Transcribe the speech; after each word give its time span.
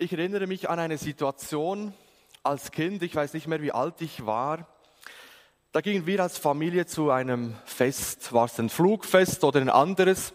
Ich 0.00 0.12
erinnere 0.12 0.46
mich 0.46 0.70
an 0.70 0.78
eine 0.78 0.96
Situation 0.96 1.92
als 2.44 2.70
Kind, 2.70 3.02
ich 3.02 3.16
weiß 3.16 3.34
nicht 3.34 3.48
mehr, 3.48 3.60
wie 3.62 3.72
alt 3.72 3.94
ich 3.98 4.24
war. 4.24 4.68
Da 5.72 5.80
gingen 5.80 6.06
wir 6.06 6.22
als 6.22 6.38
Familie 6.38 6.86
zu 6.86 7.10
einem 7.10 7.56
Fest, 7.64 8.32
war 8.32 8.44
es 8.44 8.60
ein 8.60 8.68
Flugfest 8.68 9.42
oder 9.42 9.60
ein 9.60 9.68
anderes. 9.68 10.34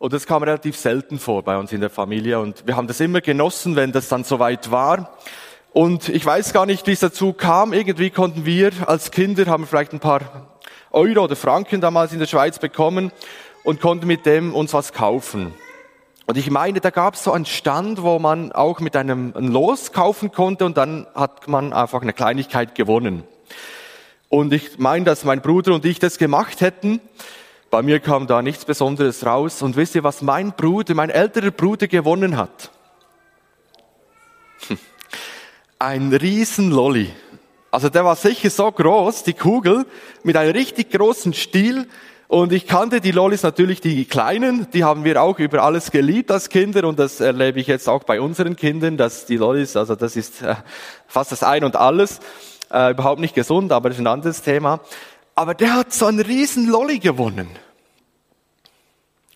Und 0.00 0.12
das 0.12 0.26
kam 0.26 0.42
relativ 0.42 0.76
selten 0.76 1.20
vor 1.20 1.44
bei 1.44 1.56
uns 1.56 1.70
in 1.70 1.80
der 1.80 1.90
Familie. 1.90 2.40
Und 2.40 2.66
wir 2.66 2.74
haben 2.74 2.88
das 2.88 2.98
immer 2.98 3.20
genossen, 3.20 3.76
wenn 3.76 3.92
das 3.92 4.08
dann 4.08 4.24
soweit 4.24 4.72
war. 4.72 5.16
Und 5.72 6.08
ich 6.08 6.26
weiß 6.26 6.52
gar 6.52 6.66
nicht, 6.66 6.84
wie 6.88 6.92
es 6.92 6.98
dazu 6.98 7.32
kam. 7.32 7.72
Irgendwie 7.72 8.10
konnten 8.10 8.44
wir 8.44 8.72
als 8.88 9.12
Kinder, 9.12 9.46
haben 9.46 9.68
vielleicht 9.68 9.92
ein 9.92 10.00
paar 10.00 10.58
Euro 10.90 11.22
oder 11.22 11.36
Franken 11.36 11.80
damals 11.80 12.12
in 12.12 12.18
der 12.18 12.26
Schweiz 12.26 12.58
bekommen 12.58 13.12
und 13.62 13.80
konnten 13.80 14.08
mit 14.08 14.26
dem 14.26 14.52
uns 14.52 14.74
was 14.74 14.92
kaufen. 14.92 15.54
Und 16.26 16.38
ich 16.38 16.50
meine, 16.50 16.80
da 16.80 16.90
gab 16.90 17.14
es 17.14 17.24
so 17.24 17.32
einen 17.32 17.46
Stand, 17.46 18.02
wo 18.02 18.18
man 18.18 18.52
auch 18.52 18.80
mit 18.80 18.96
einem 18.96 19.32
Los 19.34 19.92
kaufen 19.92 20.30
konnte 20.30 20.64
und 20.64 20.76
dann 20.76 21.06
hat 21.14 21.48
man 21.48 21.72
einfach 21.72 22.02
eine 22.02 22.12
Kleinigkeit 22.12 22.74
gewonnen. 22.74 23.24
Und 24.28 24.52
ich 24.52 24.78
meine, 24.78 25.04
dass 25.04 25.24
mein 25.24 25.42
Bruder 25.42 25.74
und 25.74 25.84
ich 25.84 25.98
das 25.98 26.16
gemacht 26.18 26.60
hätten. 26.60 27.00
Bei 27.70 27.82
mir 27.82 28.00
kam 28.00 28.26
da 28.26 28.40
nichts 28.40 28.64
Besonderes 28.64 29.26
raus. 29.26 29.62
Und 29.62 29.76
wisst 29.76 29.94
ihr, 29.94 30.04
was 30.04 30.22
mein 30.22 30.52
Bruder, 30.52 30.94
mein 30.94 31.10
älterer 31.10 31.50
Bruder 31.50 31.86
gewonnen 31.86 32.36
hat? 32.36 32.70
Ein 35.78 36.12
riesen 36.14 36.70
Lolli. 36.70 37.10
Also 37.70 37.88
der 37.88 38.04
war 38.04 38.16
sicher 38.16 38.50
so 38.50 38.70
groß, 38.70 39.24
die 39.24 39.32
Kugel, 39.32 39.86
mit 40.22 40.36
einem 40.36 40.52
richtig 40.52 40.90
großen 40.90 41.32
Stiel 41.32 41.88
und 42.32 42.50
ich 42.50 42.66
kannte 42.66 43.02
die 43.02 43.10
Lollis 43.10 43.42
natürlich, 43.42 43.82
die 43.82 44.06
kleinen, 44.06 44.66
die 44.70 44.84
haben 44.84 45.04
wir 45.04 45.20
auch 45.20 45.38
über 45.38 45.62
alles 45.62 45.90
geliebt 45.90 46.30
als 46.30 46.48
Kinder 46.48 46.88
und 46.88 46.98
das 46.98 47.20
erlebe 47.20 47.60
ich 47.60 47.66
jetzt 47.66 47.90
auch 47.90 48.04
bei 48.04 48.22
unseren 48.22 48.56
Kindern, 48.56 48.96
dass 48.96 49.26
die 49.26 49.36
Lollis, 49.36 49.76
also 49.76 49.96
das 49.96 50.16
ist 50.16 50.40
äh, 50.40 50.54
fast 51.06 51.30
das 51.30 51.42
Ein 51.42 51.62
und 51.62 51.76
Alles, 51.76 52.20
äh, 52.70 52.92
überhaupt 52.92 53.20
nicht 53.20 53.34
gesund, 53.34 53.70
aber 53.70 53.90
das 53.90 53.98
ist 53.98 54.02
ein 54.02 54.06
anderes 54.06 54.40
Thema. 54.40 54.80
Aber 55.34 55.52
der 55.52 55.74
hat 55.74 55.92
so 55.92 56.06
einen 56.06 56.20
riesen 56.20 56.70
Lolli 56.70 57.00
gewonnen. 57.00 57.50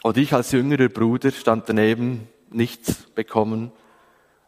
Und 0.02 0.16
ich 0.16 0.32
als 0.32 0.52
jüngerer 0.52 0.88
Bruder 0.88 1.32
stand 1.32 1.68
daneben, 1.68 2.28
nichts 2.50 2.94
bekommen 3.14 3.72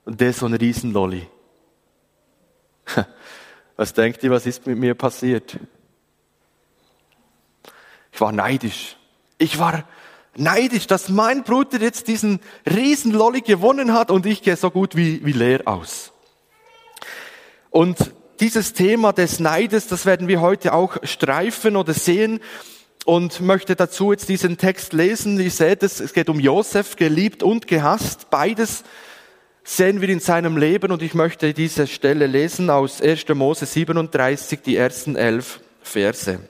und 0.07 0.23
der 0.23 0.33
so 0.33 0.47
ein 0.47 0.55
riesen 0.55 0.95
Lolli. 0.95 1.27
Was 3.77 3.93
denkt 3.93 4.23
ihr, 4.23 4.31
was 4.31 4.47
ist 4.47 4.67
mit 4.67 4.79
mir 4.79 4.95
passiert? 4.95 5.59
Ich 8.19 8.21
war 8.23 8.33
neidisch. 8.33 8.97
Ich 9.39 9.61
war 9.61 9.85
neidisch, 10.35 10.89
dass 10.89 11.09
mein 11.09 11.45
Bruder 11.45 11.81
jetzt 11.81 12.09
diesen 12.09 12.41
riesen 12.69 13.13
Lolli 13.13 13.43
gewonnen 13.43 13.93
hat 13.93 14.11
und 14.11 14.27
ich 14.27 14.43
gehe 14.43 14.57
so 14.57 14.73
gut 14.73 14.97
wie, 14.97 15.25
wie 15.25 15.31
leer 15.31 15.61
aus. 15.67 16.11
Und 17.71 18.13
dieses 18.41 18.73
Thema 18.73 19.13
des 19.13 19.39
Neides, 19.39 19.87
das 19.87 20.05
werden 20.05 20.27
wir 20.27 20.41
heute 20.41 20.73
auch 20.73 20.97
streifen 21.05 21.77
oder 21.77 21.95
sehen 21.95 22.41
und 23.05 23.41
möchte 23.41 23.77
dazu 23.77 24.11
jetzt 24.11 24.29
diesen 24.29 24.59
Text 24.59 24.93
lesen. 24.95 25.39
Ihr 25.39 25.53
seht 25.53 25.85
es, 25.85 26.01
es 26.01 26.13
geht 26.13 26.29
um 26.29 26.41
Josef, 26.41 26.97
geliebt 26.97 27.45
und 27.45 27.69
gehasst. 27.69 28.31
Beides 28.31 28.83
sehen 29.63 30.01
wir 30.01 30.09
in 30.09 30.19
seinem 30.19 30.57
Leben 30.57 30.91
und 30.91 31.03
ich 31.03 31.15
möchte 31.15 31.55
diese 31.55 31.87
Stelle 31.87 32.27
lesen 32.27 32.69
aus 32.69 33.01
1. 33.01 33.29
Mose 33.29 33.65
37, 33.65 34.59
die 34.61 34.75
ersten 34.75 35.15
elf 35.15 35.61
Verse. 35.83 36.41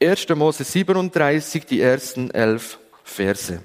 1. 0.00 0.28
Mose 0.36 0.62
37, 0.62 1.66
die 1.66 1.80
ersten 1.80 2.30
elf 2.30 2.78
Verse. 3.02 3.60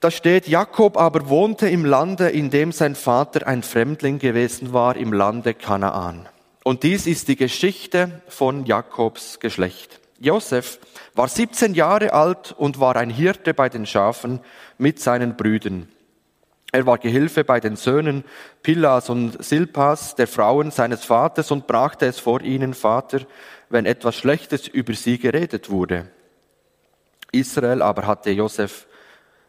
Da 0.00 0.10
steht, 0.10 0.46
Jakob 0.46 0.98
aber 0.98 1.30
wohnte 1.30 1.70
im 1.70 1.86
Lande, 1.86 2.28
in 2.28 2.50
dem 2.50 2.70
sein 2.70 2.94
Vater 2.94 3.46
ein 3.46 3.62
Fremdling 3.62 4.18
gewesen 4.18 4.74
war, 4.74 4.94
im 4.94 5.14
Lande 5.14 5.54
Kanaan. 5.54 6.28
Und 6.62 6.82
dies 6.82 7.06
ist 7.06 7.28
die 7.28 7.36
Geschichte 7.36 8.20
von 8.28 8.66
Jakobs 8.66 9.40
Geschlecht. 9.40 10.00
Josef 10.18 10.78
war 11.14 11.28
17 11.28 11.72
Jahre 11.72 12.12
alt 12.12 12.52
und 12.52 12.78
war 12.78 12.96
ein 12.96 13.08
Hirte 13.08 13.54
bei 13.54 13.70
den 13.70 13.86
Schafen 13.86 14.40
mit 14.76 15.00
seinen 15.00 15.36
Brüdern. 15.36 15.88
Er 16.72 16.84
war 16.86 16.98
Gehilfe 16.98 17.44
bei 17.44 17.60
den 17.60 17.76
Söhnen 17.76 18.24
Pillas 18.62 19.08
und 19.08 19.42
Silpas, 19.42 20.14
der 20.14 20.26
Frauen 20.26 20.70
seines 20.70 21.04
Vaters, 21.04 21.50
und 21.50 21.66
brachte 21.66 22.06
es 22.06 22.18
vor 22.18 22.42
ihnen, 22.42 22.74
Vater, 22.74 23.20
wenn 23.68 23.86
etwas 23.86 24.16
Schlechtes 24.16 24.68
über 24.68 24.94
sie 24.94 25.18
geredet 25.18 25.70
wurde. 25.70 26.08
Israel 27.32 27.82
aber 27.82 28.06
hatte 28.06 28.30
Josef 28.30 28.86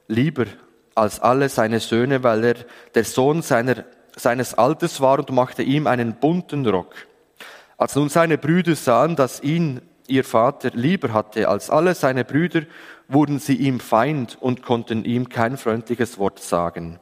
lieber 0.08 0.46
als 0.96 1.20
alle 1.20 1.50
seine 1.50 1.80
Söhne, 1.80 2.24
weil 2.24 2.44
er 2.44 2.56
der 2.96 3.04
Sohn 3.04 3.42
seiner, 3.42 3.84
seines 4.16 4.54
Alters 4.54 5.02
war 5.02 5.20
und 5.20 5.32
machte 5.32 5.64
ihm 5.64 5.88
einen 5.88 6.16
bunten 6.16 6.66
Rock. 6.66 6.94
Als 7.78 7.96
nun 7.96 8.10
seine 8.10 8.38
Brüder 8.38 8.76
sahen, 8.76 9.16
dass 9.16 9.42
ihn 9.42 9.82
ihr 10.08 10.24
Vater 10.24 10.72
lieber 10.74 11.14
hatte 11.14 11.48
als 11.48 11.70
alle 11.70 11.94
seine 11.94 12.26
Brüder, 12.26 12.62
wurden 13.08 13.40
sie 13.40 13.56
ihm 13.56 13.80
Feind 13.80 14.38
und 14.40 14.64
konnten 14.64 15.06
ihm 15.06 15.30
kein 15.30 15.58
freundliches 15.58 16.18
Wort 16.18 16.40
sagen. 16.40 17.00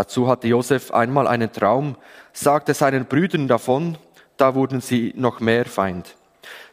Dazu 0.00 0.28
hatte 0.28 0.48
Josef 0.48 0.92
einmal 0.92 1.28
einen 1.28 1.52
Traum, 1.52 1.94
sagte 2.32 2.72
seinen 2.72 3.04
Brüdern 3.04 3.48
davon, 3.48 3.98
da 4.38 4.54
wurden 4.54 4.80
sie 4.80 5.12
noch 5.14 5.40
mehr 5.40 5.66
Feind. 5.66 6.16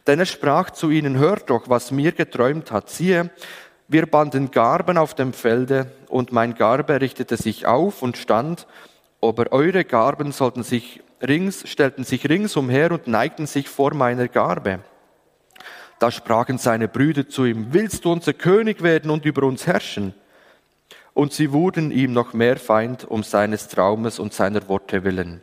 Denn 0.06 0.18
er 0.18 0.24
sprach 0.24 0.70
zu 0.70 0.88
ihnen, 0.88 1.18
hört 1.18 1.50
doch, 1.50 1.68
was 1.68 1.90
mir 1.90 2.12
geträumt 2.12 2.72
hat. 2.72 2.88
Siehe, 2.88 3.28
wir 3.86 4.06
banden 4.06 4.50
Garben 4.50 4.96
auf 4.96 5.12
dem 5.12 5.34
Felde, 5.34 5.92
und 6.08 6.32
mein 6.32 6.54
Garbe 6.54 7.02
richtete 7.02 7.36
sich 7.36 7.66
auf 7.66 8.00
und 8.00 8.16
stand, 8.16 8.66
aber 9.20 9.52
eure 9.52 9.84
Garben 9.84 10.32
sollten 10.32 10.62
sich 10.62 11.02
rings, 11.20 11.68
stellten 11.68 12.04
sich 12.04 12.30
ringsumher 12.30 12.92
und 12.92 13.08
neigten 13.08 13.46
sich 13.46 13.68
vor 13.68 13.92
meiner 13.92 14.28
Garbe. 14.28 14.78
Da 15.98 16.10
sprachen 16.10 16.56
seine 16.56 16.88
Brüder 16.88 17.28
zu 17.28 17.44
ihm, 17.44 17.74
willst 17.74 18.06
du 18.06 18.10
unser 18.12 18.32
König 18.32 18.82
werden 18.82 19.10
und 19.10 19.26
über 19.26 19.42
uns 19.42 19.66
herrschen? 19.66 20.14
Und 21.18 21.32
sie 21.32 21.52
wurden 21.52 21.90
ihm 21.90 22.12
noch 22.12 22.32
mehr 22.32 22.58
Feind 22.58 23.04
um 23.04 23.24
seines 23.24 23.66
Traumes 23.66 24.20
und 24.20 24.32
seiner 24.32 24.68
Worte 24.68 25.02
willen. 25.02 25.42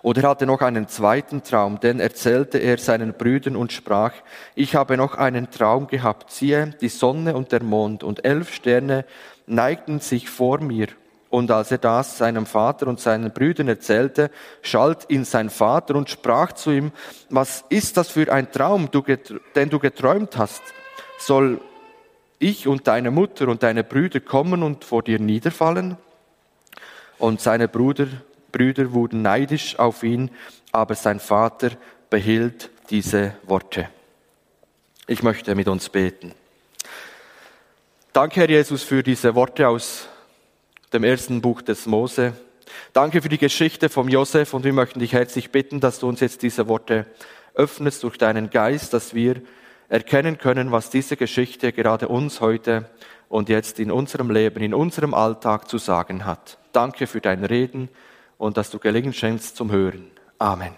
Und 0.00 0.16
er 0.16 0.30
hatte 0.30 0.46
noch 0.46 0.62
einen 0.62 0.88
zweiten 0.88 1.42
Traum, 1.42 1.78
den 1.78 2.00
erzählte 2.00 2.56
er 2.56 2.78
seinen 2.78 3.12
Brüdern 3.12 3.54
und 3.54 3.70
sprach, 3.70 4.14
ich 4.54 4.74
habe 4.74 4.96
noch 4.96 5.16
einen 5.16 5.50
Traum 5.50 5.88
gehabt, 5.88 6.30
siehe, 6.30 6.74
die 6.80 6.88
Sonne 6.88 7.36
und 7.36 7.52
der 7.52 7.62
Mond 7.62 8.02
und 8.02 8.24
elf 8.24 8.54
Sterne 8.54 9.04
neigten 9.46 10.00
sich 10.00 10.30
vor 10.30 10.58
mir. 10.62 10.86
Und 11.28 11.50
als 11.50 11.70
er 11.70 11.76
das 11.76 12.16
seinem 12.16 12.46
Vater 12.46 12.86
und 12.86 12.98
seinen 12.98 13.30
Brüdern 13.30 13.68
erzählte, 13.68 14.30
schalt 14.62 15.04
ihn 15.10 15.26
sein 15.26 15.50
Vater 15.50 15.96
und 15.96 16.08
sprach 16.08 16.52
zu 16.52 16.70
ihm, 16.70 16.92
was 17.28 17.66
ist 17.68 17.98
das 17.98 18.08
für 18.08 18.32
ein 18.32 18.50
Traum, 18.50 18.88
den 18.90 19.68
du 19.68 19.78
geträumt 19.78 20.38
hast? 20.38 20.62
Soll 21.18 21.60
ich 22.42 22.66
und 22.66 22.86
deine 22.86 23.10
Mutter 23.10 23.48
und 23.48 23.62
deine 23.62 23.84
Brüder 23.84 24.20
kommen 24.20 24.62
und 24.62 24.84
vor 24.84 25.02
dir 25.02 25.18
niederfallen? 25.18 25.96
Und 27.18 27.40
seine 27.40 27.68
Brüder, 27.68 28.08
Brüder 28.50 28.92
wurden 28.92 29.22
neidisch 29.22 29.78
auf 29.78 30.02
ihn, 30.02 30.30
aber 30.72 30.94
sein 30.94 31.20
Vater 31.20 31.70
behielt 32.10 32.70
diese 32.90 33.34
Worte. 33.44 33.88
Ich 35.06 35.22
möchte 35.22 35.54
mit 35.54 35.68
uns 35.68 35.88
beten. 35.88 36.34
Danke, 38.12 38.40
Herr 38.40 38.50
Jesus, 38.50 38.82
für 38.82 39.02
diese 39.02 39.34
Worte 39.34 39.68
aus 39.68 40.08
dem 40.92 41.04
ersten 41.04 41.40
Buch 41.40 41.62
des 41.62 41.86
Mose. 41.86 42.34
Danke 42.92 43.22
für 43.22 43.28
die 43.28 43.38
Geschichte 43.38 43.88
vom 43.88 44.08
Josef 44.08 44.52
und 44.52 44.64
wir 44.64 44.72
möchten 44.72 45.00
dich 45.00 45.12
herzlich 45.12 45.50
bitten, 45.50 45.80
dass 45.80 45.98
du 45.98 46.08
uns 46.08 46.20
jetzt 46.20 46.42
diese 46.42 46.68
Worte 46.68 47.06
öffnest 47.54 48.02
durch 48.02 48.18
deinen 48.18 48.50
Geist, 48.50 48.92
dass 48.92 49.14
wir 49.14 49.40
erkennen 49.92 50.38
können, 50.38 50.72
was 50.72 50.88
diese 50.88 51.18
Geschichte 51.18 51.70
gerade 51.70 52.08
uns 52.08 52.40
heute 52.40 52.88
und 53.28 53.50
jetzt 53.50 53.78
in 53.78 53.90
unserem 53.90 54.30
Leben, 54.30 54.62
in 54.62 54.72
unserem 54.72 55.12
Alltag 55.12 55.68
zu 55.68 55.76
sagen 55.76 56.24
hat. 56.24 56.56
Danke 56.72 57.06
für 57.06 57.20
dein 57.20 57.44
Reden 57.44 57.90
und 58.38 58.56
dass 58.56 58.70
du 58.70 58.78
Gelingen 58.78 59.12
schenkst 59.12 59.54
zum 59.54 59.70
Hören. 59.70 60.10
Amen. 60.38 60.72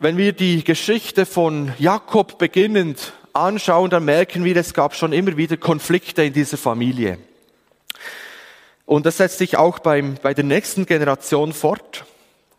Wenn 0.00 0.16
wir 0.16 0.32
die 0.32 0.64
Geschichte 0.64 1.26
von 1.26 1.72
Jakob 1.78 2.36
beginnend 2.36 3.12
anschauen, 3.32 3.90
dann 3.90 4.04
merken 4.04 4.44
wir, 4.44 4.56
es 4.56 4.74
gab 4.74 4.96
schon 4.96 5.12
immer 5.12 5.36
wieder 5.36 5.56
Konflikte 5.56 6.24
in 6.24 6.32
dieser 6.32 6.56
Familie. 6.56 7.18
Und 8.84 9.06
das 9.06 9.18
setzt 9.18 9.38
sich 9.38 9.56
auch 9.58 9.78
beim, 9.78 10.16
bei 10.20 10.34
der 10.34 10.44
nächsten 10.44 10.86
Generation 10.86 11.52
fort, 11.52 12.04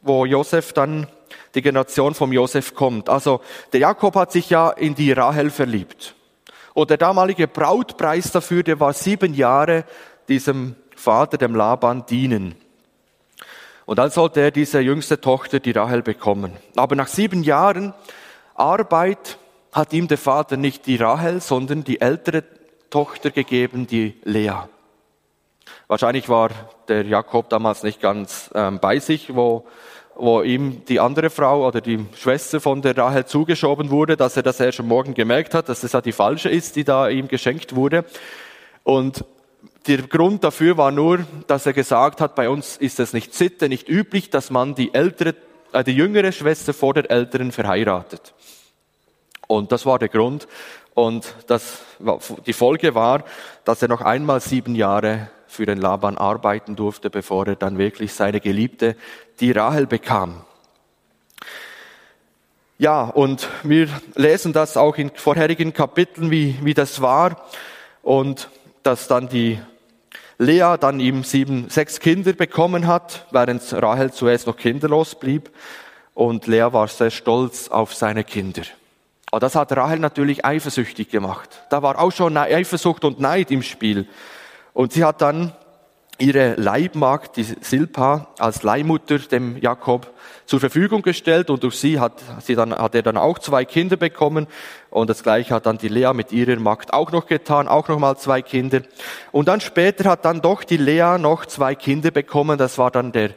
wo 0.01 0.25
Josef 0.25 0.71
dann 0.71 1.07
die 1.55 1.61
Generation 1.61 2.13
vom 2.13 2.31
Josef 2.31 2.75
kommt. 2.75 3.09
Also 3.09 3.41
der 3.73 3.79
Jakob 3.79 4.15
hat 4.15 4.31
sich 4.31 4.49
ja 4.49 4.69
in 4.69 4.95
die 4.95 5.11
Rahel 5.11 5.49
verliebt. 5.49 6.15
Und 6.73 6.89
der 6.89 6.97
damalige 6.97 7.47
Brautpreis 7.47 8.31
dafür, 8.31 8.61
der 8.61 8.79
war 8.79 8.93
sieben 8.93 9.33
Jahre 9.33 9.85
diesem 10.27 10.75
Vater, 10.95 11.37
dem 11.37 11.55
Laban, 11.55 12.05
dienen. 12.05 12.55
Und 13.85 13.99
dann 13.99 14.09
sollte 14.09 14.41
er 14.41 14.51
diese 14.51 14.79
jüngste 14.79 15.21
Tochter, 15.21 15.59
die 15.59 15.71
Rahel, 15.71 16.01
bekommen. 16.01 16.53
Aber 16.75 16.95
nach 16.95 17.07
sieben 17.07 17.43
Jahren 17.43 17.93
Arbeit 18.55 19.37
hat 19.71 19.93
ihm 19.93 20.07
der 20.07 20.17
Vater 20.17 20.57
nicht 20.57 20.85
die 20.87 20.95
Rahel, 20.95 21.41
sondern 21.41 21.83
die 21.83 22.01
ältere 22.01 22.43
Tochter 22.89 23.31
gegeben, 23.31 23.87
die 23.87 24.19
Lea. 24.23 24.67
Wahrscheinlich 25.87 26.29
war 26.29 26.49
der 26.87 27.03
Jakob 27.03 27.49
damals 27.49 27.83
nicht 27.83 28.01
ganz 28.01 28.49
ähm, 28.55 28.79
bei 28.79 28.99
sich, 28.99 29.35
wo, 29.35 29.67
wo 30.15 30.41
ihm 30.41 30.83
die 30.85 30.99
andere 30.99 31.29
Frau 31.29 31.67
oder 31.67 31.81
die 31.81 32.05
Schwester 32.15 32.61
von 32.61 32.81
der 32.81 32.97
Rahel 32.97 33.25
zugeschoben 33.25 33.89
wurde, 33.89 34.15
dass 34.15 34.37
er 34.37 34.43
das 34.43 34.59
erst 34.59 34.79
am 34.79 34.87
Morgen 34.87 35.13
gemerkt 35.13 35.53
hat, 35.53 35.69
dass 35.69 35.83
es 35.83 35.91
ja 35.91 36.01
die 36.01 36.11
falsche 36.11 36.49
ist, 36.49 36.75
die 36.75 36.83
da 36.83 37.09
ihm 37.09 37.27
geschenkt 37.27 37.75
wurde. 37.75 38.05
Und 38.83 39.25
der 39.87 40.03
Grund 40.03 40.43
dafür 40.43 40.77
war 40.77 40.91
nur, 40.91 41.25
dass 41.47 41.65
er 41.65 41.73
gesagt 41.73 42.21
hat, 42.21 42.35
bei 42.35 42.49
uns 42.49 42.77
ist 42.77 42.99
es 42.99 43.13
nicht 43.13 43.33
Sitte, 43.33 43.69
nicht 43.69 43.89
üblich, 43.89 44.29
dass 44.29 44.49
man 44.49 44.73
die 44.73 44.93
ältere, 44.93 45.35
äh, 45.73 45.83
die 45.83 45.95
jüngere 45.95 46.31
Schwester 46.31 46.73
vor 46.73 46.93
der 46.93 47.11
älteren 47.11 47.51
verheiratet. 47.51 48.33
Und 49.47 49.71
das 49.71 49.85
war 49.85 49.99
der 49.99 50.09
Grund. 50.09 50.47
Und 50.95 51.35
das, 51.47 51.79
die 52.47 52.53
Folge 52.53 52.95
war, 52.95 53.25
dass 53.65 53.81
er 53.81 53.89
noch 53.89 54.01
einmal 54.01 54.39
sieben 54.39 54.75
Jahre 54.75 55.29
für 55.45 55.65
den 55.65 55.77
Laban 55.77 56.17
arbeiten 56.17 56.75
durfte, 56.75 57.09
bevor 57.09 57.47
er 57.47 57.55
dann 57.55 57.77
wirklich 57.77 58.13
seine 58.13 58.39
Geliebte, 58.39 58.95
die 59.41 59.51
Rahel, 59.51 59.87
bekam. 59.87 60.41
Ja, 62.77 63.03
und 63.03 63.49
wir 63.63 63.89
lesen 64.15 64.53
das 64.53 64.77
auch 64.77 64.97
in 64.97 65.11
vorherigen 65.13 65.73
Kapiteln, 65.73 66.31
wie, 66.31 66.57
wie 66.63 66.73
das 66.73 67.01
war. 67.01 67.45
Und 68.01 68.49
dass 68.83 69.07
dann 69.07 69.27
die 69.27 69.59
Lea 70.37 70.75
dann 70.79 71.01
ihm 71.01 71.23
sieben, 71.25 71.69
sechs 71.69 71.99
Kinder 71.99 72.33
bekommen 72.33 72.87
hat, 72.87 73.25
während 73.31 73.61
Rahel 73.73 74.11
zuerst 74.13 74.47
noch 74.47 74.57
kinderlos 74.57 75.15
blieb. 75.15 75.51
Und 76.13 76.47
Lea 76.47 76.67
war 76.71 76.87
sehr 76.87 77.11
stolz 77.11 77.67
auf 77.67 77.93
seine 77.93 78.23
Kinder. 78.23 78.63
Aber 79.35 79.41
das 79.41 79.55
hat 79.55 79.75
Rahel 79.75 79.99
natürlich 79.99 80.45
eifersüchtig 80.45 81.09
gemacht. 81.09 81.49
Da 81.69 81.81
war 81.81 81.99
auch 81.99 82.13
schon 82.13 82.37
Eifersucht 82.37 83.03
und 83.03 83.19
Neid 83.19 83.51
im 83.51 83.63
Spiel. 83.63 84.07
Und 84.71 84.93
sie 84.93 85.03
hat 85.03 85.21
dann 85.21 85.51
ihre 86.17 86.53
Leibmagd, 86.53 87.35
die 87.35 87.43
Silpa, 87.43 88.29
als 88.39 88.63
Leihmutter 88.63 89.19
dem 89.19 89.57
Jakob 89.57 90.09
zur 90.45 90.61
Verfügung 90.61 91.01
gestellt 91.01 91.49
und 91.49 91.63
durch 91.63 91.75
sie 91.75 91.99
hat, 91.99 92.13
sie 92.39 92.55
dann, 92.55 92.73
hat 92.73 92.95
er 92.95 93.01
dann 93.01 93.17
auch 93.17 93.37
zwei 93.37 93.65
Kinder 93.65 93.97
bekommen 93.97 94.47
und 94.89 95.09
das 95.09 95.21
gleiche 95.21 95.53
hat 95.53 95.65
dann 95.65 95.79
die 95.79 95.89
Lea 95.89 96.13
mit 96.13 96.31
ihrer 96.31 96.57
Magd 96.57 96.93
auch 96.93 97.11
noch 97.11 97.27
getan, 97.27 97.67
auch 97.67 97.89
noch 97.89 97.99
mal 97.99 98.15
zwei 98.15 98.41
Kinder. 98.41 98.83
Und 99.33 99.49
dann 99.49 99.59
später 99.59 100.11
hat 100.11 100.23
dann 100.23 100.39
doch 100.39 100.63
die 100.63 100.77
Lea 100.77 101.17
noch 101.19 101.45
zwei 101.45 101.75
Kinder 101.75 102.11
bekommen, 102.11 102.57
das 102.57 102.77
war 102.77 102.89
dann 102.89 103.11
der 103.11 103.31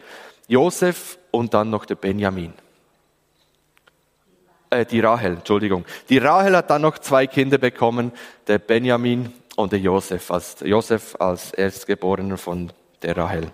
Josef 0.47 1.19
und 1.33 1.55
dann 1.55 1.71
noch 1.71 1.87
der 1.87 1.97
Benjamin. 1.97 2.53
Äh, 4.71 4.85
die 4.85 5.01
Rahel, 5.01 5.35
Entschuldigung. 5.35 5.85
Die 6.09 6.19
Rahel 6.19 6.57
hat 6.57 6.71
dann 6.71 6.83
noch 6.83 6.99
zwei 6.99 7.27
Kinder 7.27 7.59
bekommen, 7.59 8.13
der 8.47 8.59
Benjamin 8.59 9.33
und 9.57 9.73
der 9.73 9.81
Josef, 9.81 10.31
als 10.31 10.57
Josef 10.61 11.17
als 11.19 11.53
Erstgeborener 11.53 12.37
von 12.37 12.71
der 13.03 13.17
Rahel. 13.17 13.51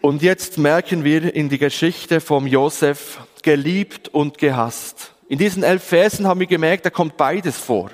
Und 0.00 0.22
jetzt 0.22 0.58
merken 0.58 1.04
wir 1.04 1.34
in 1.34 1.48
die 1.48 1.58
Geschichte 1.58 2.20
vom 2.20 2.46
Josef 2.46 3.20
geliebt 3.42 4.08
und 4.08 4.38
gehasst. 4.38 5.12
In 5.28 5.38
diesen 5.38 5.62
elf 5.62 5.82
Versen 5.82 6.26
haben 6.26 6.40
wir 6.40 6.46
gemerkt, 6.46 6.84
da 6.84 6.90
kommt 6.90 7.16
beides 7.16 7.56
vor. 7.56 7.90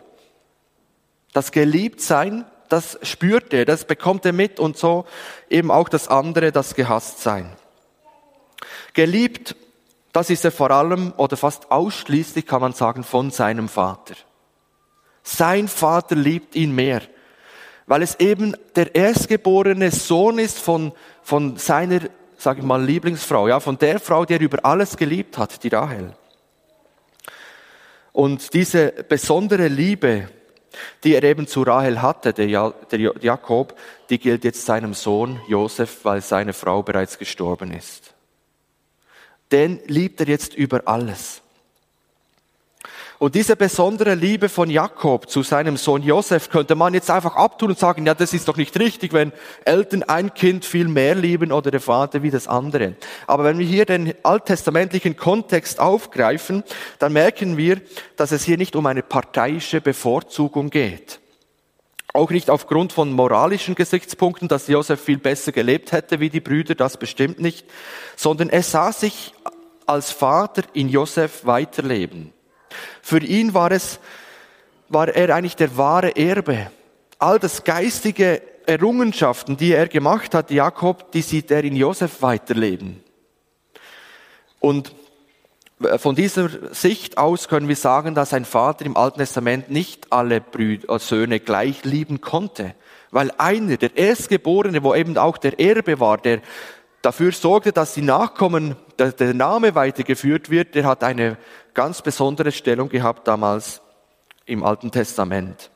Das 1.33 1.53
Geliebtsein, 1.53 2.45
das 2.69 2.99
spürt 3.03 3.53
er, 3.53 3.65
das 3.65 3.85
bekommt 3.85 4.25
er 4.27 4.33
mit 4.33 4.59
und 4.59 4.77
so 4.77 5.05
eben 5.49 5.71
auch 5.71 5.89
das 5.89 6.09
andere, 6.09 6.51
das 6.51 6.75
Gehasstsein. 6.75 7.53
Geliebt, 8.95 9.55
das 10.13 10.31
ist 10.31 10.45
er 10.45 10.51
vor 10.51 10.71
allem 10.71 11.13
oder 11.17 11.37
fast 11.37 11.71
ausschließlich, 11.71 12.47
kann 12.47 12.61
man 12.61 12.73
sagen, 12.73 13.05
von 13.05 13.31
seinem 13.31 13.69
Vater. 13.69 14.15
Sein 15.23 15.69
Vater 15.69 16.17
liebt 16.17 16.57
ihn 16.57 16.75
mehr, 16.75 17.03
weil 17.87 18.03
es 18.03 18.19
eben 18.19 18.57
der 18.75 18.95
erstgeborene 18.95 19.91
Sohn 19.91 20.39
ist 20.39 20.59
von, 20.59 20.93
von 21.23 21.57
seiner, 21.57 22.01
sage 22.37 22.61
ich 22.61 22.67
mal, 22.67 22.83
Lieblingsfrau, 22.83 23.49
ja, 23.49 23.61
von 23.61 23.79
der 23.79 24.01
Frau, 24.01 24.25
die 24.25 24.35
er 24.35 24.41
über 24.41 24.65
alles 24.65 24.97
geliebt 24.97 25.39
hat, 25.39 25.63
die 25.63 25.69
Rahel. 25.69 26.15
Und 28.13 28.53
diese 28.55 28.89
besondere 29.09 29.69
Liebe, 29.69 30.29
die 31.05 31.15
er 31.15 31.23
eben 31.23 31.47
zu 31.47 31.63
Rahel 31.63 32.03
hatte, 32.03 32.33
der, 32.33 32.75
der 32.91 32.99
Jakob, 33.21 33.79
die 34.09 34.19
gilt 34.19 34.45
jetzt 34.45 34.67
seinem 34.67 34.95
Sohn 34.95 35.41
Josef, 35.47 36.05
weil 36.05 36.21
seine 36.21 36.53
Frau 36.53 36.83
bereits 36.83 37.19
gestorben 37.19 37.73
ist. 37.73 38.15
Den 39.53 39.81
liebt 39.87 40.21
er 40.21 40.29
jetzt 40.29 40.55
über 40.55 40.83
alles. 40.87 41.43
Und 43.21 43.35
diese 43.35 43.55
besondere 43.55 44.15
Liebe 44.15 44.49
von 44.49 44.71
Jakob 44.71 45.29
zu 45.29 45.43
seinem 45.43 45.77
Sohn 45.77 46.03
Josef 46.03 46.49
könnte 46.49 46.75
man 46.75 46.95
jetzt 46.95 47.11
einfach 47.11 47.37
abtun 47.37 47.69
und 47.69 47.79
sagen, 47.79 48.07
ja, 48.07 48.15
das 48.15 48.33
ist 48.33 48.49
doch 48.49 48.57
nicht 48.57 48.81
richtig, 48.81 49.13
wenn 49.13 49.33
Eltern 49.67 50.03
ein 50.05 50.33
Kind 50.33 50.65
viel 50.65 50.89
mehr 50.89 51.15
lieben 51.15 51.53
oder 51.53 51.71
der 51.71 51.83
Vater 51.83 52.23
wie 52.23 52.31
das 52.31 52.49
andere. 52.49 52.95
Aber 53.27 53.45
wenn 53.45 53.59
wir 53.59 53.67
hier 53.67 53.85
den 53.85 54.15
alttestamentlichen 54.23 55.19
Kontext 55.19 55.81
aufgreifen, 55.81 56.65
dann 56.99 57.13
merken 57.13 57.59
wir, 57.59 57.83
dass 58.17 58.33
es 58.33 58.43
hier 58.45 58.57
nicht 58.57 58.75
um 58.75 58.87
eine 58.87 59.03
parteiische 59.03 59.83
Bevorzugung 59.83 60.71
geht. 60.71 61.20
Auch 62.13 62.31
nicht 62.31 62.51
aufgrund 62.51 62.93
von 62.93 63.13
moralischen 63.13 63.75
Gesichtspunkten, 63.75 64.49
dass 64.49 64.67
Josef 64.67 65.01
viel 65.01 65.19
besser 65.19 65.53
gelebt 65.53 65.93
hätte 65.93 66.19
wie 66.19 66.31
die 66.31 66.41
Brüder, 66.41 66.75
das 66.75 66.97
bestimmt 66.97 67.39
nicht, 67.39 67.67
sondern 68.17 68.51
er 68.51 68.63
sah 68.63 68.93
sich 68.93 69.33
als 69.87 70.11
Vater 70.11 70.63
in 70.73 70.89
Josef 70.89 71.45
weiterleben. 71.45 72.33
Für 73.03 73.21
ihn 73.21 73.55
war 73.55 73.71
es, 73.71 74.01
war 74.89 75.09
er 75.09 75.35
eigentlich 75.35 75.57
der 75.57 75.77
wahre 75.77 76.17
Erbe. 76.17 76.71
All 77.19 77.39
das 77.39 77.65
geistige 77.65 78.43
Errungenschaften, 78.67 79.57
die 79.57 79.73
er 79.73 79.89
gemacht 79.89 80.35
hat, 80.35 80.51
Jakob, 80.51 81.13
die 81.13 81.23
sieht 81.23 81.51
er 81.51 81.65
in 81.65 81.77
Josef 81.77 82.23
weiterleben. 82.23 83.03
Und 84.59 84.95
von 85.97 86.15
dieser 86.15 86.75
Sicht 86.75 87.17
aus 87.17 87.49
können 87.49 87.69
wir 87.69 87.77
sagen, 87.77 88.15
dass 88.15 88.35
ein 88.35 88.45
Vater 88.45 88.85
im 88.85 88.97
Alten 88.97 89.19
Testament 89.19 89.71
nicht 89.71 90.13
alle 90.13 90.41
Brüder, 90.41 90.99
Söhne 90.99 91.41
gleich 91.41 91.85
lieben 91.85 92.21
konnte. 92.21 92.75
Weil 93.11 93.33
einer, 93.39 93.77
der 93.77 93.97
Erstgeborene, 93.97 94.83
wo 94.83 94.95
eben 94.95 95.17
auch 95.17 95.39
der 95.39 95.59
Erbe 95.59 95.99
war, 95.99 96.19
der 96.19 96.43
dafür 97.03 97.33
sorgte, 97.33 97.73
dass 97.73 97.95
die 97.95 98.03
Nachkommen, 98.03 98.77
dass 98.99 99.17
der 99.17 99.33
Name 99.33 99.75
weitergeführt 99.75 100.51
wird, 100.51 100.75
der 100.75 100.85
hat 100.85 101.03
eine 101.03 101.39
ganz 101.73 102.03
besondere 102.03 102.53
Stellung 102.53 102.91
gehabt 102.91 103.27
damals 103.27 103.81
im 104.45 104.63
Alten 104.63 104.91
Testament. 104.91 105.71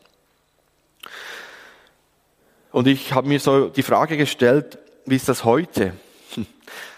Und 2.73 2.89
ich 2.89 3.13
habe 3.13 3.29
mir 3.29 3.41
so 3.41 3.69
die 3.69 3.83
Frage 3.83 4.17
gestellt, 4.17 4.79
wie 5.07 5.17
ist 5.17 5.29
das 5.29 5.45
heute? 5.45 5.95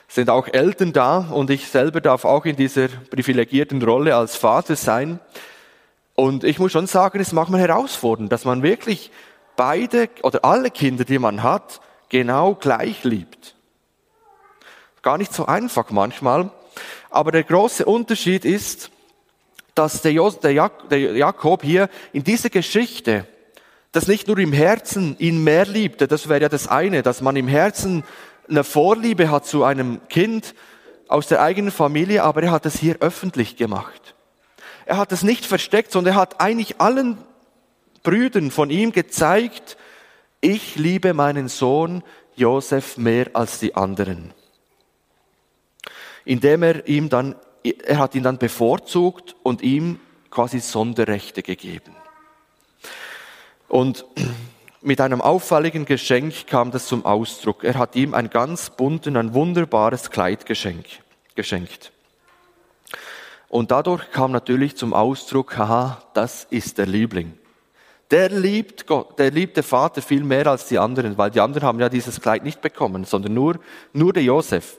Sind 0.08 0.30
auch 0.30 0.48
Eltern 0.48 0.92
da 0.92 1.18
und 1.18 1.50
ich 1.50 1.68
selber 1.68 2.00
darf 2.00 2.24
auch 2.24 2.44
in 2.44 2.56
dieser 2.56 2.88
privilegierten 2.88 3.82
Rolle 3.82 4.16
als 4.16 4.36
Vater 4.36 4.76
sein. 4.76 5.18
Und 6.14 6.44
ich 6.44 6.58
muss 6.58 6.72
schon 6.72 6.86
sagen, 6.86 7.20
es 7.20 7.32
macht 7.32 7.50
man 7.50 7.60
herausfordernd, 7.60 8.32
dass 8.32 8.44
man 8.44 8.62
wirklich 8.62 9.10
beide 9.56 10.08
oder 10.22 10.44
alle 10.44 10.70
Kinder, 10.70 11.04
die 11.04 11.18
man 11.18 11.42
hat, 11.42 11.80
genau 12.08 12.54
gleich 12.54 13.04
liebt. 13.04 13.54
Gar 15.02 15.18
nicht 15.18 15.34
so 15.34 15.46
einfach 15.46 15.90
manchmal. 15.90 16.50
Aber 17.10 17.32
der 17.32 17.44
große 17.44 17.84
Unterschied 17.84 18.44
ist, 18.44 18.90
dass 19.74 20.02
der, 20.02 20.12
Jakob 20.12 21.62
hier 21.62 21.88
in 22.12 22.24
dieser 22.24 22.50
Geschichte 22.50 23.26
das 23.92 24.08
nicht 24.08 24.26
nur 24.26 24.38
im 24.38 24.52
Herzen 24.52 25.16
ihn 25.18 25.42
mehr 25.44 25.64
liebte, 25.64 26.08
das 26.08 26.28
wäre 26.28 26.42
ja 26.42 26.48
das 26.48 26.68
eine, 26.68 27.02
dass 27.02 27.22
man 27.22 27.36
im 27.36 27.48
Herzen 27.48 28.04
eine 28.48 28.64
Vorliebe 28.64 29.30
hat 29.30 29.46
zu 29.46 29.64
einem 29.64 30.00
Kind 30.08 30.54
aus 31.08 31.28
der 31.28 31.40
eigenen 31.40 31.70
Familie, 31.70 32.22
aber 32.22 32.42
er 32.42 32.50
hat 32.50 32.66
es 32.66 32.78
hier 32.78 32.96
öffentlich 33.00 33.56
gemacht. 33.56 34.14
Er 34.84 34.96
hat 34.96 35.12
es 35.12 35.22
nicht 35.22 35.46
versteckt, 35.46 35.92
sondern 35.92 36.14
er 36.14 36.20
hat 36.20 36.40
eigentlich 36.40 36.80
allen 36.80 37.18
Brüdern 38.02 38.50
von 38.50 38.70
ihm 38.70 38.92
gezeigt, 38.92 39.76
ich 40.40 40.76
liebe 40.76 41.14
meinen 41.14 41.48
Sohn 41.48 42.02
Josef 42.36 42.96
mehr 42.98 43.30
als 43.34 43.58
die 43.58 43.74
anderen 43.74 44.32
indem 46.26 46.64
er 46.64 46.86
ihm 46.86 47.08
dann, 47.08 47.36
er 47.62 47.98
hat 47.98 48.14
ihn 48.14 48.24
dann 48.24 48.36
bevorzugt 48.36 49.34
und 49.42 49.62
ihm 49.62 50.00
quasi 50.28 50.58
Sonderrechte 50.58 51.42
gegeben. 51.42 51.94
Und 53.68 54.04
mit 54.86 55.00
einem 55.00 55.20
auffälligen 55.20 55.84
Geschenk 55.84 56.46
kam 56.46 56.70
das 56.70 56.86
zum 56.86 57.04
Ausdruck. 57.04 57.64
Er 57.64 57.76
hat 57.76 57.96
ihm 57.96 58.14
ein 58.14 58.30
ganz 58.30 58.70
bunten, 58.70 59.16
ein 59.16 59.34
wunderbares 59.34 60.10
Kleid 60.10 60.46
geschenkt. 60.46 61.90
Und 63.48 63.72
dadurch 63.72 64.12
kam 64.12 64.30
natürlich 64.30 64.76
zum 64.76 64.94
Ausdruck, 64.94 65.58
haha, 65.58 66.00
das 66.14 66.46
ist 66.50 66.78
der 66.78 66.86
Liebling. 66.86 67.36
Der 68.12 68.28
liebt 68.28 68.86
Gott, 68.86 69.18
der 69.18 69.32
liebt 69.32 69.56
der 69.56 69.64
Vater 69.64 70.02
viel 70.02 70.22
mehr 70.22 70.46
als 70.46 70.68
die 70.68 70.78
anderen, 70.78 71.18
weil 71.18 71.32
die 71.32 71.40
anderen 71.40 71.64
haben 71.64 71.80
ja 71.80 71.88
dieses 71.88 72.20
Kleid 72.20 72.44
nicht 72.44 72.60
bekommen, 72.60 73.04
sondern 73.04 73.34
nur, 73.34 73.58
nur 73.92 74.12
der 74.12 74.22
Josef. 74.22 74.78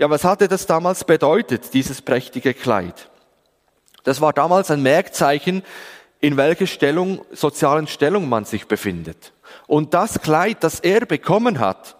Ja, 0.00 0.10
was 0.10 0.24
hatte 0.24 0.48
das 0.48 0.66
damals 0.66 1.04
bedeutet, 1.04 1.72
dieses 1.72 2.02
prächtige 2.02 2.52
Kleid? 2.52 3.08
Das 4.02 4.20
war 4.20 4.32
damals 4.32 4.72
ein 4.72 4.82
Merkzeichen, 4.82 5.62
in 6.20 6.36
welcher 6.36 6.66
Stellung, 6.66 7.24
sozialen 7.32 7.86
Stellung 7.86 8.28
man 8.28 8.44
sich 8.44 8.66
befindet. 8.66 9.32
Und 9.66 9.94
das 9.94 10.20
Kleid, 10.20 10.58
das 10.62 10.80
er 10.80 11.06
bekommen 11.06 11.58
hat, 11.58 11.96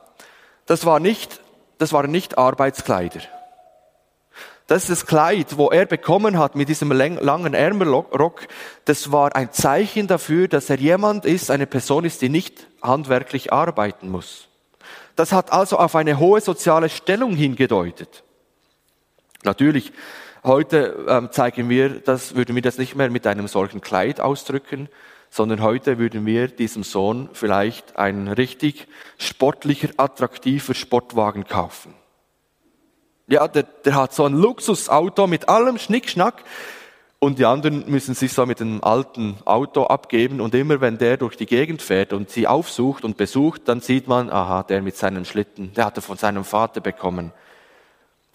das 0.66 0.84
war 0.84 1.00
nicht, 1.00 1.40
das 1.78 1.92
waren 1.92 2.10
nicht 2.10 2.38
Arbeitskleider. 2.38 3.20
Das 4.66 4.84
ist 4.84 4.90
das 4.90 5.06
Kleid, 5.06 5.56
wo 5.56 5.68
er 5.70 5.84
bekommen 5.84 6.38
hat 6.38 6.54
mit 6.54 6.68
diesem 6.68 6.92
langen 6.92 7.54
Ärmelrock. 7.54 8.46
Das 8.84 9.10
war 9.10 9.34
ein 9.34 9.50
Zeichen 9.50 10.06
dafür, 10.06 10.46
dass 10.46 10.70
er 10.70 10.76
jemand 10.76 11.24
ist, 11.24 11.50
eine 11.50 11.66
Person 11.66 12.04
ist, 12.04 12.22
die 12.22 12.28
nicht 12.28 12.68
handwerklich 12.80 13.52
arbeiten 13.52 14.10
muss. 14.10 14.46
Das 15.16 15.32
hat 15.32 15.52
also 15.52 15.76
auf 15.76 15.96
eine 15.96 16.20
hohe 16.20 16.40
soziale 16.40 16.88
Stellung 16.88 17.34
hingedeutet. 17.34 18.22
Natürlich, 19.42 19.92
heute 20.44 21.04
ähm, 21.08 21.30
zeigen 21.30 21.68
wir, 21.68 22.00
das 22.00 22.34
würden 22.34 22.54
wir 22.54 22.62
das 22.62 22.78
nicht 22.78 22.96
mehr 22.96 23.10
mit 23.10 23.26
einem 23.26 23.48
solchen 23.48 23.80
Kleid 23.80 24.20
ausdrücken, 24.20 24.88
sondern 25.30 25.62
heute 25.62 25.98
würden 25.98 26.26
wir 26.26 26.48
diesem 26.48 26.82
Sohn 26.82 27.28
vielleicht 27.32 27.96
einen 27.96 28.28
richtig 28.28 28.88
sportlicher, 29.18 29.88
attraktiver 29.96 30.74
Sportwagen 30.74 31.44
kaufen. 31.44 31.94
Ja, 33.28 33.46
der, 33.46 33.62
der 33.62 33.94
hat 33.94 34.12
so 34.12 34.24
ein 34.24 34.34
Luxusauto 34.34 35.28
mit 35.28 35.48
allem 35.48 35.78
Schnickschnack 35.78 36.42
und 37.20 37.38
die 37.38 37.44
anderen 37.44 37.88
müssen 37.88 38.14
sich 38.14 38.32
so 38.32 38.44
mit 38.44 38.60
einem 38.60 38.82
alten 38.82 39.36
Auto 39.44 39.84
abgeben 39.84 40.40
und 40.40 40.54
immer 40.54 40.80
wenn 40.80 40.98
der 40.98 41.16
durch 41.16 41.36
die 41.36 41.46
Gegend 41.46 41.80
fährt 41.80 42.12
und 42.12 42.30
sie 42.30 42.48
aufsucht 42.48 43.04
und 43.04 43.16
besucht, 43.16 43.68
dann 43.68 43.80
sieht 43.80 44.08
man, 44.08 44.30
aha, 44.30 44.64
der 44.64 44.82
mit 44.82 44.96
seinen 44.96 45.24
Schlitten, 45.24 45.72
der 45.74 45.84
hat 45.84 45.96
er 45.96 46.02
von 46.02 46.16
seinem 46.16 46.44
Vater 46.44 46.80
bekommen. 46.80 47.32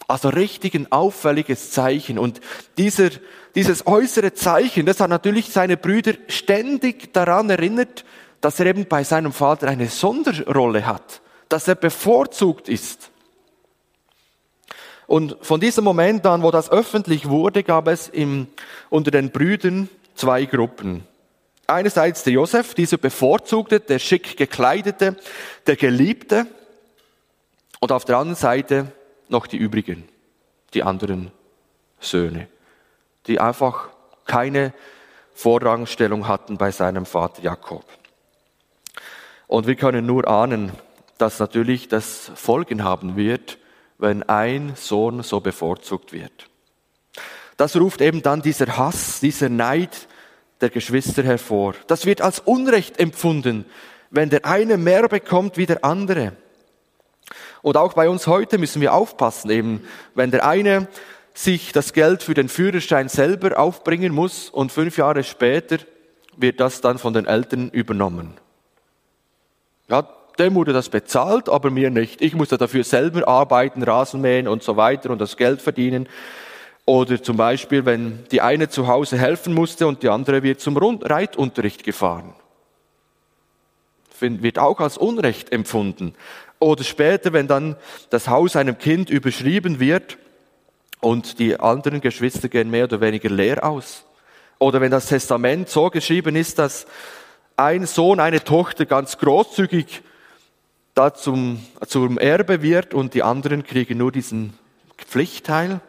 Also 0.08 0.28
richtig 0.28 0.74
ein 0.74 0.90
auffälliges 0.92 1.72
Zeichen. 1.72 2.18
Und 2.18 2.40
dieser, 2.78 3.10
dieses 3.54 3.86
äußere 3.86 4.34
Zeichen, 4.34 4.86
das 4.86 5.00
hat 5.00 5.10
natürlich 5.10 5.50
seine 5.50 5.76
Brüder 5.76 6.14
ständig 6.28 7.12
daran 7.12 7.50
erinnert, 7.50 8.04
dass 8.40 8.60
er 8.60 8.66
eben 8.66 8.86
bei 8.86 9.02
seinem 9.02 9.32
Vater 9.32 9.66
eine 9.66 9.88
Sonderrolle 9.88 10.86
hat, 10.86 11.20
dass 11.48 11.66
er 11.66 11.74
bevorzugt 11.74 12.68
ist. 12.68 13.10
Und 15.08 15.36
von 15.40 15.60
diesem 15.60 15.84
Moment 15.84 16.26
an, 16.26 16.42
wo 16.42 16.50
das 16.50 16.70
öffentlich 16.70 17.28
wurde, 17.28 17.62
gab 17.62 17.88
es 17.88 18.08
im, 18.08 18.48
unter 18.90 19.10
den 19.10 19.30
Brüdern 19.30 19.88
zwei 20.14 20.44
Gruppen. 20.44 21.04
Einerseits 21.68 22.22
der 22.22 22.32
Josef, 22.32 22.74
dieser 22.74 22.96
bevorzugte, 22.96 23.80
der 23.80 23.98
schick 23.98 24.36
gekleidete, 24.36 25.16
der 25.66 25.76
Geliebte. 25.76 26.46
Und 27.80 27.92
auf 27.92 28.04
der 28.04 28.18
anderen 28.18 28.36
Seite 28.36 28.92
noch 29.28 29.46
die 29.46 29.56
übrigen, 29.56 30.08
die 30.74 30.82
anderen 30.82 31.30
Söhne, 32.00 32.48
die 33.26 33.40
einfach 33.40 33.88
keine 34.24 34.72
Vorrangstellung 35.34 36.28
hatten 36.28 36.56
bei 36.56 36.70
seinem 36.70 37.06
Vater 37.06 37.42
Jakob. 37.42 37.84
Und 39.46 39.66
wir 39.66 39.76
können 39.76 40.06
nur 40.06 40.26
ahnen, 40.26 40.72
dass 41.18 41.38
natürlich 41.38 41.88
das 41.88 42.30
Folgen 42.34 42.84
haben 42.84 43.16
wird, 43.16 43.58
wenn 43.98 44.22
ein 44.24 44.72
Sohn 44.76 45.22
so 45.22 45.40
bevorzugt 45.40 46.12
wird. 46.12 46.48
Das 47.56 47.76
ruft 47.76 48.00
eben 48.00 48.22
dann 48.22 48.42
dieser 48.42 48.76
Hass, 48.76 49.20
dieser 49.20 49.48
Neid 49.48 50.08
der 50.60 50.70
Geschwister 50.70 51.22
hervor. 51.22 51.74
Das 51.86 52.04
wird 52.06 52.20
als 52.20 52.40
Unrecht 52.40 52.98
empfunden, 52.98 53.64
wenn 54.10 54.30
der 54.30 54.44
eine 54.44 54.76
mehr 54.76 55.08
bekommt 55.08 55.56
wie 55.56 55.66
der 55.66 55.84
andere. 55.84 56.32
Und 57.66 57.76
auch 57.76 57.94
bei 57.94 58.08
uns 58.08 58.28
heute 58.28 58.58
müssen 58.58 58.80
wir 58.80 58.94
aufpassen, 58.94 59.50
eben, 59.50 59.82
wenn 60.14 60.30
der 60.30 60.46
eine 60.46 60.86
sich 61.34 61.72
das 61.72 61.92
Geld 61.92 62.22
für 62.22 62.32
den 62.32 62.48
Führerschein 62.48 63.08
selber 63.08 63.58
aufbringen 63.58 64.14
muss 64.14 64.50
und 64.50 64.70
fünf 64.70 64.96
Jahre 64.98 65.24
später 65.24 65.78
wird 66.36 66.60
das 66.60 66.80
dann 66.80 66.98
von 66.98 67.12
den 67.12 67.26
Eltern 67.26 67.70
übernommen. 67.70 68.34
Ja, 69.88 70.08
dem 70.38 70.54
wurde 70.54 70.72
das 70.72 70.90
bezahlt, 70.90 71.48
aber 71.48 71.70
mir 71.72 71.90
nicht. 71.90 72.22
Ich 72.22 72.36
musste 72.36 72.56
dafür 72.56 72.84
selber 72.84 73.26
arbeiten, 73.26 73.82
Rasen 73.82 74.20
mähen 74.20 74.46
und 74.46 74.62
so 74.62 74.76
weiter 74.76 75.10
und 75.10 75.20
das 75.20 75.36
Geld 75.36 75.60
verdienen. 75.60 76.08
Oder 76.84 77.20
zum 77.20 77.36
Beispiel, 77.36 77.84
wenn 77.84 78.26
die 78.30 78.42
eine 78.42 78.68
zu 78.68 78.86
Hause 78.86 79.18
helfen 79.18 79.54
musste 79.54 79.88
und 79.88 80.04
die 80.04 80.08
andere 80.08 80.44
wird 80.44 80.60
zum 80.60 80.76
Reitunterricht 80.76 81.82
gefahren. 81.82 82.32
Wird 84.20 84.58
auch 84.58 84.80
als 84.80 84.98
Unrecht 84.98 85.52
empfunden. 85.52 86.14
Oder 86.58 86.84
später, 86.84 87.32
wenn 87.32 87.48
dann 87.48 87.76
das 88.10 88.28
Haus 88.28 88.56
einem 88.56 88.78
Kind 88.78 89.10
überschrieben 89.10 89.78
wird 89.80 90.18
und 91.00 91.38
die 91.38 91.58
anderen 91.60 92.00
Geschwister 92.00 92.48
gehen 92.48 92.70
mehr 92.70 92.84
oder 92.84 93.00
weniger 93.00 93.28
leer 93.28 93.64
aus. 93.64 94.04
Oder 94.58 94.80
wenn 94.80 94.90
das 94.90 95.06
Testament 95.06 95.68
so 95.68 95.90
geschrieben 95.90 96.34
ist, 96.34 96.58
dass 96.58 96.86
ein 97.56 97.86
Sohn, 97.86 98.20
eine 98.20 98.42
Tochter 98.42 98.86
ganz 98.86 99.18
großzügig 99.18 100.02
da 100.94 101.12
zum, 101.12 101.60
zum 101.86 102.18
Erbe 102.18 102.62
wird 102.62 102.94
und 102.94 103.12
die 103.12 103.22
anderen 103.22 103.64
kriegen 103.64 103.98
nur 103.98 104.12
diesen 104.12 104.54
Pflichtteil. 104.96 105.80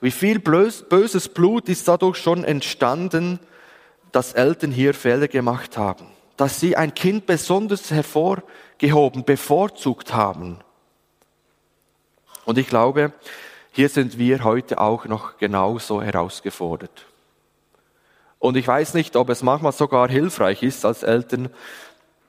Wie 0.00 0.10
viel 0.10 0.38
böses 0.38 1.28
Blut 1.28 1.68
ist 1.68 1.86
dadurch 1.88 2.16
schon 2.16 2.44
entstanden, 2.44 3.38
dass 4.12 4.32
Eltern 4.32 4.70
hier 4.70 4.94
Fehler 4.94 5.28
gemacht 5.28 5.76
haben, 5.76 6.06
dass 6.36 6.60
sie 6.60 6.76
ein 6.76 6.94
Kind 6.94 7.26
besonders 7.26 7.90
hervorgehoben, 7.90 9.24
bevorzugt 9.24 10.12
haben. 10.14 10.58
Und 12.44 12.58
ich 12.58 12.68
glaube, 12.68 13.12
hier 13.72 13.88
sind 13.88 14.18
wir 14.18 14.44
heute 14.44 14.78
auch 14.78 15.06
noch 15.06 15.38
genauso 15.38 16.02
herausgefordert. 16.02 17.06
Und 18.38 18.56
ich 18.56 18.66
weiß 18.66 18.94
nicht, 18.94 19.16
ob 19.16 19.30
es 19.30 19.42
manchmal 19.42 19.72
sogar 19.72 20.08
hilfreich 20.08 20.62
ist 20.62 20.84
als 20.84 21.02
Eltern, 21.02 21.48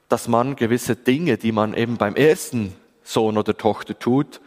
dass 0.09 0.27
man 0.27 0.55
gewisse 0.55 0.95
Dinge, 0.95 1.37
die 1.37 1.51
man 1.51 1.73
eben 1.73 1.97
beim 1.97 2.15
ersten 2.15 2.73
Sohn 3.03 3.37
oder 3.37 3.57
Tochter 3.57 3.97
tut, 3.97 4.41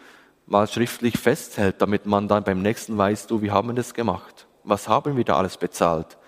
mal 0.47 0.67
schriftlich 0.67 1.19
festhält, 1.19 1.77
damit 1.79 2.07
man 2.07 2.29
dann 2.29 2.45
beim 2.45 2.63
nächsten 2.63 2.99
weiß, 2.99 3.27
du, 3.27 3.41
wie 3.43 3.51
haben 3.51 3.69
wir 3.69 3.75
das 3.75 3.95
gemacht? 3.95 4.47
Was 4.65 4.89
haben 4.89 5.17
wir 5.17 5.25
da 5.25 5.37
alles 5.37 5.57
bezahlt? 5.59 6.19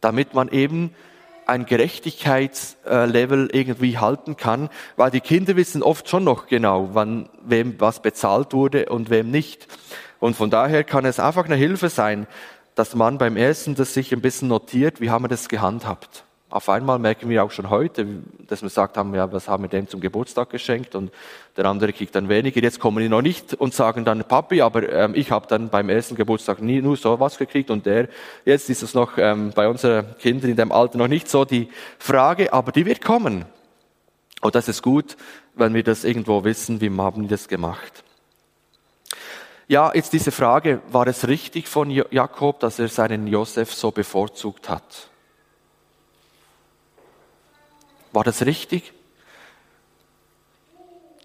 Damit 0.00 0.34
man 0.34 0.48
eben 0.48 0.94
ein 1.46 1.66
Gerechtigkeitslevel 1.66 3.50
irgendwie 3.52 3.98
halten 3.98 4.36
kann, 4.36 4.68
weil 4.96 5.10
die 5.10 5.20
Kinder 5.20 5.56
wissen 5.56 5.82
oft 5.82 6.08
schon 6.08 6.24
noch 6.24 6.46
genau, 6.46 6.90
wann 6.92 7.28
wem 7.44 7.80
was 7.80 8.00
bezahlt 8.00 8.52
wurde 8.52 8.86
und 8.86 9.10
wem 9.10 9.30
nicht. 9.30 9.66
Und 10.20 10.36
von 10.36 10.50
daher 10.50 10.84
kann 10.84 11.04
es 11.04 11.20
einfach 11.20 11.44
eine 11.44 11.56
Hilfe 11.56 11.88
sein, 11.88 12.26
dass 12.74 12.94
man 12.94 13.18
beim 13.18 13.36
ersten 13.36 13.74
das 13.74 13.94
sich 13.94 14.12
ein 14.12 14.20
bisschen 14.20 14.48
notiert, 14.48 15.00
wie 15.00 15.10
haben 15.10 15.24
wir 15.24 15.28
das 15.28 15.48
gehandhabt. 15.48 16.24
Auf 16.54 16.68
einmal 16.68 17.00
merken 17.00 17.28
wir 17.28 17.42
auch 17.42 17.50
schon 17.50 17.68
heute, 17.68 18.06
dass 18.46 18.62
wir 18.62 18.68
gesagt 18.68 18.96
haben, 18.96 19.12
ja, 19.12 19.32
was 19.32 19.48
haben 19.48 19.64
wir 19.64 19.68
dem 19.68 19.88
zum 19.88 20.00
Geburtstag 20.00 20.50
geschenkt 20.50 20.94
und 20.94 21.10
der 21.56 21.64
andere 21.64 21.92
kriegt 21.92 22.14
dann 22.14 22.28
weniger. 22.28 22.62
Jetzt 22.62 22.78
kommen 22.78 23.02
die 23.02 23.08
noch 23.08 23.22
nicht 23.22 23.54
und 23.54 23.74
sagen 23.74 24.04
dann, 24.04 24.22
Papi, 24.22 24.60
aber 24.60 24.88
ähm, 24.88 25.16
ich 25.16 25.32
habe 25.32 25.48
dann 25.48 25.68
beim 25.68 25.88
ersten 25.88 26.14
Geburtstag 26.14 26.62
nie 26.62 26.80
nur 26.80 26.96
so 26.96 27.18
was 27.18 27.38
gekriegt 27.38 27.72
und 27.72 27.86
der, 27.86 28.06
jetzt 28.44 28.70
ist 28.70 28.84
es 28.84 28.94
noch 28.94 29.18
ähm, 29.18 29.50
bei 29.52 29.66
unseren 29.66 30.16
Kindern 30.18 30.48
in 30.48 30.56
dem 30.56 30.70
Alter 30.70 30.96
noch 30.96 31.08
nicht 31.08 31.28
so 31.28 31.44
die 31.44 31.70
Frage, 31.98 32.52
aber 32.52 32.70
die 32.70 32.86
wird 32.86 33.02
kommen. 33.02 33.46
Und 34.40 34.54
das 34.54 34.68
ist 34.68 34.80
gut, 34.80 35.16
wenn 35.56 35.74
wir 35.74 35.82
das 35.82 36.04
irgendwo 36.04 36.44
wissen, 36.44 36.80
wie 36.80 36.88
haben 36.96 37.22
die 37.22 37.28
das 37.30 37.48
gemacht. 37.48 38.04
Ja, 39.66 39.90
jetzt 39.92 40.12
diese 40.12 40.30
Frage, 40.30 40.82
war 40.92 41.08
es 41.08 41.26
richtig 41.26 41.66
von 41.66 41.90
Jakob, 41.90 42.60
dass 42.60 42.78
er 42.78 42.86
seinen 42.86 43.26
Josef 43.26 43.74
so 43.74 43.90
bevorzugt 43.90 44.68
hat? 44.68 45.08
War 48.14 48.24
das 48.24 48.46
richtig? 48.46 48.92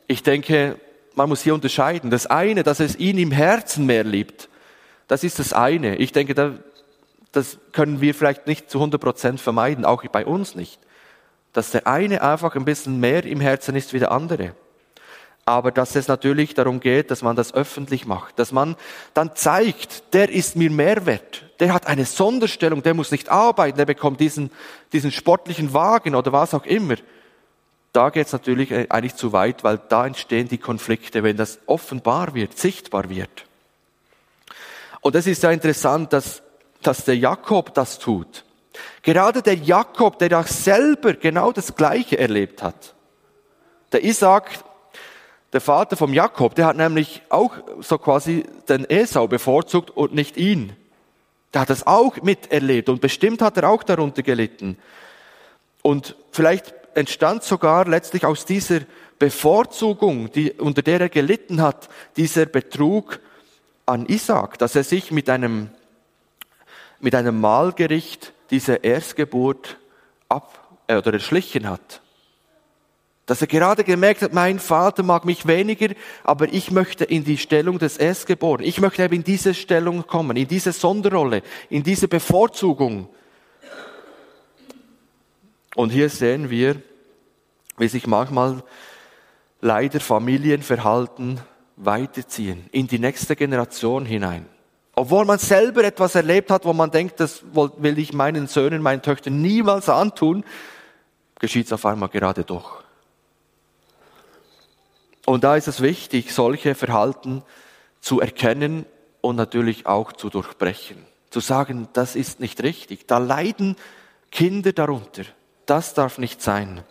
Ich 0.07 0.23
denke, 0.23 0.79
man 1.13 1.29
muss 1.29 1.43
hier 1.43 1.53
unterscheiden. 1.53 2.09
Das 2.09 2.25
eine, 2.25 2.63
dass 2.63 2.79
es 2.79 2.97
ihn 2.97 3.19
im 3.19 3.31
Herzen 3.31 3.85
mehr 3.85 4.03
liebt, 4.03 4.49
das 5.07 5.23
ist 5.23 5.39
das 5.39 5.53
eine. 5.53 5.97
Ich 5.97 6.11
denke, 6.11 6.33
das 7.31 7.57
können 7.73 8.01
wir 8.01 8.15
vielleicht 8.15 8.47
nicht 8.47 8.69
zu 8.69 8.79
100 8.79 8.99
Prozent 8.99 9.39
vermeiden, 9.39 9.85
auch 9.85 10.03
bei 10.05 10.25
uns 10.25 10.55
nicht. 10.55 10.79
Dass 11.53 11.71
der 11.71 11.87
eine 11.87 12.21
einfach 12.21 12.55
ein 12.55 12.65
bisschen 12.65 12.99
mehr 12.99 13.23
im 13.23 13.39
Herzen 13.39 13.75
ist 13.75 13.93
wie 13.93 13.99
der 13.99 14.11
andere 14.11 14.53
aber 15.49 15.71
dass 15.71 15.95
es 15.95 16.07
natürlich 16.07 16.53
darum 16.53 16.79
geht, 16.79 17.09
dass 17.09 17.23
man 17.23 17.35
das 17.35 17.55
öffentlich 17.55 18.05
macht, 18.05 18.37
dass 18.37 18.51
man 18.51 18.75
dann 19.15 19.35
zeigt, 19.35 20.13
der 20.13 20.29
ist 20.29 20.55
mir 20.55 20.69
Mehrwert, 20.69 21.43
der 21.59 21.73
hat 21.73 21.87
eine 21.87 22.05
Sonderstellung, 22.05 22.83
der 22.83 22.93
muss 22.93 23.09
nicht 23.09 23.29
arbeiten, 23.29 23.77
der 23.77 23.87
bekommt 23.87 24.19
diesen, 24.19 24.51
diesen 24.93 25.11
sportlichen 25.11 25.73
Wagen 25.73 26.13
oder 26.13 26.31
was 26.31 26.53
auch 26.53 26.65
immer. 26.65 26.95
Da 27.93 28.11
geht 28.11 28.27
es 28.27 28.33
natürlich 28.33 28.69
äh, 28.69 28.85
eigentlich 28.89 29.15
zu 29.15 29.33
weit, 29.33 29.63
weil 29.63 29.79
da 29.89 30.05
entstehen 30.05 30.47
die 30.47 30.59
Konflikte, 30.59 31.23
wenn 31.23 31.35
das 31.35 31.57
offenbar 31.65 32.35
wird, 32.35 32.55
sichtbar 32.55 33.09
wird. 33.09 33.45
Und 35.01 35.15
es 35.15 35.25
ist 35.25 35.41
ja 35.41 35.49
interessant, 35.49 36.13
dass, 36.13 36.43
dass 36.83 37.05
der 37.05 37.17
Jakob 37.17 37.73
das 37.73 37.97
tut. 37.97 38.45
Gerade 39.01 39.41
der 39.41 39.55
Jakob, 39.55 40.19
der 40.19 40.39
auch 40.39 40.47
selber 40.47 41.13
genau 41.13 41.51
das 41.51 41.75
Gleiche 41.75 42.19
erlebt 42.19 42.61
hat. 42.61 42.93
Der 43.91 44.03
Isaac, 44.03 44.51
der 45.53 45.61
Vater 45.61 45.97
vom 45.97 46.13
Jakob, 46.13 46.55
der 46.55 46.67
hat 46.67 46.77
nämlich 46.77 47.21
auch 47.29 47.55
so 47.81 47.97
quasi 47.97 48.43
den 48.67 48.89
Esau 48.89 49.27
bevorzugt 49.27 49.89
und 49.91 50.13
nicht 50.13 50.37
ihn. 50.37 50.73
Der 51.53 51.61
hat 51.61 51.69
das 51.69 51.87
auch 51.87 52.21
miterlebt 52.21 52.89
und 52.89 53.01
bestimmt 53.01 53.41
hat 53.41 53.57
er 53.57 53.69
auch 53.69 53.83
darunter 53.83 54.21
gelitten. 54.21 54.77
Und 55.81 56.15
vielleicht 56.31 56.73
entstand 56.93 57.43
sogar 57.43 57.87
letztlich 57.87 58.25
aus 58.25 58.45
dieser 58.45 58.81
Bevorzugung, 59.17 60.31
die, 60.31 60.51
unter 60.51 60.81
der 60.81 61.01
er 61.01 61.09
gelitten 61.09 61.61
hat, 61.61 61.89
dieser 62.15 62.45
Betrug 62.45 63.19
an 63.85 64.05
Isaac, 64.05 64.59
dass 64.59 64.75
er 64.75 64.83
sich 64.83 65.11
mit 65.11 65.29
einem, 65.29 65.69
mit 66.99 67.15
einem 67.15 67.39
Mahlgericht 67.39 68.33
diese 68.51 68.75
Erstgeburt 68.75 69.77
ab 70.27 70.77
äh, 70.87 70.97
oder 70.97 71.13
erschlichen 71.13 71.67
hat. 71.67 72.01
Dass 73.29 73.41
er 73.41 73.47
gerade 73.47 73.83
gemerkt 73.83 74.23
hat, 74.23 74.33
mein 74.33 74.57
Vater 74.57 75.03
mag 75.03 75.23
mich 75.23 75.45
weniger, 75.45 75.89
aber 76.23 76.51
ich 76.51 76.71
möchte 76.71 77.03
in 77.05 77.23
die 77.23 77.37
Stellung 77.37 77.77
des 77.77 77.95
Erstgeborenen. 77.95 78.67
Ich 78.67 78.81
möchte 78.81 79.03
eben 79.03 79.13
in 79.13 79.23
diese 79.23 79.53
Stellung 79.53 80.07
kommen, 80.07 80.35
in 80.35 80.47
diese 80.47 80.71
Sonderrolle, 80.71 81.43
in 81.69 81.83
diese 81.83 82.07
Bevorzugung. 82.07 83.07
Und 85.75 85.91
hier 85.91 86.09
sehen 86.09 86.49
wir, 86.49 86.81
wie 87.77 87.87
sich 87.87 88.07
manchmal 88.07 88.63
leider 89.61 89.99
Familienverhalten 89.99 91.39
weiterziehen, 91.75 92.65
in 92.71 92.87
die 92.87 92.97
nächste 92.97 93.35
Generation 93.35 94.07
hinein. 94.07 94.47
Obwohl 94.95 95.25
man 95.25 95.37
selber 95.37 95.83
etwas 95.83 96.15
erlebt 96.15 96.49
hat, 96.49 96.65
wo 96.65 96.73
man 96.73 96.89
denkt, 96.89 97.19
das 97.19 97.43
will 97.53 97.99
ich 97.99 98.11
meinen 98.11 98.47
Söhnen, 98.47 98.81
meinen 98.81 99.03
Töchtern 99.03 99.39
niemals 99.39 99.87
antun, 99.87 100.43
geschieht 101.37 101.67
es 101.67 101.73
auf 101.73 101.85
einmal 101.85 102.09
gerade 102.09 102.43
doch. 102.43 102.88
Und 105.29 105.43
da 105.43 105.55
ist 105.55 105.67
es 105.67 105.81
wichtig, 105.81 106.33
solche 106.33 106.73
Verhalten 106.73 107.43
zu 108.01 108.19
erkennen 108.19 108.87
und 109.21 109.35
natürlich 109.35 109.85
auch 109.85 110.11
zu 110.11 110.31
durchbrechen. 110.31 111.05
Zu 111.29 111.39
sagen, 111.39 111.87
das 111.93 112.15
ist 112.15 112.39
nicht 112.39 112.63
richtig. 112.63 113.05
Da 113.05 113.19
leiden 113.19 113.75
Kinder 114.31 114.73
darunter. 114.73 115.21
Das 115.67 115.93
darf 115.93 116.17
nicht 116.17 116.41
sein. 116.41 116.83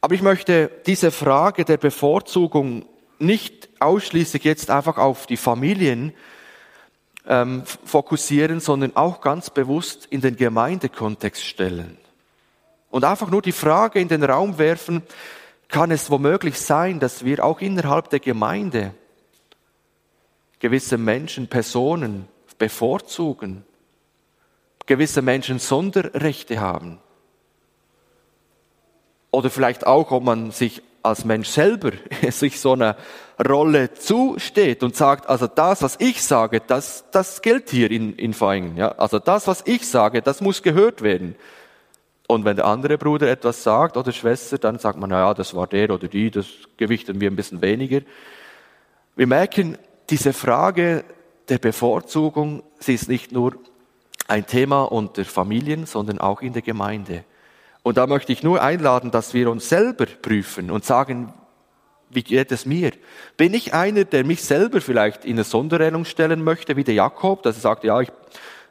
Aber 0.00 0.14
ich 0.14 0.22
möchte 0.22 0.70
diese 0.86 1.10
Frage 1.10 1.66
der 1.66 1.76
Bevorzugung 1.76 2.86
nicht 3.18 3.68
ausschließlich 3.80 4.44
jetzt 4.44 4.70
einfach 4.70 4.96
auf 4.96 5.26
die 5.26 5.36
Familien 5.36 6.14
ähm, 7.28 7.64
fokussieren, 7.84 8.60
sondern 8.60 8.96
auch 8.96 9.20
ganz 9.20 9.50
bewusst 9.50 10.06
in 10.06 10.22
den 10.22 10.36
Gemeindekontext 10.36 11.44
stellen. 11.44 11.98
Und 12.88 13.04
einfach 13.04 13.28
nur 13.28 13.42
die 13.42 13.52
Frage 13.52 14.00
in 14.00 14.08
den 14.08 14.24
Raum 14.24 14.56
werfen, 14.56 15.02
kann 15.74 15.90
es 15.90 16.08
womöglich 16.08 16.60
sein, 16.60 17.00
dass 17.00 17.24
wir 17.24 17.44
auch 17.44 17.60
innerhalb 17.60 18.08
der 18.08 18.20
Gemeinde 18.20 18.94
gewisse 20.60 20.98
Menschen, 20.98 21.48
Personen 21.48 22.28
bevorzugen, 22.58 23.64
gewisse 24.86 25.20
Menschen 25.20 25.58
Sonderrechte 25.58 26.60
haben? 26.60 27.00
Oder 29.32 29.50
vielleicht 29.50 29.84
auch, 29.84 30.12
ob 30.12 30.22
man 30.22 30.52
sich 30.52 30.80
als 31.02 31.24
Mensch 31.24 31.48
selber 31.48 31.90
sich 32.30 32.60
so 32.60 32.74
eine 32.74 32.94
Rolle 33.44 33.94
zusteht 33.94 34.84
und 34.84 34.94
sagt, 34.94 35.28
also 35.28 35.48
das, 35.48 35.82
was 35.82 35.96
ich 35.98 36.22
sage, 36.22 36.62
das, 36.64 37.04
das 37.10 37.42
gilt 37.42 37.68
hier 37.70 37.90
in, 37.90 38.14
in 38.14 38.32
Feigen. 38.32 38.76
Ja? 38.76 38.92
Also 38.92 39.18
das, 39.18 39.48
was 39.48 39.64
ich 39.66 39.88
sage, 39.88 40.22
das 40.22 40.40
muss 40.40 40.62
gehört 40.62 41.02
werden. 41.02 41.34
Und 42.26 42.44
wenn 42.44 42.56
der 42.56 42.64
andere 42.64 42.96
Bruder 42.96 43.28
etwas 43.28 43.62
sagt 43.62 43.96
oder 43.96 44.12
Schwester, 44.12 44.56
dann 44.58 44.78
sagt 44.78 44.98
man, 44.98 45.10
naja, 45.10 45.34
das 45.34 45.54
war 45.54 45.66
der 45.66 45.90
oder 45.90 46.08
die, 46.08 46.30
das 46.30 46.46
gewichten 46.76 47.20
wir 47.20 47.30
ein 47.30 47.36
bisschen 47.36 47.60
weniger. 47.60 48.00
Wir 49.14 49.26
merken, 49.26 49.76
diese 50.10 50.32
Frage 50.32 51.04
der 51.48 51.58
Bevorzugung, 51.58 52.62
sie 52.78 52.94
ist 52.94 53.08
nicht 53.08 53.32
nur 53.32 53.54
ein 54.26 54.46
Thema 54.46 54.84
unter 54.84 55.24
Familien, 55.24 55.86
sondern 55.86 56.18
auch 56.18 56.40
in 56.40 56.54
der 56.54 56.62
Gemeinde. 56.62 57.24
Und 57.82 57.98
da 57.98 58.06
möchte 58.06 58.32
ich 58.32 58.42
nur 58.42 58.62
einladen, 58.62 59.10
dass 59.10 59.34
wir 59.34 59.50
uns 59.50 59.68
selber 59.68 60.06
prüfen 60.06 60.70
und 60.70 60.86
sagen, 60.86 61.34
wie 62.08 62.22
geht 62.22 62.52
es 62.52 62.64
mir? 62.64 62.92
Bin 63.36 63.52
ich 63.52 63.74
einer, 63.74 64.04
der 64.04 64.24
mich 64.24 64.42
selber 64.42 64.80
vielleicht 64.80 65.24
in 65.24 65.32
eine 65.32 65.44
Sonderstellung 65.44 66.04
stellen 66.06 66.42
möchte, 66.42 66.76
wie 66.76 66.84
der 66.84 66.94
Jakob, 66.94 67.42
dass 67.42 67.56
er 67.56 67.60
sagt, 67.60 67.84
ja, 67.84 68.00
ich, 68.00 68.10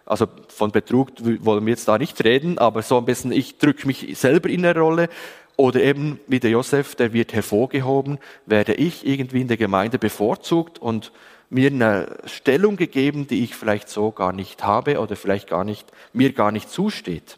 also 0.05 0.27
von 0.49 0.71
Betrug 0.71 1.11
wollen 1.19 1.65
wir 1.65 1.71
jetzt 1.71 1.87
da 1.87 1.97
nicht 1.97 2.23
reden, 2.23 2.57
aber 2.57 2.81
so 2.81 2.97
ein 2.97 3.05
bisschen, 3.05 3.31
ich 3.31 3.57
drücke 3.57 3.87
mich 3.87 4.17
selber 4.17 4.49
in 4.49 4.65
eine 4.65 4.79
Rolle. 4.79 5.09
Oder 5.55 5.83
eben 5.83 6.19
wie 6.27 6.39
der 6.39 6.49
Josef, 6.49 6.95
der 6.95 7.13
wird 7.13 7.31
hervorgehoben, 7.31 8.17
werde 8.47 8.73
ich 8.73 9.05
irgendwie 9.05 9.41
in 9.41 9.47
der 9.47 9.57
Gemeinde 9.57 9.99
bevorzugt 9.99 10.79
und 10.79 11.11
mir 11.51 11.69
eine 11.69 12.17
Stellung 12.25 12.75
gegeben, 12.75 13.27
die 13.27 13.43
ich 13.43 13.55
vielleicht 13.55 13.87
so 13.87 14.11
gar 14.11 14.33
nicht 14.33 14.63
habe 14.63 14.99
oder 14.99 15.15
vielleicht 15.15 15.49
gar 15.49 15.63
nicht, 15.63 15.91
mir 16.11 16.33
gar 16.33 16.51
nicht 16.51 16.71
zusteht. 16.71 17.37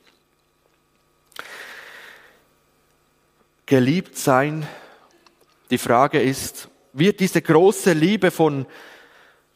geliebt 3.65 4.17
sein. 4.17 4.67
Die 5.71 5.77
Frage 5.77 6.21
ist, 6.21 6.69
wird 6.93 7.19
diese 7.19 7.41
große 7.41 7.93
Liebe 7.93 8.31
von 8.31 8.65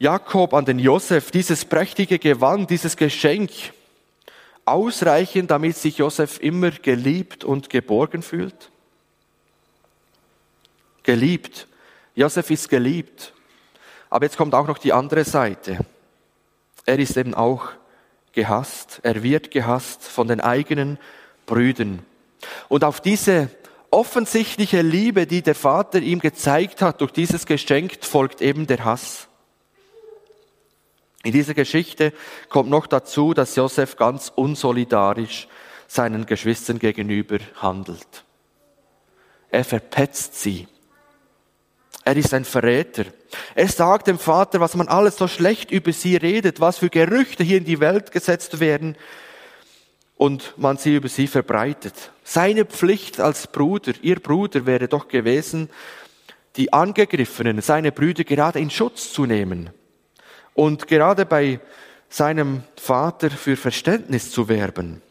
Jakob 0.00 0.54
an 0.54 0.64
den 0.64 0.78
Josef, 0.78 1.30
dieses 1.30 1.66
prächtige 1.66 2.18
Gewand, 2.18 2.70
dieses 2.70 2.96
Geschenk 2.96 3.50
ausreichen, 4.64 5.46
damit 5.46 5.76
sich 5.76 5.98
Josef 5.98 6.40
immer 6.40 6.70
geliebt 6.70 7.44
und 7.44 7.68
geborgen 7.68 8.22
fühlt? 8.22 8.70
Geliebt. 11.02 11.68
Josef 12.14 12.50
ist 12.50 12.70
geliebt. 12.70 13.34
Aber 14.08 14.24
jetzt 14.24 14.38
kommt 14.38 14.54
auch 14.54 14.66
noch 14.66 14.78
die 14.78 14.94
andere 14.94 15.24
Seite. 15.24 15.80
Er 16.86 16.98
ist 16.98 17.18
eben 17.18 17.34
auch 17.34 17.68
gehasst. 18.32 19.00
Er 19.02 19.22
wird 19.22 19.50
gehasst 19.50 20.02
von 20.04 20.28
den 20.28 20.40
eigenen 20.40 20.98
Brüdern. 21.44 22.06
Und 22.70 22.84
auf 22.84 23.02
diese 23.02 23.50
offensichtliche 23.90 24.80
Liebe, 24.80 25.26
die 25.26 25.42
der 25.42 25.54
Vater 25.54 25.98
ihm 26.00 26.20
gezeigt 26.20 26.80
hat 26.80 27.02
durch 27.02 27.12
dieses 27.12 27.44
Geschenk, 27.44 28.02
folgt 28.02 28.40
eben 28.40 28.66
der 28.66 28.82
Hass. 28.82 29.29
In 31.22 31.32
dieser 31.32 31.54
Geschichte 31.54 32.12
kommt 32.48 32.70
noch 32.70 32.86
dazu, 32.86 33.34
dass 33.34 33.56
Josef 33.56 33.96
ganz 33.96 34.32
unsolidarisch 34.34 35.48
seinen 35.86 36.24
Geschwistern 36.24 36.78
gegenüber 36.78 37.38
handelt. 37.56 38.24
Er 39.50 39.64
verpetzt 39.64 40.40
sie. 40.40 40.66
Er 42.04 42.16
ist 42.16 42.32
ein 42.32 42.46
Verräter. 42.46 43.04
Er 43.54 43.68
sagt 43.68 44.06
dem 44.06 44.18
Vater, 44.18 44.60
was 44.60 44.74
man 44.74 44.88
alles 44.88 45.16
so 45.16 45.28
schlecht 45.28 45.70
über 45.70 45.92
sie 45.92 46.16
redet, 46.16 46.60
was 46.60 46.78
für 46.78 46.88
Gerüchte 46.88 47.44
hier 47.44 47.58
in 47.58 47.64
die 47.64 47.80
Welt 47.80 48.12
gesetzt 48.12 48.60
werden 48.60 48.96
und 50.16 50.54
man 50.56 50.78
sie 50.78 50.94
über 50.94 51.08
sie 51.08 51.26
verbreitet. 51.26 52.12
Seine 52.24 52.64
Pflicht 52.64 53.20
als 53.20 53.46
Bruder, 53.48 53.92
ihr 54.00 54.20
Bruder 54.20 54.64
wäre 54.64 54.88
doch 54.88 55.08
gewesen, 55.08 55.68
die 56.56 56.72
Angegriffenen, 56.72 57.60
seine 57.60 57.92
Brüder 57.92 58.24
gerade 58.24 58.58
in 58.58 58.70
Schutz 58.70 59.12
zu 59.12 59.26
nehmen 59.26 59.70
und 60.54 60.86
gerade 60.88 61.26
bei 61.26 61.60
seinem 62.08 62.64
Vater 62.76 63.30
für 63.30 63.56
Verständnis 63.56 64.30
zu 64.30 64.48
werben. 64.48 65.02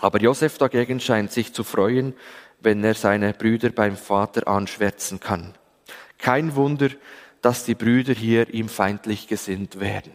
Aber 0.00 0.20
Josef 0.20 0.58
dagegen 0.58 1.00
scheint 1.00 1.32
sich 1.32 1.52
zu 1.52 1.64
freuen, 1.64 2.14
wenn 2.60 2.82
er 2.82 2.94
seine 2.94 3.32
Brüder 3.32 3.70
beim 3.70 3.96
Vater 3.96 4.48
anschwärzen 4.48 5.20
kann. 5.20 5.54
Kein 6.18 6.56
Wunder, 6.56 6.90
dass 7.42 7.64
die 7.64 7.74
Brüder 7.74 8.14
hier 8.14 8.52
ihm 8.52 8.68
feindlich 8.68 9.28
gesinnt 9.28 9.80
werden. 9.80 10.12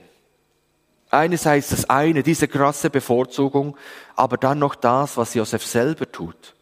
Einerseits 1.10 1.70
das 1.70 1.90
eine, 1.90 2.24
diese 2.24 2.48
krasse 2.48 2.90
Bevorzugung, 2.90 3.78
aber 4.16 4.38
dann 4.38 4.60
noch 4.60 4.76
das, 4.76 5.16
was 5.16 5.36
Josef 5.36 5.66
selber 5.66 6.12
tut. 6.12 6.56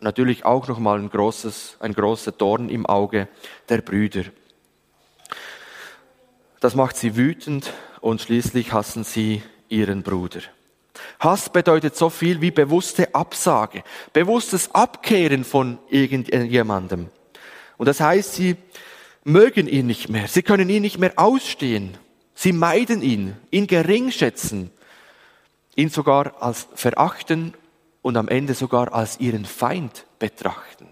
Natürlich 0.00 0.44
auch 0.44 0.68
nochmal 0.68 0.98
ein 0.98 1.08
großes, 1.08 1.76
ein 1.80 1.94
großer 1.94 2.32
Dorn 2.32 2.68
im 2.68 2.84
Auge 2.84 3.28
der 3.68 3.78
Brüder. 3.78 4.24
Das 6.60 6.74
macht 6.74 6.96
sie 6.96 7.16
wütend 7.16 7.72
und 8.00 8.20
schließlich 8.20 8.72
hassen 8.72 9.04
sie 9.04 9.42
ihren 9.68 10.02
Bruder. 10.02 10.40
Hass 11.20 11.50
bedeutet 11.50 11.96
so 11.96 12.10
viel 12.10 12.40
wie 12.40 12.50
bewusste 12.50 13.14
Absage, 13.14 13.82
bewusstes 14.12 14.74
Abkehren 14.74 15.44
von 15.44 15.78
irgendjemandem. 15.90 17.08
Und 17.76 17.86
das 17.86 18.00
heißt, 18.00 18.34
sie 18.34 18.56
mögen 19.24 19.66
ihn 19.66 19.86
nicht 19.86 20.08
mehr, 20.08 20.28
sie 20.28 20.42
können 20.42 20.68
ihn 20.70 20.82
nicht 20.82 20.98
mehr 20.98 21.12
ausstehen. 21.16 21.98
Sie 22.34 22.52
meiden 22.52 23.02
ihn, 23.02 23.34
ihn 23.50 23.66
gering 23.66 24.10
schätzen, 24.10 24.70
ihn 25.74 25.88
sogar 25.88 26.42
als 26.42 26.68
verachten 26.74 27.54
und 28.02 28.16
am 28.16 28.28
Ende 28.28 28.54
sogar 28.54 28.92
als 28.92 29.20
ihren 29.20 29.46
Feind 29.46 30.04
betrachten. 30.18 30.86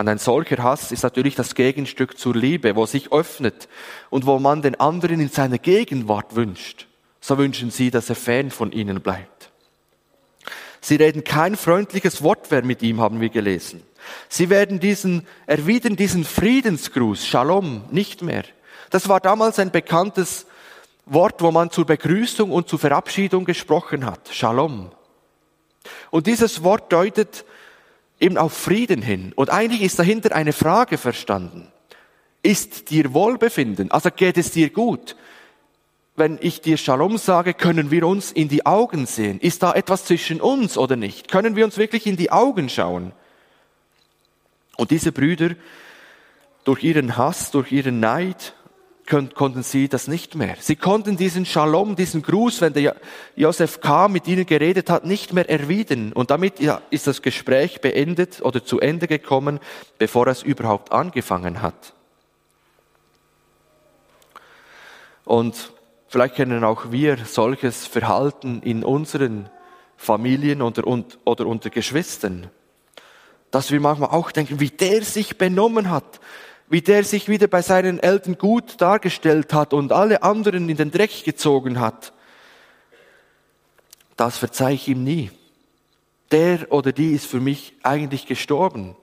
Und 0.00 0.08
ein 0.08 0.16
solcher 0.16 0.62
Hass 0.62 0.92
ist 0.92 1.02
natürlich 1.02 1.34
das 1.34 1.54
Gegenstück 1.54 2.16
zur 2.16 2.34
Liebe, 2.34 2.74
wo 2.74 2.86
sich 2.86 3.12
öffnet 3.12 3.68
und 4.08 4.24
wo 4.24 4.38
man 4.38 4.62
den 4.62 4.80
anderen 4.80 5.20
in 5.20 5.28
seiner 5.28 5.58
Gegenwart 5.58 6.34
wünscht, 6.34 6.86
so 7.20 7.36
wünschen 7.36 7.70
sie, 7.70 7.90
dass 7.90 8.08
er 8.08 8.14
fern 8.14 8.50
von 8.50 8.72
ihnen 8.72 9.02
bleibt. 9.02 9.50
Sie 10.80 10.96
reden 10.96 11.22
kein 11.22 11.54
freundliches 11.54 12.22
Wort 12.22 12.50
mehr 12.50 12.64
mit 12.64 12.80
ihm, 12.80 12.98
haben 12.98 13.20
wir 13.20 13.28
gelesen. 13.28 13.82
Sie 14.30 14.48
werden 14.48 14.80
diesen, 14.80 15.26
erwidern 15.44 15.96
diesen 15.96 16.24
Friedensgruß, 16.24 17.26
Shalom, 17.26 17.84
nicht 17.90 18.22
mehr. 18.22 18.44
Das 18.88 19.06
war 19.06 19.20
damals 19.20 19.58
ein 19.58 19.70
bekanntes 19.70 20.46
Wort, 21.04 21.42
wo 21.42 21.50
man 21.50 21.70
zur 21.70 21.84
Begrüßung 21.84 22.50
und 22.52 22.70
zur 22.70 22.78
Verabschiedung 22.78 23.44
gesprochen 23.44 24.06
hat. 24.06 24.30
Shalom. 24.32 24.92
Und 26.10 26.26
dieses 26.26 26.62
Wort 26.64 26.90
deutet 26.90 27.44
eben 28.20 28.38
auf 28.38 28.52
Frieden 28.52 29.02
hin. 29.02 29.32
Und 29.34 29.50
eigentlich 29.50 29.82
ist 29.82 29.98
dahinter 29.98 30.34
eine 30.34 30.52
Frage 30.52 30.98
verstanden. 30.98 31.66
Ist 32.42 32.90
dir 32.90 33.12
Wohlbefinden? 33.12 33.90
Also 33.90 34.10
geht 34.10 34.38
es 34.38 34.52
dir 34.52 34.70
gut? 34.70 35.16
Wenn 36.16 36.38
ich 36.40 36.60
dir 36.60 36.76
Shalom 36.76 37.18
sage, 37.18 37.54
können 37.54 37.90
wir 37.90 38.06
uns 38.06 38.30
in 38.30 38.48
die 38.48 38.66
Augen 38.66 39.06
sehen. 39.06 39.40
Ist 39.40 39.62
da 39.62 39.72
etwas 39.72 40.04
zwischen 40.04 40.40
uns 40.40 40.76
oder 40.76 40.96
nicht? 40.96 41.30
Können 41.30 41.56
wir 41.56 41.64
uns 41.64 41.78
wirklich 41.78 42.06
in 42.06 42.16
die 42.16 42.30
Augen 42.30 42.68
schauen? 42.68 43.12
Und 44.76 44.90
diese 44.90 45.12
Brüder, 45.12 45.54
durch 46.64 46.84
ihren 46.84 47.16
Hass, 47.16 47.50
durch 47.50 47.72
ihren 47.72 48.00
Neid, 48.00 48.54
konnten 49.06 49.62
sie 49.62 49.88
das 49.88 50.06
nicht 50.06 50.34
mehr. 50.34 50.56
Sie 50.60 50.76
konnten 50.76 51.16
diesen 51.16 51.44
Shalom, 51.44 51.96
diesen 51.96 52.22
Gruß, 52.22 52.60
wenn 52.60 52.72
der 52.72 52.96
Josef 53.34 53.80
kam, 53.80 54.12
mit 54.12 54.28
ihnen 54.28 54.46
geredet 54.46 54.88
hat, 54.88 55.04
nicht 55.04 55.32
mehr 55.32 55.48
erwidern. 55.50 56.12
Und 56.12 56.30
damit 56.30 56.60
ist 56.90 57.06
das 57.06 57.22
Gespräch 57.22 57.80
beendet 57.80 58.40
oder 58.42 58.64
zu 58.64 58.78
Ende 58.80 59.08
gekommen, 59.08 59.58
bevor 59.98 60.28
es 60.28 60.42
überhaupt 60.42 60.92
angefangen 60.92 61.60
hat. 61.60 61.94
Und 65.24 65.72
vielleicht 66.08 66.36
kennen 66.36 66.64
auch 66.64 66.90
wir 66.90 67.18
solches 67.24 67.86
Verhalten 67.86 68.62
in 68.62 68.84
unseren 68.84 69.48
Familien 69.96 70.62
oder, 70.62 70.82
oder 71.24 71.46
unter 71.46 71.70
Geschwistern, 71.70 72.48
dass 73.50 73.70
wir 73.70 73.80
manchmal 73.80 74.10
auch 74.10 74.32
denken, 74.32 74.60
wie 74.60 74.70
der 74.70 75.02
sich 75.02 75.36
benommen 75.36 75.90
hat, 75.90 76.20
wie 76.70 76.80
der 76.80 77.02
sich 77.02 77.28
wieder 77.28 77.48
bei 77.48 77.62
seinen 77.62 77.98
Eltern 77.98 78.38
gut 78.38 78.80
dargestellt 78.80 79.52
hat 79.52 79.74
und 79.74 79.90
alle 79.90 80.22
anderen 80.22 80.68
in 80.68 80.76
den 80.76 80.92
Dreck 80.92 81.24
gezogen 81.24 81.80
hat, 81.80 82.12
das 84.16 84.38
verzeih 84.38 84.74
ich 84.74 84.86
ihm 84.86 85.02
nie. 85.02 85.32
Der 86.30 86.70
oder 86.70 86.92
die 86.92 87.12
ist 87.12 87.26
für 87.26 87.40
mich 87.40 87.74
eigentlich 87.82 88.26
gestorben. 88.26 88.94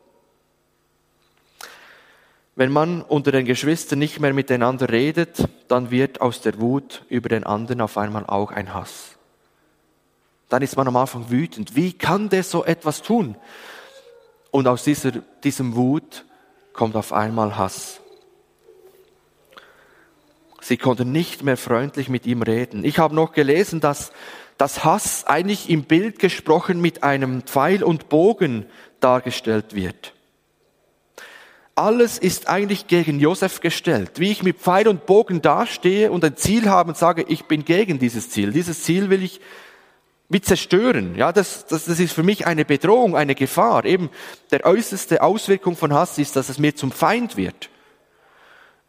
Wenn 2.56 2.72
man 2.72 3.02
unter 3.02 3.34
den 3.34 3.46
Geschwistern 3.46 4.00
nicht 4.00 4.22
mehr 4.22 4.34
miteinander 4.34 4.90
redet, 4.90 5.50
dann 5.68 5.92
wird 5.92 6.22
aus 6.22 6.40
der 6.40 6.62
Wut 6.62 7.04
über 7.10 7.28
den 7.28 7.44
anderen 7.44 7.82
auf 7.82 7.98
einmal 7.98 8.26
auch 8.28 8.52
ein 8.52 8.74
Hass. 8.74 9.18
Dann 10.48 10.62
ist 10.62 10.78
man 10.78 10.88
am 10.88 10.96
Anfang 10.96 11.30
wütend. 11.30 11.76
Wie 11.76 11.92
kann 11.92 12.30
der 12.30 12.44
so 12.44 12.64
etwas 12.64 13.02
tun? 13.02 13.36
Und 14.52 14.70
aus 14.70 14.86
dieser, 14.86 15.12
diesem 15.44 15.76
Wut 15.76 16.24
kommt 16.78 16.96
auf 16.96 17.12
einmal 17.12 17.58
Hass. 17.58 18.00
Sie 20.62 20.78
konnten 20.78 21.12
nicht 21.12 21.44
mehr 21.44 21.58
freundlich 21.58 22.08
mit 22.08 22.26
ihm 22.26 22.42
reden. 22.42 22.86
Ich 22.86 23.00
habe 23.00 23.16
noch 23.16 23.34
gelesen, 23.34 23.82
dass 23.82 24.12
das 24.58 24.86
Hass 24.86 25.26
eigentlich 25.26 25.70
im 25.70 25.84
Bild 25.84 26.20
gesprochen 26.20 26.80
mit 26.80 27.04
einem 27.04 27.42
Pfeil 27.42 27.84
und 27.84 28.10
Bogen 28.10 28.66
dargestellt 29.00 29.76
wird. 29.76 30.14
Alles 31.76 32.18
ist 32.18 32.48
eigentlich 32.48 32.88
gegen 32.88 33.20
Josef 33.20 33.60
gestellt. 33.60 34.14
Wie 34.20 34.32
ich 34.32 34.42
mit 34.42 34.58
Pfeil 34.58 34.88
und 34.88 35.06
Bogen 35.06 35.42
dastehe 35.42 36.12
und 36.12 36.26
ein 36.26 36.36
Ziel 36.36 36.70
habe 36.70 36.90
und 36.90 36.98
sage, 36.98 37.24
ich 37.28 37.46
bin 37.46 37.66
gegen 37.66 38.00
dieses 38.00 38.30
Ziel. 38.30 38.52
Dieses 38.52 38.84
Ziel 38.84 39.10
will 39.10 39.24
ich 39.24 39.42
wie 40.30 40.42
zerstören. 40.42 41.16
Ja, 41.16 41.32
das, 41.32 41.66
das, 41.68 41.86
das 41.86 42.00
ist 42.00 42.14
für 42.14 42.24
mich 42.24 42.46
eine 42.46 42.66
Bedrohung, 42.66 43.16
eine 43.16 43.36
Gefahr. 43.36 43.86
Eben 43.86 44.10
der 44.52 44.66
äußerste 44.66 45.22
Auswirkung 45.22 45.76
von 45.78 45.94
Hass 45.94 46.18
ist, 46.18 46.36
dass 46.36 46.50
es 46.50 46.60
mir 46.60 46.76
zum 46.76 46.92
Feind 46.92 47.38
wird. 47.38 47.70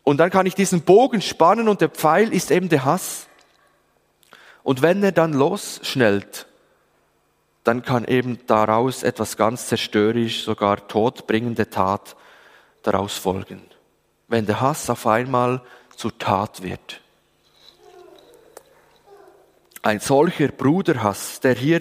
Und 0.02 0.18
dann 0.18 0.30
kann 0.30 0.46
ich 0.46 0.54
diesen 0.54 0.82
Bogen 0.82 1.20
spannen 1.20 1.68
und 1.68 1.80
der 1.80 1.90
Pfeil 1.90 2.32
ist 2.32 2.50
eben 2.50 2.68
der 2.68 2.84
Hass. 2.84 3.26
Und 4.62 4.82
wenn 4.82 5.02
er 5.02 5.12
dann 5.12 5.32
losschnellt, 5.32 6.46
dann 7.62 7.82
kann 7.82 8.04
eben 8.06 8.38
daraus 8.46 9.02
etwas 9.02 9.36
ganz 9.36 9.66
zerstörerisch, 9.66 10.44
sogar 10.44 10.88
todbringende 10.88 11.68
Tat 11.68 12.16
daraus 12.82 13.16
folgen. 13.16 13.62
Wenn 14.26 14.46
der 14.46 14.60
Hass 14.60 14.88
auf 14.88 15.06
einmal 15.06 15.62
zur 15.94 16.16
Tat 16.16 16.62
wird. 16.62 17.02
Ein 19.88 20.00
solcher 20.00 20.48
Bruderhass, 20.48 21.40
der 21.40 21.54
hier 21.54 21.80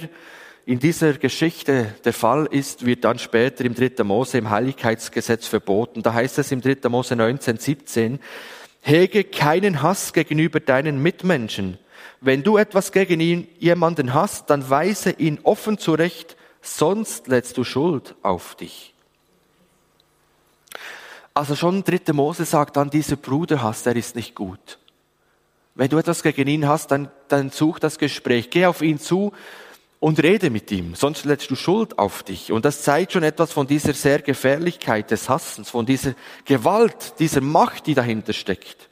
in 0.66 0.80
dieser 0.80 1.12
Geschichte 1.16 1.94
der 2.06 2.14
Fall 2.14 2.48
ist, 2.50 2.86
wird 2.86 3.04
dann 3.04 3.20
später 3.20 3.66
im 3.66 3.76
3. 3.76 4.02
Mose 4.06 4.38
im 4.38 4.50
Heiligkeitsgesetz 4.50 5.46
verboten. 5.46 6.04
Da 6.04 6.14
heißt 6.14 6.40
es 6.40 6.54
im 6.54 6.62
3. 6.62 6.88
Mose 6.88 7.18
19, 7.18 7.58
17, 7.58 8.20
hege 8.80 9.26
keinen 9.26 9.82
Hass 9.82 10.14
gegenüber 10.14 10.62
deinen 10.62 11.04
Mitmenschen. 11.04 11.80
Wenn 12.22 12.44
du 12.44 12.56
etwas 12.56 12.94
gegen 12.94 13.20
ihn, 13.20 13.46
jemanden 13.60 14.14
hast, 14.14 14.50
dann 14.52 14.70
weise 14.70 15.12
ihn 15.12 15.40
offen 15.44 15.78
zurecht, 15.78 16.38
sonst 16.62 17.28
lädst 17.28 17.58
du 17.58 17.66
Schuld 17.66 18.16
auf 18.22 18.56
dich. 18.56 18.94
Also 21.34 21.58
schon 21.58 21.84
3. 21.84 22.14
Mose 22.14 22.46
sagt 22.46 22.78
dann, 22.78 22.90
dieser 22.90 23.18
Bruderhass, 23.18 23.84
der 23.84 23.98
ist 23.98 24.16
nicht 24.16 24.34
gut. 24.34 24.78
Wenn 25.78 25.90
du 25.90 26.00
etwas 26.00 26.24
gegen 26.24 26.48
ihn 26.48 26.68
hast, 26.68 26.90
dann, 26.90 27.12
dann 27.28 27.52
such 27.52 27.78
das 27.78 28.00
Gespräch. 28.00 28.50
Geh 28.50 28.66
auf 28.66 28.82
ihn 28.82 29.00
zu 29.00 29.32
und 30.00 30.22
rede 30.24 30.50
mit 30.50 30.72
ihm, 30.72 30.96
sonst 30.96 31.24
lädst 31.24 31.52
du 31.52 31.56
Schuld 31.56 32.00
auf 32.00 32.24
dich. 32.24 32.52
Und 32.52 32.66
das 32.66 32.82
zeigt 32.82 33.14
schon 33.14 33.22
etwas 33.22 33.54
von 33.54 33.68
dieser 33.68 33.94
sehr 33.94 34.24
Gefährlichkeit 34.24 35.12
des 35.12 35.30
Hassens, 35.30 35.70
von 35.70 35.86
dieser 35.86 36.16
Gewalt, 36.46 37.20
dieser 37.20 37.42
Macht, 37.42 37.86
die 37.86 37.94
dahinter 37.94 38.34
steckt. 38.34 38.90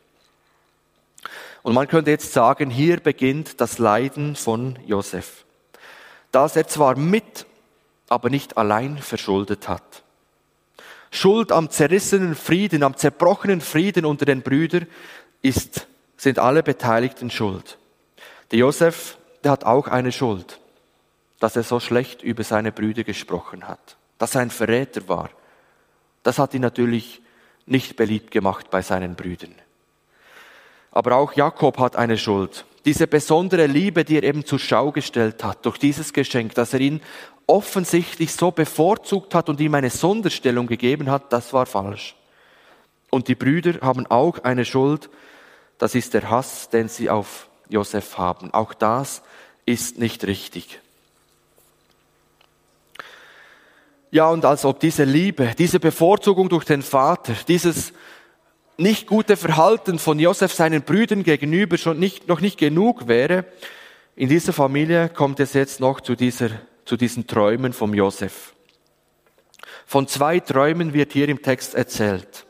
Und 1.63 1.74
man 1.74 1.88
könnte 1.88 2.12
jetzt 2.12 2.34
sagen, 2.34 2.69
hier 2.69 3.00
beginnt 3.00 3.60
das 3.62 3.80
Leiden 3.80 4.36
von 4.36 4.78
Josef, 4.86 5.43
dass 6.32 6.56
er 6.56 6.67
zwar 6.67 6.95
mit, 6.95 7.48
aber 8.10 8.30
nicht 8.30 8.60
allein 8.60 9.00
verschuldet 9.00 9.67
hat. 9.67 10.04
Schuld 11.10 11.52
am 11.52 11.71
zerrissenen 11.71 12.36
Frieden, 12.36 12.84
am 12.84 12.95
zerbrochenen 12.95 13.62
Frieden 13.62 14.06
unter 14.06 14.26
den 14.26 14.43
Brüdern 14.43 14.86
ist 15.41 15.88
sind 16.17 16.39
alle 16.39 16.63
Beteiligten 16.63 17.30
schuld. 17.30 17.78
Der 18.51 18.60
Josef, 18.60 19.17
der 19.43 19.51
hat 19.51 19.63
auch 19.63 19.88
eine 19.88 20.12
Schuld, 20.12 20.60
dass 21.39 21.56
er 21.56 21.63
so 21.63 21.80
schlecht 21.80 22.23
über 22.23 22.43
seine 22.43 22.71
Brüder 22.71 23.04
gesprochen 23.04 23.67
hat, 23.67 23.97
dass 24.17 24.36
er 24.36 24.41
ein 24.41 24.49
Verräter 24.49 25.08
war. 25.08 25.30
Das 26.23 26.39
hat 26.39 26.54
ihn 26.54 26.62
natürlich 26.62 27.21
nicht 27.65 27.95
beliebt 27.95 28.32
gemacht 28.32 28.69
bei 28.69 28.82
seinen 28.82 29.15
Brüdern. 29.15 29.56
Aber 30.91 31.15
auch 31.17 31.34
Jakob 31.34 31.78
hat 31.80 31.95
eine 31.95 32.17
Schuld. 32.17 32.65
Diese 32.86 33.08
besondere 33.08 33.65
Liebe, 33.65 34.06
die 34.06 34.17
er 34.17 34.23
eben 34.23 34.45
zur 34.45 34.60
Schau 34.60 34.91
gestellt 34.91 35.43
hat, 35.43 35.65
durch 35.65 35.78
dieses 35.78 36.13
Geschenk, 36.13 36.54
dass 36.56 36.73
er 36.73 36.80
ihn 36.80 37.01
offensichtlich 37.47 38.32
so 38.32 38.51
bevorzugt 38.51 39.36
hat 39.36 39.49
und 39.49 39.60
ihm 39.60 39.73
eine 39.75 39.89
Sonderstellung 39.89 40.67
gegeben 40.67 41.10
hat, 41.10 41.34
das 41.34 41.51
war 41.51 41.65
falsch. 41.65 42.15
Und 43.10 43.28
die 43.28 43.36
Brüder 43.36 43.82
haben 43.82 44.08
auch 44.08 44.39
eine 44.43 44.65
Schuld, 44.65 45.10
das 45.78 45.96
ist 45.96 46.14
der 46.14 46.30
Hass, 46.30 46.70
den 46.70 46.88
sie 46.88 47.10
auf 47.10 47.50
Josef 47.70 48.18
haben. 48.18 48.54
Auch 48.54 48.74
das 48.74 49.22
ist 49.66 49.98
nicht 49.98 50.26
richtig. 50.26 50.80
Ja, 54.12 54.30
und 54.30 54.46
als 54.46 54.64
ob 54.64 54.80
diese 54.80 55.04
Liebe, 55.04 55.52
diese 55.58 55.80
Bevorzugung 55.80 56.48
durch 56.48 56.64
den 56.64 56.82
Vater, 56.82 57.34
dieses 57.48 57.92
nicht 58.78 59.08
gute 59.08 59.36
Verhalten 59.36 60.00
von 60.00 60.20
Josef 60.20 60.54
seinen 60.54 60.84
Brüdern 60.84 61.24
gegenüber 61.24 61.78
schon 61.78 62.00
nicht, 62.00 62.28
noch 62.28 62.42
nicht 62.42 62.58
genug 62.58 63.08
wäre, 63.08 63.46
in 64.16 64.30
dieser 64.30 64.54
Familie 64.54 65.10
kommt 65.10 65.40
es 65.42 65.54
jetzt 65.54 65.82
noch 65.82 66.00
zu, 66.00 66.16
dieser, 66.16 66.50
zu 66.86 66.96
diesen 66.96 67.28
Träumen 67.28 67.74
vom 67.74 67.94
Josef. 67.94 68.54
Von 69.86 70.08
zwei 70.08 70.40
Träumen 70.40 70.94
wird 70.94 71.12
hier 71.12 71.28
im 71.28 71.42
Text 71.42 71.76
erzählt. 71.76 72.46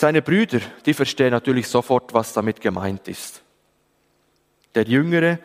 Seine 0.00 0.22
Brüder, 0.22 0.60
die 0.86 0.94
verstehen 0.94 1.30
natürlich 1.30 1.68
sofort, 1.68 2.14
was 2.14 2.32
damit 2.32 2.62
gemeint 2.62 3.06
ist. 3.06 3.42
Der 4.74 4.84
Jüngere 4.84 5.38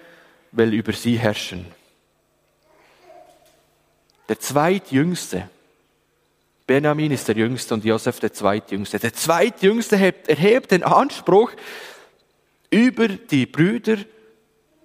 will 0.54 0.74
über 0.74 0.94
sie 0.94 1.18
herrschen. 1.20 1.66
Der 4.30 4.40
zweitjüngste, 4.40 5.50
Benjamin 6.66 7.12
ist 7.12 7.28
der 7.28 7.36
Jüngste 7.36 7.74
und 7.74 7.84
Josef 7.84 8.22
der 8.22 8.32
zweitjüngste. 8.32 8.98
Der 8.98 9.14
zweitjüngste 9.14 9.98
erhebt 9.98 10.72
den 10.72 10.84
Anspruch, 10.84 11.52
über 12.70 13.10
die 13.10 13.48
Brüder 13.48 13.98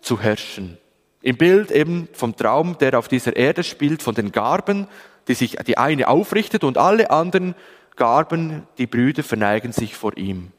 zu 0.00 0.20
herrschen. 0.20 0.78
Im 1.22 1.36
Bild 1.36 1.70
eben 1.70 2.08
vom 2.12 2.34
Traum, 2.34 2.76
der 2.78 2.98
auf 2.98 3.06
dieser 3.06 3.36
Erde 3.36 3.62
spielt, 3.62 4.02
von 4.02 4.16
den 4.16 4.32
Garben, 4.32 4.88
die 5.28 5.34
sich 5.34 5.58
die 5.64 5.78
eine 5.78 6.08
aufrichtet 6.08 6.64
und 6.64 6.76
alle 6.76 7.12
anderen 7.12 7.54
Garben, 7.96 8.66
die 8.78 8.86
Brüder 8.86 9.22
verneigen 9.22 9.72
sich 9.72 9.94
vor 9.94 10.16
ihm. 10.16 10.52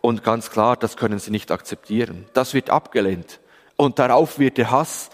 Und 0.00 0.24
ganz 0.24 0.50
klar, 0.50 0.76
das 0.76 0.96
können 0.96 1.18
sie 1.18 1.30
nicht 1.30 1.50
akzeptieren. 1.50 2.26
Das 2.32 2.54
wird 2.54 2.70
abgelehnt. 2.70 3.40
Und 3.76 3.98
darauf 3.98 4.38
wird 4.38 4.58
der 4.58 4.70
Hass 4.70 5.10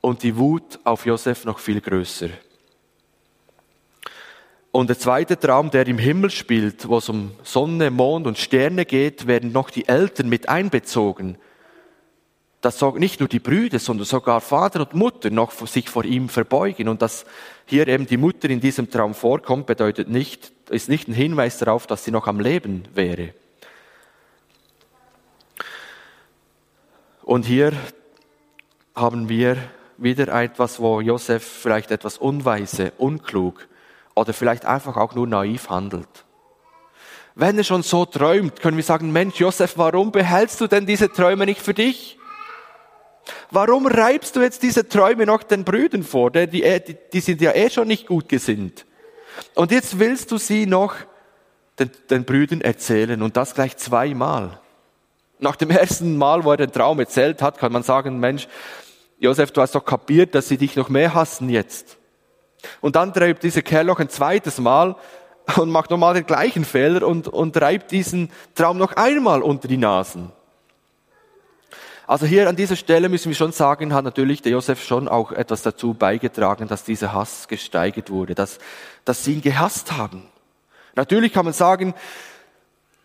und 0.00 0.22
die 0.22 0.36
Wut 0.36 0.78
auf 0.84 1.06
Josef 1.06 1.44
noch 1.44 1.58
viel 1.58 1.80
größer. 1.80 2.28
Und 4.70 4.88
der 4.88 4.98
zweite 4.98 5.38
Traum, 5.38 5.70
der 5.70 5.86
im 5.86 5.98
Himmel 5.98 6.30
spielt, 6.30 6.86
wo 6.88 6.98
es 6.98 7.08
um 7.08 7.32
Sonne, 7.42 7.90
Mond 7.90 8.26
und 8.26 8.38
Sterne 8.38 8.84
geht, 8.84 9.26
werden 9.26 9.50
noch 9.50 9.70
die 9.70 9.88
Eltern 9.88 10.28
mit 10.28 10.48
einbezogen. 10.48 11.38
Dass 12.60 12.80
nicht 12.94 13.20
nur 13.20 13.28
die 13.28 13.38
Brüder, 13.38 13.78
sondern 13.78 14.06
sogar 14.06 14.40
Vater 14.40 14.80
und 14.80 14.94
Mutter 14.94 15.30
noch 15.30 15.52
sich 15.66 15.88
vor 15.88 16.04
ihm 16.04 16.28
verbeugen. 16.28 16.88
Und 16.88 17.02
dass 17.02 17.26
hier 17.66 17.86
eben 17.86 18.06
die 18.06 18.16
Mutter 18.16 18.48
in 18.50 18.60
diesem 18.60 18.90
Traum 18.90 19.14
vorkommt, 19.14 19.66
bedeutet 19.66 20.08
nicht, 20.08 20.52
ist 20.70 20.88
nicht 20.88 21.08
ein 21.08 21.14
Hinweis 21.14 21.58
darauf, 21.58 21.86
dass 21.86 22.04
sie 22.04 22.10
noch 22.10 22.26
am 22.26 22.40
Leben 22.40 22.84
wäre. 22.94 23.34
Und 27.22 27.44
hier 27.44 27.72
haben 28.94 29.28
wir 29.28 29.56
wieder 29.98 30.28
etwas, 30.28 30.80
wo 30.80 31.00
Josef 31.00 31.44
vielleicht 31.44 31.90
etwas 31.90 32.18
unweise, 32.18 32.92
unklug 32.98 33.66
oder 34.14 34.32
vielleicht 34.32 34.64
einfach 34.64 34.96
auch 34.96 35.14
nur 35.14 35.26
naiv 35.26 35.68
handelt. 35.68 36.08
Wenn 37.34 37.58
er 37.58 37.64
schon 37.64 37.82
so 37.82 38.06
träumt, 38.06 38.60
können 38.60 38.76
wir 38.76 38.84
sagen, 38.84 39.12
Mensch, 39.12 39.38
Josef, 39.40 39.74
warum 39.76 40.10
behältst 40.10 40.60
du 40.60 40.66
denn 40.66 40.86
diese 40.86 41.12
Träume 41.12 41.44
nicht 41.44 41.60
für 41.60 41.74
dich? 41.74 42.18
Warum 43.50 43.86
reibst 43.86 44.36
du 44.36 44.40
jetzt 44.40 44.62
diese 44.62 44.88
Träume 44.88 45.26
noch 45.26 45.42
den 45.42 45.64
Brüdern 45.64 46.02
vor? 46.02 46.30
Die, 46.30 46.46
die, 46.46 46.96
die 47.12 47.20
sind 47.20 47.40
ja 47.40 47.54
eh 47.54 47.70
schon 47.70 47.88
nicht 47.88 48.06
gut 48.06 48.28
gesinnt. 48.28 48.86
Und 49.54 49.72
jetzt 49.72 49.98
willst 49.98 50.30
du 50.30 50.38
sie 50.38 50.66
noch 50.66 50.94
den, 51.78 51.90
den 52.10 52.24
Brüdern 52.24 52.60
erzählen 52.60 53.20
und 53.22 53.36
das 53.36 53.54
gleich 53.54 53.76
zweimal. 53.76 54.60
Nach 55.38 55.56
dem 55.56 55.70
ersten 55.70 56.16
Mal, 56.16 56.44
wo 56.44 56.52
er 56.52 56.56
den 56.56 56.72
Traum 56.72 56.98
erzählt 56.98 57.42
hat, 57.42 57.58
kann 57.58 57.72
man 57.72 57.82
sagen, 57.82 58.18
Mensch, 58.18 58.48
Josef, 59.18 59.50
du 59.50 59.60
hast 59.60 59.74
doch 59.74 59.84
kapiert, 59.84 60.34
dass 60.34 60.48
sie 60.48 60.56
dich 60.56 60.76
noch 60.76 60.88
mehr 60.88 61.14
hassen 61.14 61.48
jetzt. 61.48 61.98
Und 62.80 62.96
dann 62.96 63.12
treibt 63.12 63.42
dieser 63.42 63.62
Kerl 63.62 63.84
noch 63.84 64.00
ein 64.00 64.08
zweites 64.08 64.58
Mal 64.58 64.96
und 65.56 65.70
macht 65.70 65.90
nochmal 65.90 66.14
den 66.14 66.26
gleichen 66.26 66.64
Fehler 66.64 67.06
und, 67.06 67.28
und 67.28 67.54
treibt 67.54 67.92
diesen 67.92 68.30
Traum 68.54 68.78
noch 68.78 68.92
einmal 68.92 69.42
unter 69.42 69.68
die 69.68 69.76
Nasen. 69.76 70.32
Also 72.06 72.24
hier 72.24 72.48
an 72.48 72.54
dieser 72.54 72.76
Stelle 72.76 73.08
müssen 73.08 73.28
wir 73.28 73.34
schon 73.34 73.50
sagen, 73.50 73.92
hat 73.92 74.04
natürlich 74.04 74.40
der 74.40 74.52
Josef 74.52 74.84
schon 74.84 75.08
auch 75.08 75.32
etwas 75.32 75.62
dazu 75.62 75.92
beigetragen, 75.94 76.68
dass 76.68 76.84
dieser 76.84 77.12
Hass 77.12 77.48
gesteigert 77.48 78.10
wurde, 78.10 78.36
dass, 78.36 78.58
dass 79.04 79.24
sie 79.24 79.34
ihn 79.34 79.42
gehasst 79.42 79.92
haben. 79.92 80.22
Natürlich 80.94 81.32
kann 81.32 81.44
man 81.44 81.54
sagen, 81.54 81.94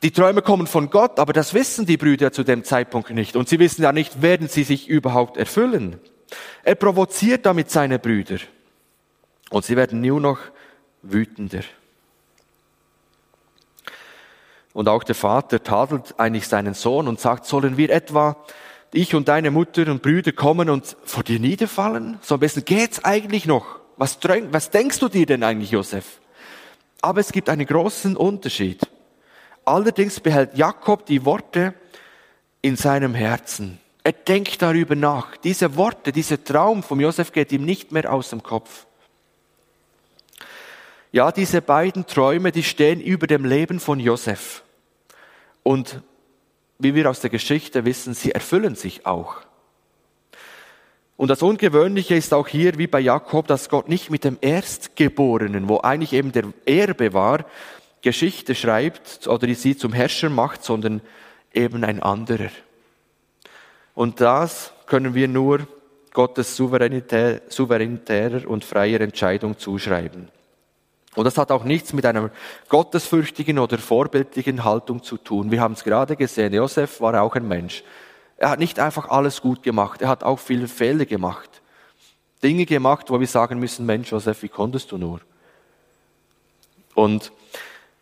die 0.03 0.11
Träume 0.11 0.41
kommen 0.41 0.67
von 0.67 0.89
Gott, 0.89 1.19
aber 1.19 1.33
das 1.33 1.53
wissen 1.53 1.85
die 1.85 1.97
Brüder 1.97 2.31
zu 2.31 2.43
dem 2.43 2.63
Zeitpunkt 2.63 3.09
nicht. 3.09 3.35
Und 3.35 3.49
sie 3.49 3.59
wissen 3.59 3.81
ja 3.83 3.91
nicht, 3.91 4.21
werden 4.21 4.47
sie 4.47 4.63
sich 4.63 4.87
überhaupt 4.87 5.37
erfüllen. 5.37 5.99
Er 6.63 6.75
provoziert 6.75 7.45
damit 7.45 7.71
seine 7.71 7.99
Brüder. 7.99 8.37
Und 9.49 9.65
sie 9.65 9.75
werden 9.75 10.01
nur 10.01 10.21
noch 10.21 10.39
wütender. 11.01 11.61
Und 14.73 14.87
auch 14.87 15.03
der 15.03 15.15
Vater 15.15 15.61
tadelt 15.61 16.15
eigentlich 16.17 16.47
seinen 16.47 16.73
Sohn 16.73 17.07
und 17.07 17.19
sagt, 17.19 17.45
sollen 17.45 17.77
wir 17.77 17.89
etwa 17.89 18.37
ich 18.93 19.15
und 19.15 19.27
deine 19.27 19.51
Mutter 19.51 19.89
und 19.89 20.01
Brüder 20.01 20.31
kommen 20.31 20.69
und 20.69 20.97
vor 21.03 21.23
dir 21.23 21.39
niederfallen? 21.39 22.19
So 22.21 22.35
am 22.35 22.39
besten 22.39 22.65
geht's 22.65 23.03
eigentlich 23.03 23.45
noch. 23.45 23.79
Was, 23.97 24.17
was 24.23 24.69
denkst 24.69 24.99
du 24.99 25.09
dir 25.09 25.25
denn 25.25 25.43
eigentlich, 25.43 25.71
Josef? 25.71 26.19
Aber 27.01 27.19
es 27.19 27.31
gibt 27.31 27.49
einen 27.49 27.65
großen 27.65 28.15
Unterschied. 28.15 28.81
Allerdings 29.65 30.19
behält 30.19 30.57
Jakob 30.57 31.05
die 31.05 31.23
Worte 31.25 31.73
in 32.61 32.75
seinem 32.75 33.13
Herzen. 33.13 33.79
Er 34.03 34.13
denkt 34.13 34.61
darüber 34.61 34.95
nach. 34.95 35.37
Diese 35.37 35.75
Worte, 35.75 36.11
dieser 36.11 36.43
Traum 36.43 36.81
von 36.83 36.99
Josef 36.99 37.31
geht 37.31 37.51
ihm 37.51 37.65
nicht 37.65 37.91
mehr 37.91 38.11
aus 38.11 38.29
dem 38.31 38.41
Kopf. 38.41 38.85
Ja, 41.11 41.31
diese 41.31 41.61
beiden 41.61 42.07
Träume, 42.07 42.51
die 42.51 42.63
stehen 42.63 43.01
über 43.01 43.27
dem 43.27 43.45
Leben 43.45 43.79
von 43.79 43.99
Josef. 43.99 44.63
Und 45.61 46.01
wie 46.81 46.95
wir 46.95 47.09
aus 47.09 47.19
der 47.19 47.29
Geschichte 47.29 47.85
wissen, 47.85 48.13
sie 48.13 48.31
erfüllen 48.31 48.75
sich 48.75 49.05
auch. 49.05 49.37
Und 51.17 51.27
das 51.27 51.43
Ungewöhnliche 51.43 52.15
ist 52.15 52.33
auch 52.33 52.47
hier, 52.47 52.77
wie 52.79 52.87
bei 52.87 52.99
Jakob, 52.99 53.45
dass 53.47 53.69
Gott 53.69 53.87
nicht 53.87 54.09
mit 54.09 54.23
dem 54.23 54.39
Erstgeborenen, 54.41 55.69
wo 55.69 55.79
eigentlich 55.79 56.13
eben 56.13 56.31
der 56.31 56.45
Erbe 56.65 57.13
war, 57.13 57.45
Geschichte 58.01 58.55
schreibt 58.55 59.27
oder 59.27 59.53
sie 59.53 59.77
zum 59.77 59.93
Herrscher 59.93 60.31
macht, 60.31 60.63
sondern 60.63 61.01
eben 61.53 61.83
ein 61.83 62.01
anderer. 62.01 62.49
Und 63.93 64.19
das 64.19 64.73
können 64.87 65.13
wir 65.13 65.27
nur 65.27 65.67
Gottes 66.11 66.55
souveränitär, 66.55 67.41
souveränitärer 67.47 68.47
und 68.49 68.65
freier 68.65 69.01
Entscheidung 69.01 69.59
zuschreiben. 69.59 70.29
Und 71.15 71.25
das 71.25 71.37
hat 71.37 71.51
auch 71.51 71.65
nichts 71.65 71.91
mit 71.91 72.05
einer 72.05 72.31
gottesfürchtigen 72.69 73.59
oder 73.59 73.77
vorbildlichen 73.77 74.63
Haltung 74.63 75.03
zu 75.03 75.17
tun. 75.17 75.51
Wir 75.51 75.59
haben 75.59 75.73
es 75.73 75.83
gerade 75.83 76.15
gesehen, 76.15 76.53
Josef 76.53 77.01
war 77.01 77.21
auch 77.21 77.35
ein 77.35 77.47
Mensch. 77.47 77.83
Er 78.37 78.49
hat 78.49 78.59
nicht 78.59 78.79
einfach 78.79 79.09
alles 79.09 79.41
gut 79.41 79.61
gemacht, 79.61 80.01
er 80.01 80.07
hat 80.07 80.23
auch 80.23 80.39
viele 80.39 80.67
Fehler 80.67 81.05
gemacht. 81.05 81.61
Dinge 82.41 82.65
gemacht, 82.65 83.09
wo 83.09 83.19
wir 83.19 83.27
sagen 83.27 83.59
müssen, 83.59 83.85
Mensch, 83.85 84.11
Josef, 84.11 84.41
wie 84.41 84.49
konntest 84.49 84.91
du 84.91 84.97
nur? 84.97 85.21
Und 86.95 87.31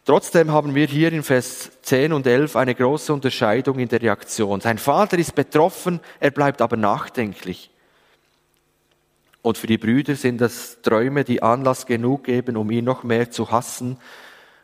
trotzdem 0.06 0.52
haben 0.52 0.76
wir 0.76 0.88
hier 0.88 1.12
in 1.12 1.24
Vers 1.24 1.72
10 1.82 2.14
und 2.14 2.26
11 2.26 2.56
eine 2.56 2.76
große 2.76 3.12
Unterscheidung 3.12 3.80
in 3.80 3.90
der 3.90 4.02
Reaktion. 4.02 4.62
Sein 4.62 4.78
Vater 4.78 5.18
ist 5.18 5.36
betroffen, 5.36 6.00
er 6.20 6.32
bleibt 6.32 6.62
aber 6.62 6.78
nachdenklich. 6.78 7.72
Und 9.42 9.58
für 9.58 9.68
die 9.68 9.78
Brüder 9.78 10.16
sind 10.16 10.40
das 10.40 10.82
Träume, 10.82 11.24
die 11.24 11.42
Anlass 11.42 11.86
genug 11.86 12.26
geben, 12.26 12.58
um 12.58 12.70
ihn 12.72 12.86
noch 12.86 13.04
mehr 13.04 13.32
zu 13.32 13.52
hassen. 13.52 13.98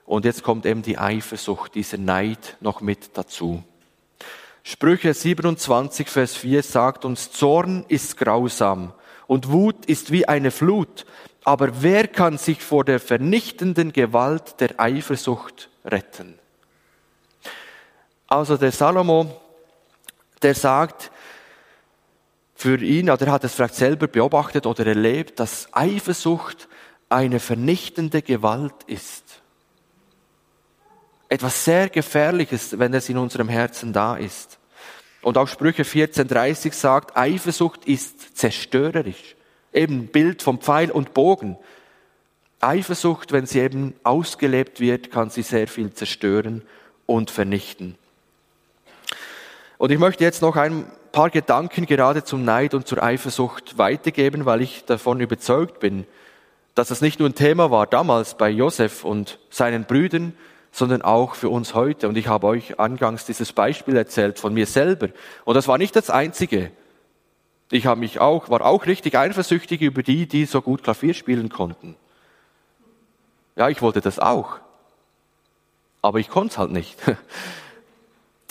Und 0.06 0.26
jetzt 0.26 0.44
kommt 0.44 0.66
eben 0.66 0.82
die 0.82 0.98
Eifersucht, 0.98 1.76
dieser 1.76 1.98
Neid 1.98 2.58
noch 2.60 2.82
mit 2.82 3.18
dazu. 3.18 3.64
Sprüche 4.64 5.14
27, 5.14 6.08
Vers 6.10 6.36
4 6.36 6.64
sagt 6.64 7.06
uns, 7.06 7.32
Zorn 7.32 7.86
ist 7.88 8.18
grausam 8.18 8.94
und 9.28 9.52
Wut 9.52 9.86
ist 9.86 10.12
wie 10.12 10.28
eine 10.28 10.52
Flut, 10.52 11.06
aber 11.44 11.84
wer 11.84 12.08
kann 12.08 12.40
sich 12.40 12.62
vor 12.62 12.84
der 12.84 13.00
vernichtenden 13.00 13.94
Gewalt 13.94 14.60
der 14.60 14.80
Eifersucht 14.80 15.70
retten? 15.86 16.40
Also 18.28 18.58
der 18.58 18.72
Salomo, 18.72 19.40
der 20.42 20.56
sagt, 20.56 21.12
für 22.66 22.82
ihn, 22.84 23.12
oder 23.12 23.28
er 23.28 23.34
hat 23.34 23.44
es 23.44 23.54
vielleicht 23.54 23.76
selber 23.76 24.08
beobachtet 24.08 24.66
oder 24.66 24.88
erlebt, 24.88 25.40
dass 25.40 25.68
Eifersucht 25.72 26.68
eine 27.10 27.40
vernichtende 27.40 28.24
Gewalt 28.24 28.74
ist. 28.88 29.44
Etwas 31.30 31.64
sehr 31.64 31.90
Gefährliches, 31.90 32.80
wenn 32.80 32.96
es 32.96 33.08
in 33.08 33.20
unserem 33.20 33.50
Herzen 33.50 33.94
da 33.94 34.16
ist. 34.16 34.58
Und 35.22 35.38
auch 35.38 35.48
Sprüche 35.48 35.84
14.30 35.84 36.74
sagt, 36.74 37.16
Eifersucht 37.16 37.86
ist 37.86 38.36
zerstörerisch. 38.36 39.36
Eben 39.72 40.08
Bild 40.08 40.42
vom 40.42 40.60
Pfeil 40.60 40.90
und 40.90 41.14
Bogen. 41.14 41.58
Eifersucht, 42.62 43.32
wenn 43.32 43.46
sie 43.46 43.60
eben 43.60 43.94
ausgelebt 44.02 44.80
wird, 44.80 45.12
kann 45.12 45.30
sie 45.30 45.44
sehr 45.44 45.68
viel 45.68 45.94
zerstören 45.94 46.64
und 47.06 47.30
vernichten. 47.30 47.96
Und 49.78 49.92
ich 49.92 50.00
möchte 50.00 50.24
jetzt 50.24 50.42
noch 50.42 50.56
ein 50.56 50.88
paar 51.16 51.30
Gedanken 51.30 51.86
gerade 51.86 52.26
zum 52.26 52.44
Neid 52.44 52.74
und 52.74 52.88
zur 52.88 53.02
Eifersucht 53.02 53.78
weitergeben, 53.78 54.46
weil 54.46 54.62
ich 54.62 54.84
davon 54.84 55.22
überzeugt 55.22 55.80
bin, 55.80 56.06
dass 56.76 56.92
es 56.92 57.00
nicht 57.00 57.20
nur 57.20 57.30
ein 57.30 57.36
Thema 57.36 57.72
war 57.72 57.88
damals 57.88 58.36
bei 58.36 58.50
Josef 58.50 59.06
und 59.06 59.40
seinen 59.50 59.86
Brüdern, 59.86 60.34
sondern 60.74 61.04
auch 61.04 61.36
für 61.36 61.48
uns 61.48 61.74
heute. 61.74 62.10
Und 62.10 62.18
ich 62.18 62.28
habe 62.28 62.48
euch 62.48 62.82
angangs 62.82 63.26
dieses 63.26 63.54
Beispiel 63.54 63.96
erzählt 63.96 64.40
von 64.40 64.54
mir 64.54 64.66
selber. 64.66 65.08
Und 65.46 65.56
das 65.56 65.70
war 65.70 65.78
nicht 65.78 65.96
das 65.96 66.10
einzige. 66.10 66.70
Ich 67.72 67.86
habe 67.86 68.02
mich 68.02 68.20
auch, 68.20 68.50
war 68.50 68.66
auch 68.66 68.86
richtig 68.86 69.18
eifersüchtig 69.18 69.80
über 69.80 70.04
die, 70.04 70.28
die 70.28 70.44
so 70.44 70.62
gut 70.62 70.84
Klavier 70.84 71.14
spielen 71.14 71.48
konnten. 71.48 71.96
Ja, 73.56 73.70
ich 73.70 73.82
wollte 73.82 74.02
das 74.02 74.20
auch. 74.20 74.58
Aber 76.02 76.20
ich 76.20 76.28
konnte 76.28 76.52
es 76.52 76.58
halt 76.58 76.72
nicht. 76.72 76.98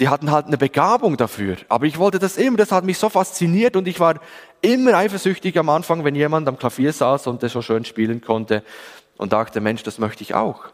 die 0.00 0.08
hatten 0.08 0.30
halt 0.30 0.46
eine 0.46 0.58
Begabung 0.58 1.16
dafür. 1.16 1.56
Aber 1.68 1.86
ich 1.86 1.98
wollte 1.98 2.18
das 2.18 2.36
immer, 2.36 2.56
das 2.56 2.72
hat 2.72 2.84
mich 2.84 2.98
so 2.98 3.08
fasziniert 3.08 3.76
und 3.76 3.86
ich 3.86 4.00
war 4.00 4.20
immer 4.60 4.94
eifersüchtig 4.94 5.58
am 5.58 5.68
Anfang, 5.68 6.04
wenn 6.04 6.14
jemand 6.14 6.48
am 6.48 6.58
Klavier 6.58 6.92
saß 6.92 7.26
und 7.28 7.42
das 7.42 7.52
so 7.52 7.62
schön 7.62 7.84
spielen 7.84 8.20
konnte 8.20 8.62
und 9.16 9.32
dachte, 9.32 9.60
Mensch, 9.60 9.82
das 9.82 9.98
möchte 9.98 10.22
ich 10.22 10.34
auch. 10.34 10.64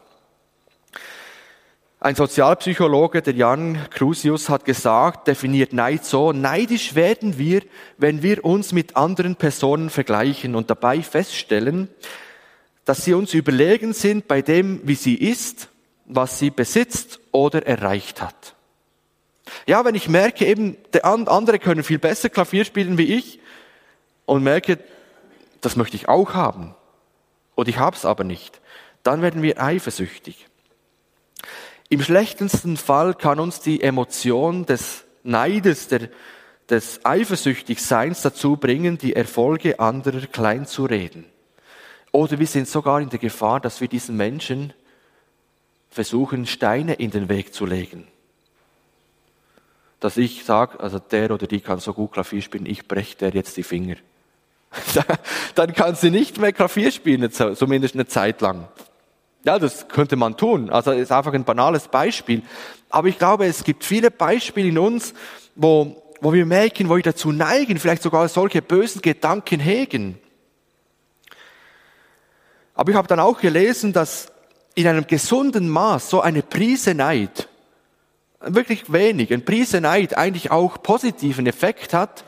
Ein 1.99 2.15
Sozialpsychologe, 2.15 3.21
der 3.21 3.35
Jan 3.35 3.77
Crusius, 3.91 4.49
hat 4.49 4.65
gesagt, 4.65 5.27
definiert 5.27 5.71
Neid 5.71 6.03
so, 6.03 6.31
neidisch 6.31 6.95
werden 6.95 7.37
wir, 7.37 7.61
wenn 7.99 8.23
wir 8.23 8.43
uns 8.43 8.71
mit 8.71 8.97
anderen 8.97 9.35
Personen 9.35 9.91
vergleichen 9.91 10.55
und 10.55 10.71
dabei 10.71 11.03
feststellen, 11.03 11.89
dass 12.85 13.05
sie 13.05 13.13
uns 13.13 13.35
überlegen 13.35 13.93
sind 13.93 14.27
bei 14.27 14.41
dem, 14.41 14.81
wie 14.83 14.95
sie 14.95 15.13
ist, 15.13 15.69
was 16.05 16.39
sie 16.39 16.49
besitzt 16.49 17.19
oder 17.31 17.67
erreicht 17.67 18.19
hat. 18.19 18.55
Ja, 19.67 19.85
wenn 19.85 19.95
ich 19.95 20.09
merke, 20.09 20.45
eben, 20.45 20.77
der 20.93 21.05
andere 21.05 21.59
können 21.59 21.83
viel 21.83 21.99
besser 21.99 22.29
Klavier 22.29 22.65
spielen 22.65 22.97
wie 22.97 23.13
ich 23.15 23.39
und 24.25 24.43
merke, 24.43 24.79
das 25.61 25.75
möchte 25.75 25.95
ich 25.95 26.09
auch 26.09 26.33
haben 26.33 26.75
und 27.55 27.67
ich 27.67 27.77
habe 27.77 27.95
es 27.95 28.05
aber 28.05 28.23
nicht, 28.23 28.61
dann 29.03 29.21
werden 29.21 29.41
wir 29.41 29.61
eifersüchtig. 29.61 30.47
Im 31.89 32.01
schlechtesten 32.01 32.77
Fall 32.77 33.13
kann 33.13 33.39
uns 33.39 33.59
die 33.59 33.81
Emotion 33.81 34.65
des 34.65 35.03
Neides, 35.23 35.87
der, 35.89 36.09
des 36.69 37.01
Eifersüchtigseins 37.03 38.21
dazu 38.21 38.55
bringen, 38.55 38.97
die 38.97 39.13
Erfolge 39.13 39.79
anderer 39.79 40.25
klein 40.27 40.65
zu 40.65 40.85
reden. 40.85 41.25
Oder 42.11 42.39
wir 42.39 42.47
sind 42.47 42.67
sogar 42.67 43.01
in 43.01 43.09
der 43.09 43.19
Gefahr, 43.19 43.59
dass 43.59 43.81
wir 43.81 43.87
diesen 43.87 44.17
Menschen 44.17 44.73
versuchen, 45.89 46.45
Steine 46.45 46.93
in 46.93 47.11
den 47.11 47.29
Weg 47.29 47.53
zu 47.53 47.65
legen. 47.65 48.07
Dass 50.01 50.17
ich 50.17 50.43
sage, 50.43 50.79
also 50.81 50.99
der 50.99 51.31
oder 51.31 51.47
die 51.47 51.61
kann 51.61 51.79
so 51.79 51.93
gut 51.93 52.11
Klavier 52.11 52.41
spielen, 52.41 52.65
ich 52.65 52.87
breche 52.87 53.15
der 53.17 53.29
jetzt 53.29 53.55
die 53.55 53.63
Finger. 53.63 53.95
Dann 55.55 55.73
kann 55.73 55.95
sie 55.95 56.09
nicht 56.09 56.37
mehr 56.37 56.51
Klavier 56.51 56.91
spielen, 56.91 57.31
zumindest 57.31 57.95
eine 57.95 58.07
Zeit 58.07 58.41
lang. 58.41 58.67
Ja, 59.43 59.57
das 59.57 59.87
könnte 59.87 60.15
man 60.15 60.37
tun. 60.37 60.69
Also 60.69 60.91
ist 60.91 61.11
einfach 61.11 61.33
ein 61.33 61.43
banales 61.43 61.87
Beispiel. 61.87 62.43
Aber 62.89 63.07
ich 63.07 63.17
glaube, 63.17 63.45
es 63.45 63.63
gibt 63.63 63.83
viele 63.83 64.11
Beispiele 64.11 64.67
in 64.67 64.77
uns, 64.77 65.13
wo, 65.55 66.03
wo 66.19 66.33
wir 66.33 66.45
merken, 66.45 66.89
wo 66.89 66.95
wir 66.95 67.03
dazu 67.03 67.31
neigen, 67.31 67.79
vielleicht 67.79 68.03
sogar 68.03 68.27
solche 68.27 68.61
bösen 68.61 69.01
Gedanken 69.01 69.59
hegen. 69.59 70.19
Aber 72.75 72.91
ich 72.91 72.97
habe 72.97 73.07
dann 73.07 73.19
auch 73.19 73.39
gelesen, 73.39 73.93
dass 73.93 74.31
in 74.75 74.87
einem 74.87 75.07
gesunden 75.07 75.69
Maß 75.69 76.09
so 76.09 76.21
eine 76.21 76.41
Prise 76.41 76.93
Neid, 76.93 77.47
wirklich 78.41 78.91
wenig, 78.91 79.31
ein 79.33 79.45
Prise 79.45 79.81
Neid 79.81 80.17
eigentlich 80.17 80.51
auch 80.51 80.81
positiven 80.81 81.47
Effekt 81.47 81.93
hat, 81.93 82.23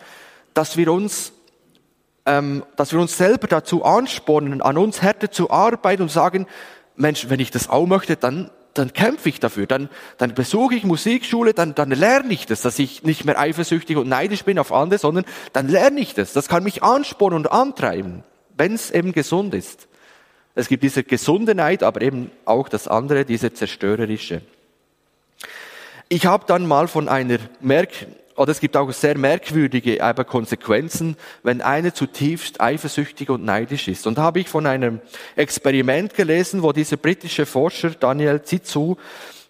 dass 0.54 0.78
wir 0.78 0.92
uns 0.92 1.34
ähm, 2.26 2.64
dass 2.76 2.94
wir 2.94 3.00
uns 3.00 3.18
selber 3.18 3.48
dazu 3.48 3.84
anspornen, 3.84 4.62
an 4.62 4.78
uns 4.78 5.02
härter 5.02 5.32
zu 5.32 5.50
arbeiten 5.52 6.04
und 6.04 6.12
sagen, 6.12 6.48
Mensch, 6.96 7.30
wenn 7.30 7.40
ich 7.40 7.52
das 7.52 7.70
auch 7.70 7.86
möchte, 7.86 8.16
dann, 8.16 8.50
dann 8.74 8.94
kämpfe 8.94 9.30
ich 9.30 9.40
dafür, 9.40 9.68
dann, 9.68 9.90
dann 10.18 10.34
besuche 10.34 10.76
ich 10.76 10.84
Musikschule, 10.84 11.54
dann, 11.54 11.76
dann 11.76 11.92
lerne 11.92 12.32
ich 12.32 12.46
das, 12.46 12.62
dass 12.62 12.80
ich 12.80 13.04
nicht 13.04 13.26
mehr 13.26 13.40
eifersüchtig 13.40 13.98
und 13.98 14.08
neidisch 14.08 14.44
bin 14.46 14.60
auf 14.60 14.72
andere, 14.72 15.00
sondern 15.00 15.26
dann 15.52 15.68
lerne 15.68 16.00
ich 16.00 16.14
das. 16.14 16.34
Das 16.34 16.48
kann 16.48 16.64
mich 16.64 16.84
anspornen 16.84 17.40
und 17.40 17.52
antreiben, 17.52 18.24
wenn 18.56 18.74
es 18.74 18.92
eben 18.92 19.12
gesund 19.12 19.54
ist. 19.54 19.88
Es 20.56 20.68
gibt 20.68 20.84
diese 20.84 21.04
gesunde 21.04 21.56
Neid, 21.56 21.82
aber 21.84 22.02
eben 22.02 22.32
auch 22.46 22.70
das 22.70 22.88
andere, 22.88 23.26
diese 23.26 23.54
zerstörerische. 23.54 24.44
Ich 26.14 26.28
habe 26.28 26.46
dann 26.46 26.68
mal 26.68 26.88
von 26.88 27.10
einer 27.10 27.40
Merk 27.60 27.90
oder 28.36 28.52
es 28.52 28.60
gibt 28.60 28.78
auch 28.78 28.92
sehr 28.92 29.18
merkwürdige 29.18 30.04
aber 30.04 30.26
Konsequenzen, 30.26 31.18
wenn 31.42 31.60
einer 31.60 31.96
zutiefst 31.96 32.62
eifersüchtig 32.62 33.32
und 33.32 33.44
neidisch 33.44 33.88
ist. 33.88 34.06
Und 34.06 34.20
da 34.20 34.22
habe 34.22 34.40
ich 34.40 34.48
von 34.48 34.68
einem 34.68 35.02
Experiment 35.36 36.14
gelesen, 36.14 36.62
wo 36.62 36.72
dieser 36.72 36.98
britische 36.98 37.48
Forscher 37.48 37.90
Daniel 37.90 38.44
Zizou 38.44 38.98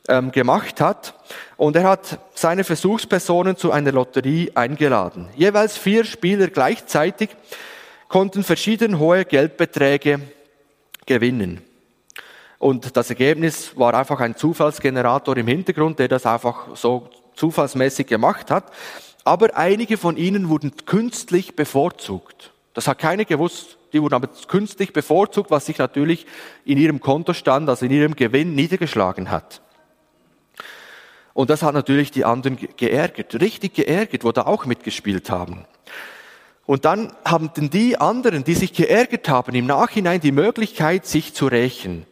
ähm, 0.08 0.32
gemacht 0.32 0.80
hat. 0.80 1.16
Und 1.58 1.76
er 1.76 1.84
hat 1.84 2.18
seine 2.34 2.64
Versuchspersonen 2.64 3.58
zu 3.58 3.74
einer 3.74 3.92
Lotterie 3.92 4.52
eingeladen. 4.56 5.28
Jeweils 5.36 5.78
vier 5.78 6.06
Spieler 6.06 6.48
gleichzeitig 6.48 7.32
konnten 8.08 8.42
verschieden 8.42 9.00
hohe 9.00 9.26
Geldbeträge 9.26 10.22
gewinnen. 11.06 11.62
Und 12.64 12.96
das 12.96 13.10
Ergebnis 13.10 13.76
war 13.76 13.94
einfach 13.94 14.22
ein 14.22 14.38
Zufallsgenerator 14.38 15.36
im 15.36 15.48
Hintergrund, 15.48 16.00
der 16.00 16.08
das 16.08 16.26
einfach 16.26 16.78
so 16.78 17.10
zufallsmäßig 17.36 18.08
gemacht 18.08 18.50
hat. 18.50 18.72
Aber 19.26 19.58
einige 19.58 19.98
von 19.98 20.16
ihnen 20.16 20.48
wurden 20.48 20.72
künstlich 20.86 21.58
bevorzugt. 21.58 22.54
Das 22.74 22.88
hat 22.88 23.00
keiner 23.00 23.26
gewusst. 23.26 23.78
Die 23.92 24.02
wurden 24.02 24.14
aber 24.14 24.30
künstlich 24.48 24.94
bevorzugt, 24.94 25.52
was 25.52 25.66
sich 25.66 25.78
natürlich 25.78 26.26
in 26.64 26.78
ihrem 26.78 27.02
Kontostand, 27.02 27.68
also 27.68 27.86
in 27.86 27.92
ihrem 27.92 28.16
Gewinn 28.16 28.56
niedergeschlagen 28.56 29.30
hat. 29.30 29.62
Und 31.34 31.50
das 31.50 31.64
hat 31.64 31.74
natürlich 31.74 32.12
die 32.12 32.24
anderen 32.24 32.58
geärgert, 32.78 33.42
richtig 33.42 33.74
geärgert, 33.74 34.24
wo 34.24 34.32
da 34.32 34.44
auch 34.44 34.66
mitgespielt 34.66 35.30
haben. 35.30 35.66
Und 36.66 36.86
dann 36.86 37.12
haben 37.26 37.52
denn 37.58 37.70
die 37.70 37.98
anderen, 37.98 38.46
die 38.46 38.54
sich 38.54 38.72
geärgert 38.72 39.28
haben, 39.28 39.54
im 39.54 39.66
Nachhinein 39.66 40.22
die 40.22 40.32
Möglichkeit, 40.32 41.06
sich 41.06 41.34
zu 41.34 41.48
rächen. 41.48 42.06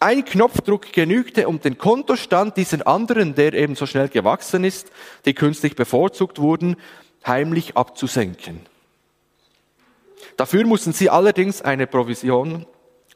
Ein 0.00 0.24
Knopfdruck 0.24 0.92
genügte, 0.92 1.48
um 1.48 1.60
den 1.60 1.78
Kontostand 1.78 2.56
dieser 2.56 2.86
anderen, 2.86 3.34
der 3.34 3.54
eben 3.54 3.74
so 3.74 3.86
schnell 3.86 4.08
gewachsen 4.08 4.64
ist, 4.64 4.90
die 5.24 5.34
künstlich 5.34 5.76
bevorzugt 5.76 6.38
wurden, 6.38 6.76
heimlich 7.26 7.76
abzusenken. 7.76 8.60
Dafür 10.36 10.66
mussten 10.66 10.92
sie 10.92 11.10
allerdings 11.10 11.62
eine 11.62 11.86
Provision 11.86 12.66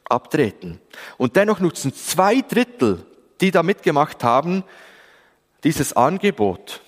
abtreten. 0.09 0.81
Und 1.17 1.37
dennoch 1.37 1.61
nutzen 1.61 1.93
zwei 1.93 2.41
Drittel, 2.41 3.05
die 3.41 3.51
da 3.51 3.63
mitgemacht 3.63 4.25
haben, 4.25 4.65
dieses 5.65 5.93
Angebot. 5.93 6.81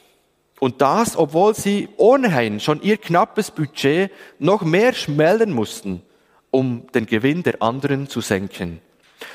Und 0.61 0.81
das, 0.83 1.17
obwohl 1.17 1.55
sie 1.55 1.89
ohnehin 1.97 2.61
schon 2.61 2.83
ihr 2.83 2.97
knappes 2.97 3.51
Budget 3.51 4.11
noch 4.39 4.63
mehr 4.63 4.93
schmälern 4.93 5.51
mussten, 5.51 6.03
um 6.51 6.87
den 6.93 7.07
Gewinn 7.07 7.43
der 7.43 7.63
anderen 7.63 8.09
zu 8.09 8.21
senken. 8.21 8.81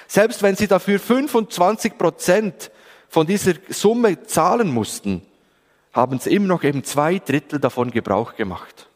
Selbst 0.07 0.43
wenn 0.43 0.55
sie 0.55 0.67
dafür 0.67 0.99
25 0.99 1.97
Prozent 1.97 2.71
von 3.09 3.27
dieser 3.27 3.53
Summe 3.69 4.23
zahlen 4.23 4.71
mussten, 4.71 5.21
haben 5.93 6.19
sie 6.19 6.33
immer 6.33 6.47
noch 6.47 6.63
eben 6.63 6.83
zwei 6.83 7.19
Drittel 7.19 7.59
davon 7.59 7.91
Gebrauch 7.91 8.35
gemacht. 8.35 8.87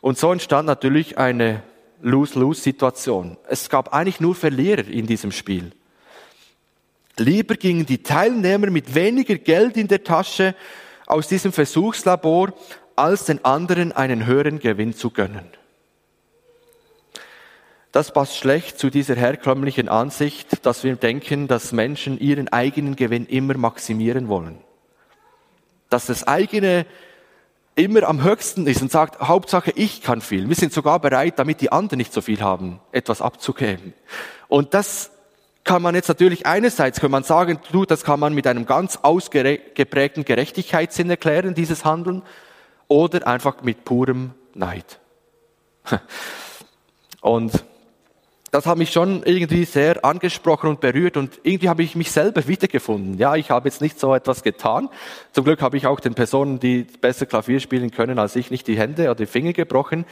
Und 0.00 0.18
so 0.18 0.30
entstand 0.32 0.66
natürlich 0.66 1.18
eine 1.18 1.62
Lose-Lose-Situation. 2.02 3.38
Es 3.48 3.68
gab 3.70 3.94
eigentlich 3.94 4.20
nur 4.20 4.34
Verlierer 4.34 4.86
in 4.86 5.06
diesem 5.06 5.32
Spiel. 5.32 5.72
Lieber 7.16 7.54
gingen 7.54 7.86
die 7.86 8.02
Teilnehmer 8.02 8.70
mit 8.70 8.94
weniger 8.94 9.36
Geld 9.36 9.76
in 9.76 9.88
der 9.88 10.04
Tasche 10.04 10.54
aus 11.06 11.28
diesem 11.28 11.52
Versuchslabor, 11.52 12.52
als 12.94 13.24
den 13.24 13.44
anderen 13.44 13.92
einen 13.92 14.26
höheren 14.26 14.58
Gewinn 14.58 14.94
zu 14.94 15.10
gönnen. 15.10 15.46
Das 17.96 18.12
passt 18.12 18.36
schlecht 18.36 18.78
zu 18.78 18.90
dieser 18.90 19.14
herkömmlichen 19.14 19.88
Ansicht, 19.88 20.66
dass 20.66 20.84
wir 20.84 20.96
denken, 20.96 21.48
dass 21.48 21.72
Menschen 21.72 22.20
ihren 22.20 22.48
eigenen 22.48 22.94
Gewinn 22.94 23.24
immer 23.24 23.56
maximieren 23.56 24.28
wollen. 24.28 24.58
Dass 25.88 26.04
das 26.04 26.28
eigene 26.28 26.84
immer 27.74 28.02
am 28.02 28.22
höchsten 28.22 28.66
ist 28.66 28.82
und 28.82 28.92
sagt, 28.92 29.20
Hauptsache 29.20 29.72
ich 29.74 30.02
kann 30.02 30.20
viel. 30.20 30.46
Wir 30.46 30.56
sind 30.56 30.74
sogar 30.74 31.00
bereit, 31.00 31.38
damit 31.38 31.62
die 31.62 31.72
anderen 31.72 31.96
nicht 31.96 32.12
so 32.12 32.20
viel 32.20 32.42
haben, 32.42 32.80
etwas 32.92 33.22
abzugeben. 33.22 33.94
Und 34.48 34.74
das 34.74 35.10
kann 35.64 35.80
man 35.80 35.94
jetzt 35.94 36.08
natürlich 36.08 36.44
einerseits, 36.44 37.00
kann 37.00 37.10
man 37.10 37.22
sagen, 37.22 37.60
du, 37.72 37.86
das 37.86 38.04
kann 38.04 38.20
man 38.20 38.34
mit 38.34 38.46
einem 38.46 38.66
ganz 38.66 38.98
ausgeprägten 39.00 40.26
Gerechtigkeitssinn 40.26 41.08
erklären, 41.08 41.54
dieses 41.54 41.86
Handeln, 41.86 42.22
oder 42.88 43.26
einfach 43.26 43.62
mit 43.62 43.86
purem 43.86 44.34
Neid. 44.52 45.00
Und 47.22 47.64
das 48.50 48.66
hat 48.66 48.78
mich 48.78 48.92
schon 48.92 49.22
irgendwie 49.24 49.64
sehr 49.64 50.04
angesprochen 50.04 50.70
und 50.70 50.80
berührt 50.80 51.16
und 51.16 51.40
irgendwie 51.42 51.68
habe 51.68 51.82
ich 51.82 51.96
mich 51.96 52.10
selber 52.10 52.46
wiedergefunden. 52.46 53.18
Ja, 53.18 53.34
ich 53.34 53.50
habe 53.50 53.68
jetzt 53.68 53.80
nicht 53.80 53.98
so 53.98 54.14
etwas 54.14 54.42
getan. 54.42 54.88
Zum 55.32 55.44
Glück 55.44 55.60
habe 55.62 55.76
ich 55.76 55.86
auch 55.86 56.00
den 56.00 56.14
Personen, 56.14 56.60
die 56.60 56.86
besser 57.00 57.26
Klavier 57.26 57.60
spielen 57.60 57.90
können 57.90 58.18
als 58.18 58.36
ich, 58.36 58.50
nicht 58.50 58.66
die 58.66 58.78
Hände 58.78 59.04
oder 59.04 59.16
die 59.16 59.26
Finger 59.26 59.52
gebrochen. 59.52 60.04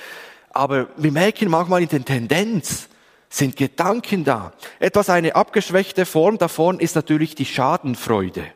Aber 0.50 0.88
wir 0.96 1.12
merken 1.12 1.48
manchmal 1.48 1.82
in 1.82 1.88
der 1.88 2.04
Tendenz, 2.04 2.88
sind 3.28 3.56
Gedanken 3.56 4.24
da. 4.24 4.52
Etwas 4.78 5.10
eine 5.10 5.34
abgeschwächte 5.34 6.06
Form 6.06 6.38
davon 6.38 6.78
ist 6.78 6.94
natürlich 6.94 7.34
die 7.34 7.44
Schadenfreude. 7.44 8.46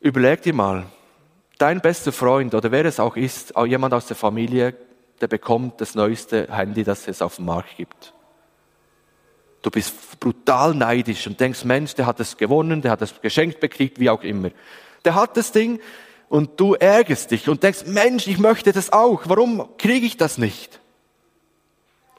Überleg 0.00 0.42
dir 0.42 0.54
mal, 0.54 0.86
dein 1.58 1.80
bester 1.80 2.12
Freund 2.12 2.54
oder 2.54 2.70
wer 2.70 2.84
es 2.84 3.00
auch 3.00 3.16
ist, 3.16 3.56
auch 3.56 3.66
jemand 3.66 3.94
aus 3.94 4.06
der 4.06 4.16
Familie, 4.16 4.74
der 5.20 5.28
bekommt 5.28 5.80
das 5.80 5.94
neueste 5.94 6.48
Handy, 6.50 6.84
das 6.84 7.08
es 7.08 7.22
auf 7.22 7.36
dem 7.36 7.46
Markt 7.46 7.76
gibt. 7.76 8.12
Du 9.62 9.70
bist 9.70 10.20
brutal 10.20 10.74
neidisch 10.74 11.26
und 11.26 11.40
denkst, 11.40 11.64
Mensch, 11.64 11.94
der 11.94 12.06
hat 12.06 12.20
es 12.20 12.36
gewonnen, 12.36 12.80
der 12.80 12.92
hat 12.92 13.02
es 13.02 13.20
geschenkt 13.20 13.60
bekriegt, 13.60 13.98
wie 13.98 14.10
auch 14.10 14.22
immer. 14.22 14.50
Der 15.04 15.14
hat 15.14 15.36
das 15.36 15.52
Ding 15.52 15.80
und 16.28 16.60
du 16.60 16.74
ärgerst 16.74 17.30
dich 17.30 17.48
und 17.48 17.62
denkst, 17.62 17.84
Mensch, 17.86 18.26
ich 18.26 18.38
möchte 18.38 18.72
das 18.72 18.92
auch. 18.92 19.22
Warum 19.26 19.68
kriege 19.78 20.06
ich 20.06 20.16
das 20.16 20.38
nicht? 20.38 20.80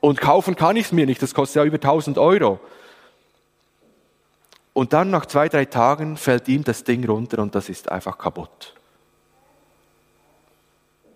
Und 0.02 0.20
kaufen 0.22 0.56
kann 0.56 0.76
ich 0.76 0.88
es 0.88 0.92
mir 0.92 1.06
nicht, 1.06 1.22
das 1.22 1.34
kostet 1.34 1.58
ja 1.58 1.64
über 1.66 1.76
1000 1.76 2.18
Euro. 2.18 2.60
Und 4.74 4.94
dann 4.94 5.10
nach 5.10 5.26
zwei, 5.26 5.50
drei 5.50 5.66
Tagen 5.66 6.16
fällt 6.16 6.48
ihm 6.48 6.64
das 6.64 6.84
Ding 6.84 7.06
runter 7.06 7.40
und 7.40 7.56
das 7.56 7.70
ist 7.70 7.92
einfach 7.92 8.18
kaputt. 8.18 8.76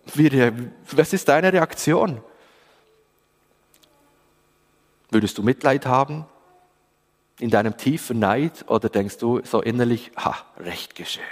Was 0.05 1.13
ist 1.13 1.27
deine 1.27 1.53
Reaktion? 1.53 2.21
Würdest 5.09 5.37
du 5.37 5.43
Mitleid 5.43 5.85
haben? 5.85 6.25
in 7.39 7.49
deinem 7.49 7.77
tiefen 7.77 8.19
Neid 8.19 8.65
oder 8.67 8.89
denkst 8.89 9.17
du 9.17 9.41
so 9.43 9.61
innerlich, 9.61 10.11
ha, 10.15 10.35
recht 10.57 10.95
geschehen. 10.95 11.23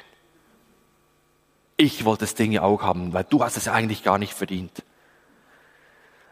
Ich 1.78 2.06
wollte 2.06 2.22
das 2.22 2.36
Ding 2.36 2.52
ja 2.52 2.64
auch 2.64 2.82
haben, 2.82 3.14
weil 3.14 3.24
du 3.24 3.44
hast 3.44 3.58
es 3.58 3.68
eigentlich 3.68 4.04
gar 4.04 4.18
nicht 4.18 4.34
verdient. 4.34 4.84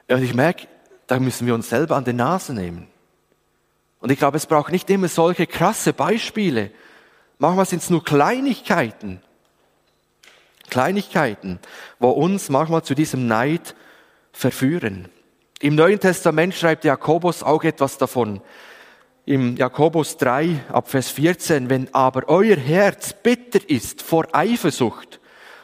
Und 0.08 0.24
ich 0.24 0.34
merke, 0.34 0.68
da 1.08 1.20
müssen 1.20 1.48
wir 1.48 1.56
uns 1.56 1.70
selber 1.70 1.96
an 1.96 2.04
die 2.04 2.14
Nase 2.14 2.54
nehmen. 2.54 2.88
Und 4.00 4.12
ich 4.12 4.20
glaube, 4.20 4.38
es 4.38 4.46
braucht 4.46 4.72
nicht 4.72 4.90
immer 4.90 5.08
solche 5.08 5.48
krasse 5.48 5.94
Beispiele. 5.94 6.72
Manchmal 7.38 7.66
sind 7.66 7.82
es 7.82 7.90
nur 7.90 8.04
Kleinigkeiten. 8.04 9.22
Kleinigkeiten, 10.70 11.60
wo 12.00 12.10
uns 12.10 12.50
manchmal 12.50 12.84
zu 12.84 12.96
diesem 12.96 13.28
Neid 13.28 13.76
verführen. 14.32 15.10
Im 15.60 15.76
Neuen 15.76 16.00
Testament 16.00 16.54
schreibt 16.54 16.86
Jakobus 16.86 17.44
auch 17.44 17.64
etwas 17.64 17.98
davon. 17.98 18.42
Im 19.26 19.58
Jakobus 19.58 20.18
3 20.18 20.62
ab 20.72 20.90
Vers 20.90 21.10
14, 21.10 21.70
wenn 21.70 21.94
aber 21.94 22.30
euer 22.30 22.56
Herz 22.56 23.14
bitter 23.14 23.60
ist 23.68 24.02
vor 24.02 24.28
Eifersucht 24.32 25.20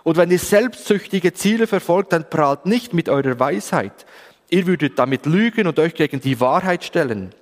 und 0.06 0.18
wenn 0.18 0.30
ihr 0.30 0.40
selbstsüchtige 0.40 1.34
Ziele 1.34 1.66
verfolgt, 1.66 2.14
dann 2.14 2.30
prahlt 2.30 2.68
nicht 2.68 2.94
mit 2.94 3.10
eurer 3.10 3.40
Weisheit. 3.40 4.06
Ihr 4.52 4.68
würdet 4.68 5.00
damit 5.00 5.26
lügen 5.26 5.66
und 5.66 5.80
euch 5.80 5.96
gegen 5.96 6.22
die 6.22 6.40
Wahrheit 6.40 6.84
stellen. 6.84 7.34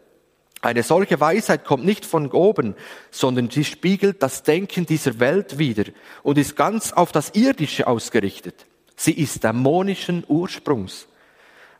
Eine 0.64 0.82
solche 0.82 1.20
Weisheit 1.20 1.66
kommt 1.66 1.84
nicht 1.84 2.05
von 2.05 2.32
oben, 2.32 2.76
sondern 3.11 3.49
sie 3.49 3.66
spiegelt 3.66 4.24
das 4.24 4.43
Denken 4.43 4.86
dieser 4.86 5.20
Welt 5.20 5.59
wider 5.59 5.91
und 6.24 6.38
ist 6.38 6.55
ganz 6.55 6.93
auf 6.93 7.11
das 7.11 7.32
Irdische 7.36 7.86
ausgerichtet. 7.86 8.66
Sie 8.95 9.11
ist 9.11 9.43
dämonischen 9.43 10.24
Ursprungs. 10.26 11.07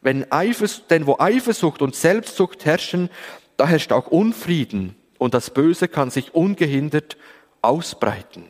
Wenn 0.02 0.30
Eifers, 0.34 0.82
denn 0.90 1.08
wo 1.08 1.16
Eifersucht 1.18 1.82
und 1.82 1.96
Selbstsucht 1.96 2.66
herrschen, 2.66 3.10
da 3.56 3.68
herrscht 3.68 3.94
auch 3.94 4.08
Unfrieden 4.08 4.98
und 5.18 5.34
das 5.34 5.52
Böse 5.52 5.88
kann 5.88 6.12
sich 6.12 6.36
ungehindert 6.36 7.16
ausbreiten. 7.62 8.48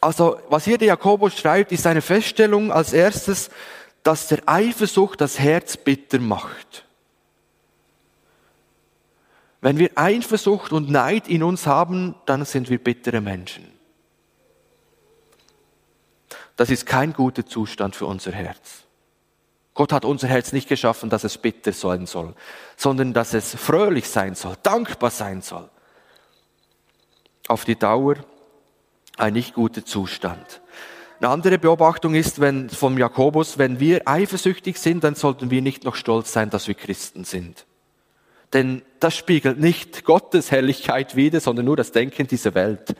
Also, 0.00 0.38
was 0.48 0.64
hier 0.64 0.78
der 0.78 0.88
Jakobus 0.88 1.36
schreibt, 1.36 1.72
ist 1.72 1.88
eine 1.88 2.02
Feststellung 2.02 2.70
als 2.70 2.92
erstes, 2.92 3.50
dass 4.04 4.28
der 4.28 4.42
Eifersucht 4.46 5.20
das 5.20 5.40
Herz 5.40 5.76
bitter 5.76 6.20
macht. 6.20 6.84
Wenn 9.62 9.78
wir 9.78 9.92
Eifersucht 9.94 10.72
und 10.72 10.90
Neid 10.90 11.28
in 11.28 11.44
uns 11.44 11.68
haben, 11.68 12.16
dann 12.26 12.44
sind 12.44 12.68
wir 12.68 12.82
bittere 12.82 13.20
Menschen. 13.20 13.64
Das 16.56 16.68
ist 16.68 16.84
kein 16.84 17.12
guter 17.12 17.46
Zustand 17.46 17.94
für 17.94 18.06
unser 18.06 18.32
Herz. 18.32 18.82
Gott 19.74 19.92
hat 19.92 20.04
unser 20.04 20.26
Herz 20.26 20.52
nicht 20.52 20.68
geschaffen, 20.68 21.10
dass 21.10 21.22
es 21.22 21.38
bitter 21.38 21.72
sein 21.72 22.06
soll, 22.06 22.34
sondern 22.76 23.12
dass 23.12 23.34
es 23.34 23.54
fröhlich 23.54 24.08
sein 24.08 24.34
soll, 24.34 24.56
dankbar 24.64 25.10
sein 25.10 25.42
soll. 25.42 25.70
Auf 27.46 27.64
die 27.64 27.76
Dauer 27.76 28.16
ein 29.16 29.32
nicht 29.32 29.54
guter 29.54 29.84
Zustand. 29.84 30.60
Eine 31.20 31.30
andere 31.30 31.58
Beobachtung 31.58 32.16
ist, 32.16 32.40
wenn, 32.40 32.68
vom 32.68 32.98
Jakobus, 32.98 33.58
wenn 33.58 33.78
wir 33.78 34.08
eifersüchtig 34.08 34.76
sind, 34.76 35.04
dann 35.04 35.14
sollten 35.14 35.50
wir 35.50 35.62
nicht 35.62 35.84
noch 35.84 35.94
stolz 35.94 36.32
sein, 36.32 36.50
dass 36.50 36.66
wir 36.66 36.74
Christen 36.74 37.22
sind. 37.22 37.64
Denn 38.52 38.82
das 39.00 39.16
spiegelt 39.16 39.58
nicht 39.58 40.04
Gottes 40.04 40.50
Herrlichkeit 40.50 41.16
wider, 41.16 41.40
sondern 41.40 41.64
nur 41.64 41.76
das 41.76 41.92
Denken 41.92 42.26
dieser 42.26 42.54
Welt. 42.54 42.94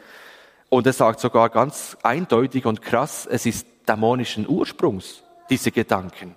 Und 0.69 0.87
er 0.87 0.95
sagt 0.95 1.21
sogar 1.21 1.51
ganz 1.51 1.97
eindeutig 2.03 2.65
und 2.65 2.81
krass, 2.81 3.27
es 3.31 3.45
ist 3.45 3.67
dämonischen 3.87 4.49
Ursprungs, 4.49 5.23
diese 5.51 5.71
Gedanken. 5.71 6.35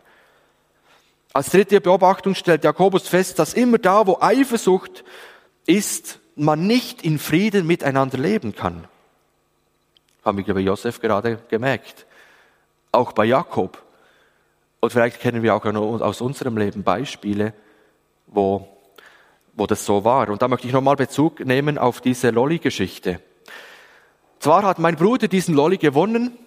Als 1.31 1.49
dritte 1.49 1.79
Beobachtung 1.81 2.35
stellt 2.35 2.63
Jakobus 2.63 3.07
fest, 3.07 3.39
dass 3.39 3.53
immer 3.53 3.77
da, 3.77 4.07
wo 4.07 4.17
Eifersucht 4.19 5.03
ist, 5.65 6.19
man 6.35 6.67
nicht 6.67 7.03
in 7.03 7.17
Frieden 7.17 7.65
miteinander 7.65 8.17
leben 8.17 8.55
kann. 8.55 8.87
Haben 10.23 10.45
wir 10.45 10.53
bei 10.53 10.59
Josef 10.59 10.99
gerade 10.99 11.39
gemerkt. 11.49 12.05
Auch 12.91 13.13
bei 13.13 13.25
Jakob. 13.25 13.81
Und 14.79 14.91
vielleicht 14.91 15.19
kennen 15.19 15.43
wir 15.43 15.55
auch 15.55 15.65
aus 15.65 16.21
unserem 16.21 16.57
Leben 16.57 16.83
Beispiele, 16.83 17.53
wo 18.27 18.74
wo 19.55 19.65
das 19.67 19.85
so 19.85 20.03
war. 20.03 20.29
Und 20.29 20.41
da 20.41 20.47
möchte 20.47 20.67
ich 20.67 20.73
nochmal 20.73 20.95
Bezug 20.95 21.45
nehmen 21.45 21.77
auf 21.77 22.01
diese 22.01 22.29
Lolli-Geschichte. 22.29 23.19
Zwar 24.39 24.63
hat 24.63 24.79
mein 24.79 24.95
Bruder 24.95 25.27
diesen 25.27 25.55
Lolli 25.55 25.77
gewonnen, 25.77 26.37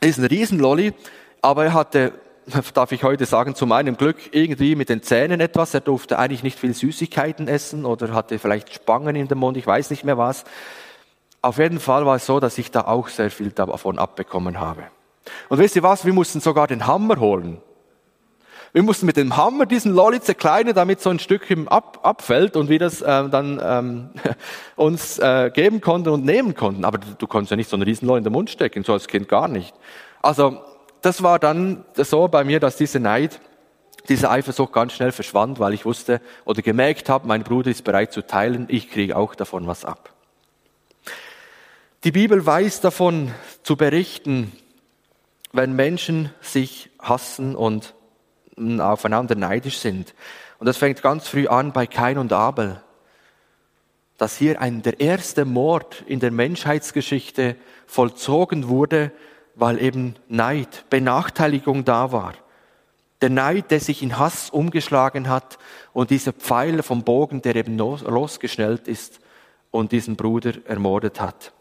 ist 0.00 0.18
ein 0.18 0.24
Riesenlolli, 0.24 0.92
aber 1.42 1.64
er 1.64 1.74
hatte, 1.74 2.12
darf 2.74 2.92
ich 2.92 3.02
heute 3.02 3.26
sagen, 3.26 3.54
zu 3.54 3.66
meinem 3.66 3.96
Glück 3.96 4.16
irgendwie 4.32 4.76
mit 4.76 4.88
den 4.88 5.02
Zähnen 5.02 5.40
etwas. 5.40 5.74
Er 5.74 5.80
durfte 5.80 6.18
eigentlich 6.18 6.42
nicht 6.42 6.58
viel 6.58 6.74
Süßigkeiten 6.74 7.48
essen 7.48 7.84
oder 7.84 8.12
hatte 8.12 8.38
vielleicht 8.38 8.72
Spangen 8.72 9.16
in 9.16 9.28
dem 9.28 9.38
Mund, 9.38 9.56
ich 9.56 9.66
weiß 9.66 9.90
nicht 9.90 10.04
mehr 10.04 10.18
was. 10.18 10.44
Auf 11.42 11.58
jeden 11.58 11.80
Fall 11.80 12.04
war 12.04 12.16
es 12.16 12.26
so, 12.26 12.38
dass 12.38 12.58
ich 12.58 12.70
da 12.70 12.82
auch 12.82 13.08
sehr 13.08 13.30
viel 13.30 13.50
davon 13.50 13.98
abbekommen 13.98 14.60
habe. 14.60 14.84
Und 15.48 15.58
wisst 15.58 15.76
ihr 15.76 15.82
was, 15.82 16.04
wir 16.04 16.12
mussten 16.12 16.40
sogar 16.40 16.66
den 16.66 16.86
Hammer 16.86 17.18
holen. 17.18 17.62
Wir 18.72 18.84
mussten 18.84 19.06
mit 19.06 19.16
dem 19.16 19.36
Hammer 19.36 19.66
diesen 19.66 19.92
Lolli 19.92 20.20
zerkleinern, 20.20 20.74
damit 20.74 21.00
so 21.00 21.10
ein 21.10 21.18
Stückchen 21.18 21.66
ab, 21.66 22.00
abfällt 22.04 22.56
und 22.56 22.68
wir 22.68 22.78
das 22.78 23.02
äh, 23.02 23.28
dann 23.28 23.60
ähm, 23.62 24.10
uns 24.76 25.18
äh, 25.18 25.50
geben 25.52 25.80
konnten 25.80 26.10
und 26.10 26.24
nehmen 26.24 26.54
konnten. 26.54 26.84
Aber 26.84 26.98
du, 26.98 27.06
du 27.18 27.26
konntest 27.26 27.50
ja 27.50 27.56
nicht 27.56 27.68
so 27.68 27.76
einen 27.76 27.82
riesen 27.82 28.06
Lolli 28.06 28.18
in 28.18 28.24
den 28.24 28.32
Mund 28.32 28.48
stecken, 28.48 28.84
so 28.84 28.92
als 28.92 29.08
Kind 29.08 29.28
gar 29.28 29.48
nicht. 29.48 29.74
Also 30.22 30.60
das 31.02 31.22
war 31.22 31.40
dann 31.40 31.84
so 31.96 32.28
bei 32.28 32.44
mir, 32.44 32.60
dass 32.60 32.76
diese 32.76 33.00
Neid, 33.00 33.40
diese 34.08 34.30
Eifersucht 34.30 34.72
ganz 34.72 34.92
schnell 34.92 35.10
verschwand, 35.10 35.58
weil 35.58 35.74
ich 35.74 35.84
wusste 35.84 36.20
oder 36.44 36.62
gemerkt 36.62 37.08
habe, 37.08 37.26
mein 37.26 37.42
Bruder 37.42 37.70
ist 37.72 37.82
bereit 37.82 38.12
zu 38.12 38.24
teilen, 38.24 38.66
ich 38.68 38.88
kriege 38.88 39.16
auch 39.16 39.34
davon 39.34 39.66
was 39.66 39.84
ab. 39.84 40.12
Die 42.04 42.12
Bibel 42.12 42.44
weiß 42.46 42.80
davon 42.80 43.32
zu 43.64 43.76
berichten, 43.76 44.52
wenn 45.52 45.74
Menschen 45.74 46.30
sich 46.40 46.90
hassen 47.00 47.56
und 47.56 47.94
aufeinander 48.80 49.34
neidisch 49.34 49.78
sind. 49.78 50.14
Und 50.58 50.66
das 50.66 50.76
fängt 50.76 51.02
ganz 51.02 51.26
früh 51.26 51.48
an 51.48 51.72
bei 51.72 51.86
Kain 51.86 52.18
und 52.18 52.32
Abel, 52.32 52.80
dass 54.18 54.36
hier 54.36 54.60
ein, 54.60 54.82
der 54.82 55.00
erste 55.00 55.46
Mord 55.46 56.04
in 56.06 56.20
der 56.20 56.30
Menschheitsgeschichte 56.30 57.56
vollzogen 57.86 58.68
wurde, 58.68 59.12
weil 59.54 59.80
eben 59.80 60.14
Neid, 60.28 60.84
Benachteiligung 60.90 61.84
da 61.84 62.12
war. 62.12 62.34
Der 63.22 63.30
Neid, 63.30 63.70
der 63.70 63.80
sich 63.80 64.02
in 64.02 64.18
Hass 64.18 64.50
umgeschlagen 64.50 65.28
hat 65.28 65.58
und 65.92 66.10
dieser 66.10 66.32
Pfeil 66.32 66.82
vom 66.82 67.02
Bogen, 67.02 67.42
der 67.42 67.56
eben 67.56 67.78
losgeschnellt 67.78 68.88
ist 68.88 69.20
und 69.70 69.92
diesen 69.92 70.16
Bruder 70.16 70.52
ermordet 70.66 71.20
hat. 71.20 71.52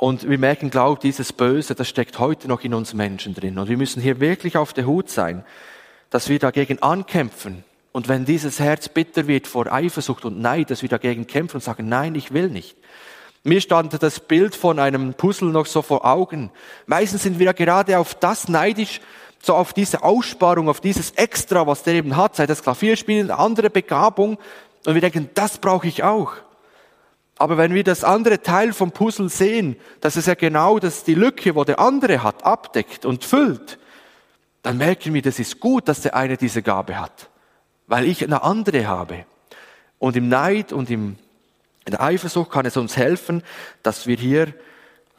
Und 0.00 0.26
wir 0.26 0.38
merken, 0.38 0.70
glaube 0.70 0.98
dieses 0.98 1.30
Böse, 1.30 1.74
das 1.74 1.86
steckt 1.86 2.18
heute 2.18 2.48
noch 2.48 2.62
in 2.62 2.72
uns 2.72 2.94
Menschen 2.94 3.34
drin. 3.34 3.58
Und 3.58 3.68
wir 3.68 3.76
müssen 3.76 4.00
hier 4.00 4.18
wirklich 4.18 4.56
auf 4.56 4.72
der 4.72 4.86
Hut 4.86 5.10
sein, 5.10 5.44
dass 6.08 6.30
wir 6.30 6.38
dagegen 6.38 6.82
ankämpfen. 6.82 7.64
Und 7.92 8.08
wenn 8.08 8.24
dieses 8.24 8.60
Herz 8.60 8.88
bitter 8.88 9.26
wird 9.26 9.46
vor 9.46 9.70
Eifersucht 9.70 10.24
und 10.24 10.40
Neid, 10.40 10.70
dass 10.70 10.80
wir 10.80 10.88
dagegen 10.88 11.26
kämpfen 11.26 11.58
und 11.58 11.62
sagen, 11.62 11.90
nein, 11.90 12.14
ich 12.14 12.32
will 12.32 12.48
nicht. 12.48 12.78
Mir 13.44 13.60
stand 13.60 14.02
das 14.02 14.20
Bild 14.20 14.54
von 14.54 14.78
einem 14.78 15.12
Puzzle 15.12 15.50
noch 15.50 15.66
so 15.66 15.82
vor 15.82 16.06
Augen. 16.06 16.50
Meistens 16.86 17.24
sind 17.24 17.38
wir 17.38 17.44
ja 17.44 17.52
gerade 17.52 17.98
auf 17.98 18.14
das 18.14 18.48
neidisch, 18.48 19.02
so 19.42 19.54
auf 19.54 19.74
diese 19.74 20.02
Aussparung, 20.02 20.70
auf 20.70 20.80
dieses 20.80 21.10
Extra, 21.10 21.66
was 21.66 21.82
der 21.82 21.92
eben 21.92 22.16
hat, 22.16 22.36
sei 22.36 22.46
das 22.46 22.62
Klavierspielen, 22.62 23.30
andere 23.30 23.68
Begabung. 23.68 24.38
Und 24.86 24.94
wir 24.94 25.02
denken, 25.02 25.28
das 25.34 25.58
brauche 25.58 25.88
ich 25.88 26.02
auch. 26.04 26.36
Aber 27.40 27.56
wenn 27.56 27.72
wir 27.72 27.84
das 27.84 28.04
andere 28.04 28.42
Teil 28.42 28.74
vom 28.74 28.92
Puzzle 28.92 29.30
sehen, 29.30 29.76
dass 30.02 30.16
es 30.16 30.26
ja 30.26 30.34
genau 30.34 30.78
das 30.78 31.04
die 31.04 31.14
Lücke, 31.14 31.54
wo 31.54 31.64
der 31.64 31.78
andere 31.78 32.22
hat, 32.22 32.44
abdeckt 32.44 33.06
und 33.06 33.24
füllt, 33.24 33.78
dann 34.60 34.76
merken 34.76 35.14
wir, 35.14 35.22
das 35.22 35.38
ist 35.38 35.58
gut, 35.58 35.88
dass 35.88 36.02
der 36.02 36.14
eine 36.14 36.36
diese 36.36 36.60
Gabe 36.60 37.00
hat, 37.00 37.30
weil 37.86 38.04
ich 38.04 38.22
eine 38.22 38.42
andere 38.42 38.86
habe. 38.86 39.24
Und 39.98 40.16
im 40.16 40.28
Neid 40.28 40.70
und 40.70 40.90
im, 40.90 41.16
in 41.86 41.92
der 41.92 42.02
Eifersucht 42.02 42.50
kann 42.50 42.66
es 42.66 42.76
uns 42.76 42.98
helfen, 42.98 43.42
dass 43.82 44.06
wir 44.06 44.16
hier 44.16 44.52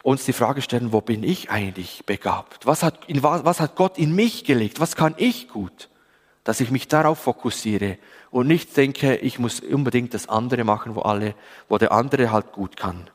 uns 0.04 0.24
die 0.24 0.34
Frage 0.34 0.62
stellen, 0.62 0.94
wo 0.94 1.02
bin 1.02 1.24
ich 1.24 1.50
eigentlich 1.50 2.04
begabt? 2.06 2.68
Was 2.68 2.84
hat, 2.84 3.00
in, 3.08 3.24
was 3.24 3.60
hat 3.60 3.76
Gott 3.76 3.98
in 3.98 4.14
mich 4.14 4.44
gelegt? 4.44 4.80
Was 4.80 4.96
kann 4.96 5.16
ich 5.18 5.50
gut? 5.50 5.90
Dass 6.44 6.60
ich 6.60 6.72
mich 6.72 6.88
darauf 6.88 7.20
fokussiere 7.20 7.98
und 8.32 8.48
nicht 8.48 8.76
denke, 8.76 9.18
ich 9.18 9.38
muss 9.38 9.60
unbedingt 9.60 10.14
das 10.14 10.28
andere 10.28 10.64
machen, 10.64 10.96
wo 10.96 11.02
alle, 11.02 11.36
wo 11.70 11.78
der 11.78 11.92
andere 11.92 12.32
halt 12.32 12.52
gut 12.52 12.78
kann. 12.78 13.10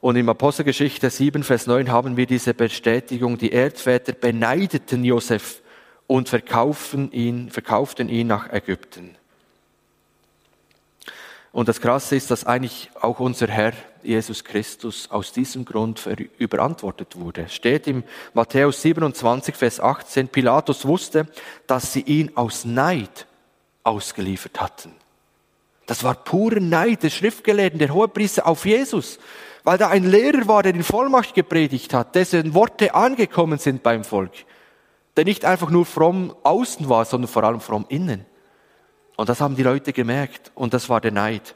Und 0.00 0.16
im 0.16 0.28
Apostelgeschichte 0.28 1.08
7, 1.08 1.42
Vers 1.42 1.66
9 1.66 1.90
haben 1.90 2.18
wir 2.18 2.26
diese 2.26 2.52
Bestätigung, 2.52 3.38
die 3.38 3.52
Erdväter 3.52 4.12
beneideten 4.12 5.02
Josef 5.02 5.62
und 6.06 6.28
verkauften 6.28 7.10
ihn, 7.10 7.50
verkauften 7.50 8.10
ihn 8.10 8.26
nach 8.26 8.52
Ägypten. 8.52 9.16
Und 11.52 11.68
das 11.68 11.80
Krasse 11.80 12.16
ist, 12.16 12.30
dass 12.30 12.44
eigentlich 12.44 12.90
auch 13.00 13.20
unser 13.20 13.46
Herr 13.46 13.72
Jesus 14.04 14.44
Christus 14.44 15.10
aus 15.10 15.32
diesem 15.32 15.64
Grund 15.64 16.08
überantwortet 16.38 17.16
wurde. 17.16 17.48
Steht 17.48 17.86
im 17.86 18.04
Matthäus 18.32 18.82
27, 18.82 19.54
Vers 19.54 19.80
18, 19.80 20.28
Pilatus 20.28 20.86
wusste, 20.86 21.26
dass 21.66 21.92
sie 21.92 22.02
ihn 22.02 22.32
aus 22.36 22.64
Neid 22.64 23.26
ausgeliefert 23.82 24.60
hatten. 24.60 24.92
Das 25.86 26.02
war 26.02 26.14
purer 26.14 26.60
Neid 26.60 27.02
der 27.02 27.10
Schriftgelehrten, 27.10 27.78
der 27.78 27.92
Hohepriester 27.92 28.46
auf 28.46 28.64
Jesus, 28.64 29.18
weil 29.64 29.78
da 29.78 29.88
ein 29.88 30.04
Lehrer 30.04 30.46
war, 30.46 30.62
der 30.62 30.74
in 30.74 30.82
Vollmacht 30.82 31.34
gepredigt 31.34 31.92
hat, 31.94 32.14
dessen 32.14 32.54
Worte 32.54 32.94
angekommen 32.94 33.58
sind 33.58 33.82
beim 33.82 34.04
Volk, 34.04 34.32
der 35.16 35.24
nicht 35.24 35.44
einfach 35.44 35.70
nur 35.70 35.86
fromm 35.86 36.34
außen 36.42 36.88
war, 36.88 37.04
sondern 37.04 37.28
vor 37.28 37.44
allem 37.44 37.60
fromm 37.60 37.86
innen. 37.88 38.24
Und 39.16 39.28
das 39.28 39.40
haben 39.40 39.56
die 39.56 39.62
Leute 39.62 39.92
gemerkt 39.92 40.50
und 40.54 40.74
das 40.74 40.88
war 40.88 41.00
der 41.00 41.12
Neid. 41.12 41.54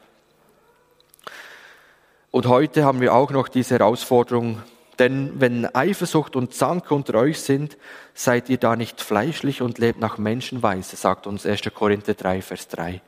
Und 2.31 2.45
heute 2.45 2.83
haben 2.83 3.01
wir 3.01 3.13
auch 3.13 3.31
noch 3.31 3.47
diese 3.47 3.79
Herausforderung, 3.79 4.61
denn 4.99 5.31
wenn 5.39 5.73
Eifersucht 5.73 6.35
und 6.35 6.53
Zank 6.53 6.91
unter 6.91 7.15
euch 7.15 7.39
sind, 7.41 7.77
seid 8.13 8.49
ihr 8.49 8.57
da 8.57 8.75
nicht 8.75 9.01
fleischlich 9.01 9.63
und 9.63 9.79
lebt 9.79 9.99
nach 9.99 10.19
Menschenweise, 10.19 10.95
sagt 10.95 11.25
uns 11.25 11.45
1. 11.45 11.61
Korinther 11.73 12.13
3, 12.13 12.41
Vers 12.43 12.67
3. 12.67 13.01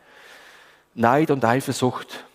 Neid 0.95 1.29
und 1.29 1.45
Eifersucht, 1.45 2.25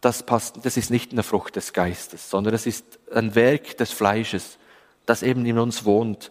das, 0.00 0.22
passt, 0.22 0.64
das 0.64 0.76
ist 0.76 0.90
nicht 0.90 1.10
eine 1.10 1.24
Frucht 1.24 1.56
des 1.56 1.72
Geistes, 1.72 2.30
sondern 2.30 2.54
es 2.54 2.66
ist 2.66 2.84
ein 3.12 3.34
Werk 3.34 3.76
des 3.78 3.90
Fleisches, 3.90 4.58
das 5.06 5.24
eben 5.24 5.44
in 5.44 5.58
uns 5.58 5.84
wohnt. 5.84 6.30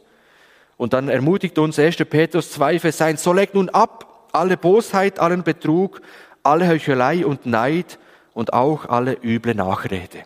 Und 0.78 0.94
dann 0.94 1.10
ermutigt 1.10 1.58
uns 1.58 1.78
1. 1.78 1.98
Petrus 2.10 2.52
2, 2.52 2.80
Vers 2.80 3.02
1, 3.02 3.22
so 3.22 3.34
legt 3.34 3.56
nun 3.56 3.70
ab 3.70 4.30
alle 4.32 4.56
Bosheit, 4.56 5.20
allen 5.20 5.44
Betrug, 5.44 6.02
alle 6.44 6.68
Heuchelei 6.68 7.26
und 7.26 7.46
Neid 7.46 8.00
und 8.36 8.54
auch 8.54 8.86
alle 8.86 9.18
üble 9.24 9.56
Nachrede. 9.56 10.26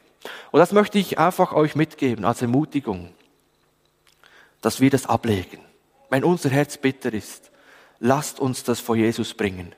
Und 0.51 0.59
das 0.59 0.73
möchte 0.73 0.97
ich 0.97 1.17
einfach 1.17 1.53
euch 1.53 1.75
mitgeben 1.75 2.25
als 2.25 2.41
Ermutigung, 2.41 3.13
dass 4.59 4.81
wir 4.81 4.89
das 4.89 5.05
ablegen. 5.05 5.59
Wenn 6.09 6.25
unser 6.25 6.49
Herz 6.49 6.75
bitter 6.75 7.13
ist, 7.13 7.51
lasst 7.99 8.41
uns 8.41 8.65
das 8.65 8.81
vor 8.81 8.97
Jesus 8.97 9.33
bringen 9.33 9.73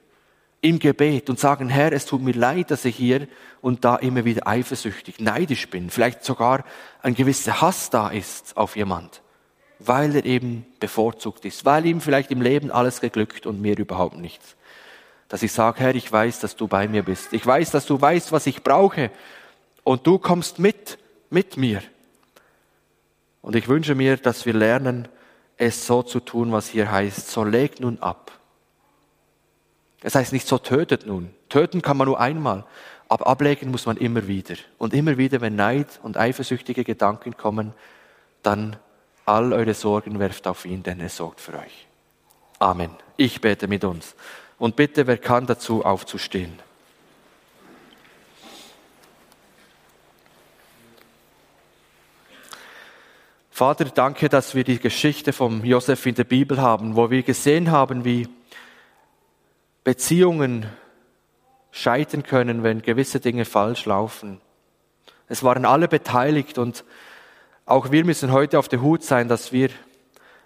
im 0.62 0.78
Gebet 0.78 1.30
und 1.30 1.40
sagen, 1.40 1.70
Herr, 1.70 1.92
es 1.92 2.06
tut 2.06 2.22
mir 2.22 2.34
leid, 2.34 2.70
dass 2.70 2.86
ich 2.86 2.96
hier 2.96 3.28
und 3.62 3.84
da 3.84 3.96
immer 3.96 4.26
wieder 4.26 4.48
eifersüchtig, 4.48 5.20
neidisch 5.20 5.68
bin, 5.70 5.90
vielleicht 5.90 6.24
sogar 6.24 6.64
ein 7.02 7.16
gewisser 7.16 7.62
Hass 7.62 7.90
da 7.90 8.10
ist 8.10 8.56
auf 8.58 8.76
jemand, 8.76 9.24
weil 9.80 10.16
er 10.16 10.24
eben 10.24 10.66
bevorzugt 10.80 11.46
ist, 11.46 11.66
weil 11.66 11.88
ihm 11.88 12.00
vielleicht 12.00 12.30
im 12.30 12.42
Leben 12.42 12.70
alles 12.70 13.02
geglückt 13.02 13.48
und 13.48 13.60
mir 13.60 13.78
überhaupt 13.78 14.18
nichts. 14.18 14.56
Dass 15.32 15.42
ich 15.42 15.52
sage, 15.52 15.80
Herr, 15.80 15.96
ich 15.96 16.12
weiß, 16.12 16.42
dass 16.42 16.56
du 16.56 16.68
bei 16.68 16.88
mir 16.88 17.04
bist. 17.04 17.34
Ich 17.34 17.46
weiß, 17.46 17.72
dass 17.72 17.86
du 17.86 18.00
weißt, 18.00 18.32
was 18.32 18.46
ich 18.46 18.64
brauche 18.64 19.10
und 19.84 20.06
du 20.06 20.20
kommst 20.20 20.60
mit, 20.60 21.00
mit 21.30 21.58
mir. 21.58 21.82
Und 23.42 23.56
ich 23.56 23.68
wünsche 23.68 23.96
mir, 23.96 24.18
dass 24.18 24.46
wir 24.46 24.54
lernen, 24.54 25.08
es 25.58 25.88
so 25.88 26.04
zu 26.04 26.20
tun, 26.20 26.52
was 26.52 26.68
hier 26.68 26.92
heißt, 26.92 27.32
so 27.32 27.44
leg 27.44 27.80
nun 27.80 28.00
ab 28.00 28.32
das 30.02 30.16
heißt 30.16 30.34
nicht 30.34 30.48
so 30.48 30.58
tötet 30.58 31.06
nun. 31.06 31.34
Töten 31.48 31.82
kann 31.82 31.96
man 31.96 32.08
nur 32.08 32.20
einmal, 32.20 32.66
aber 33.08 33.28
ablegen 33.28 33.72
muss 33.72 33.86
man 33.86 33.98
immer 33.98 34.28
wieder. 34.28 34.56
Und 34.78 34.94
immer 34.94 35.18
wieder, 35.18 35.42
wenn 35.42 35.56
Neid 35.56 36.00
und 36.04 36.18
eifersüchtige 36.18 36.84
Gedanken 36.84 37.38
kommen, 37.38 37.74
dann 38.44 38.76
all 39.26 39.54
eure 39.54 39.76
Sorgen 39.76 40.20
werft 40.20 40.48
auf 40.48 40.66
ihn, 40.66 40.84
denn 40.84 41.00
er 41.00 41.10
sorgt 41.10 41.40
für 41.40 41.54
euch. 41.54 41.88
Amen. 42.60 42.92
Ich 43.16 43.42
bete 43.42 43.68
mit 43.68 43.84
uns. 43.84 44.16
Und 44.62 44.76
bitte, 44.76 45.08
wer 45.08 45.18
kann 45.18 45.48
dazu 45.48 45.84
aufzustehen? 45.84 46.60
Vater, 53.50 53.86
danke, 53.86 54.30
dass 54.30 54.54
wir 54.54 54.64
die 54.64 54.78
Geschichte 54.78 55.34
vom 55.34 55.66
Josef 55.66 56.06
in 56.06 56.14
der 56.14 56.26
Bibel 56.26 56.62
haben, 56.62 56.96
wo 56.96 57.10
wir 57.10 57.24
gesehen 57.24 57.72
haben, 57.72 58.06
wie 58.06 58.28
Beziehungen 59.84 60.68
scheitern 61.72 62.22
können, 62.22 62.62
wenn 62.62 62.84
gewisse 62.84 63.20
Dinge 63.20 63.46
falsch 63.46 63.86
laufen. 63.88 64.42
Es 65.28 65.42
waren 65.42 65.66
alle 65.66 65.88
beteiligt 65.88 66.60
und 66.60 66.84
auch 67.66 67.90
wir 67.90 68.06
müssen 68.06 68.32
heute 68.32 68.60
auf 68.60 68.68
der 68.68 68.84
Hut 68.84 69.02
sein, 69.04 69.28
dass 69.28 69.52
wir 69.52 69.72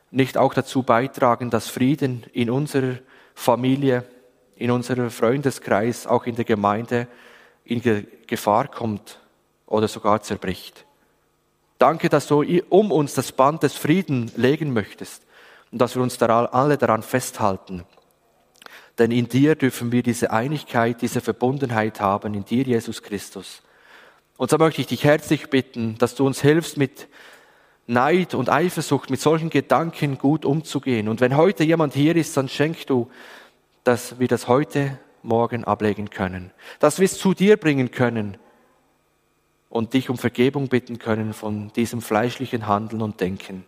nicht 0.09 0.37
auch 0.37 0.53
dazu 0.53 0.83
beitragen, 0.83 1.49
dass 1.49 1.67
Frieden 1.67 2.23
in 2.31 2.49
unserer 2.49 2.99
Familie, 3.35 4.03
in 4.55 4.71
unserem 4.71 5.11
Freundeskreis, 5.11 6.07
auch 6.07 6.25
in 6.25 6.35
der 6.35 6.45
Gemeinde 6.45 7.07
in 7.65 7.81
Gefahr 8.25 8.67
kommt 8.67 9.19
oder 9.65 9.87
sogar 9.87 10.21
zerbricht. 10.21 10.85
Danke, 11.77 12.09
dass 12.09 12.27
du 12.27 12.43
um 12.69 12.91
uns 12.91 13.13
das 13.13 13.31
Band 13.31 13.63
des 13.63 13.75
Frieden 13.75 14.31
legen 14.35 14.71
möchtest 14.71 15.23
und 15.71 15.79
dass 15.79 15.95
wir 15.95 16.01
uns 16.01 16.21
alle 16.21 16.77
daran 16.77 17.03
festhalten. 17.03 17.83
Denn 18.97 19.11
in 19.11 19.27
dir 19.27 19.55
dürfen 19.55 19.91
wir 19.91 20.03
diese 20.03 20.31
Einigkeit, 20.31 21.01
diese 21.01 21.19
Verbundenheit 21.19 21.99
haben, 21.99 22.33
in 22.33 22.45
dir, 22.45 22.63
Jesus 22.63 23.03
Christus. 23.03 23.61
Und 24.37 24.49
so 24.49 24.57
möchte 24.57 24.81
ich 24.81 24.87
dich 24.87 25.03
herzlich 25.03 25.49
bitten, 25.49 25.97
dass 25.97 26.15
du 26.15 26.25
uns 26.25 26.41
hilfst, 26.41 26.77
mit 26.77 27.07
Neid 27.87 28.33
und 28.33 28.49
Eifersucht, 28.49 29.09
mit 29.09 29.21
solchen 29.21 29.49
Gedanken 29.49 30.17
gut 30.17 30.45
umzugehen. 30.45 31.07
Und 31.07 31.21
wenn 31.21 31.37
heute 31.37 31.63
jemand 31.63 31.93
hier 31.93 32.15
ist, 32.15 32.35
dann 32.35 32.49
schenk 32.49 32.87
du, 32.87 33.09
dass 33.83 34.19
wir 34.19 34.27
das 34.27 34.47
heute, 34.47 34.97
morgen 35.21 35.63
ablegen 35.63 36.09
können. 36.09 36.51
Dass 36.79 36.99
wir 36.99 37.05
es 37.05 37.17
zu 37.17 37.33
dir 37.33 37.57
bringen 37.57 37.91
können 37.91 38.37
und 39.69 39.93
dich 39.93 40.09
um 40.09 40.17
Vergebung 40.17 40.67
bitten 40.67 40.99
können 40.99 41.33
von 41.33 41.71
diesem 41.73 42.01
fleischlichen 42.01 42.67
Handeln 42.67 43.01
und 43.01 43.19
Denken. 43.19 43.65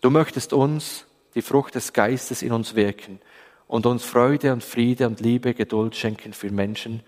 Du 0.00 0.10
möchtest 0.10 0.52
uns 0.52 1.06
die 1.34 1.42
Frucht 1.42 1.74
des 1.74 1.92
Geistes 1.92 2.42
in 2.42 2.52
uns 2.52 2.74
wirken 2.74 3.20
und 3.66 3.86
uns 3.86 4.04
Freude 4.04 4.52
und 4.52 4.62
Friede 4.62 5.06
und 5.06 5.20
Liebe, 5.20 5.54
Geduld 5.54 5.96
schenken 5.96 6.32
für 6.32 6.50
Menschen, 6.50 7.02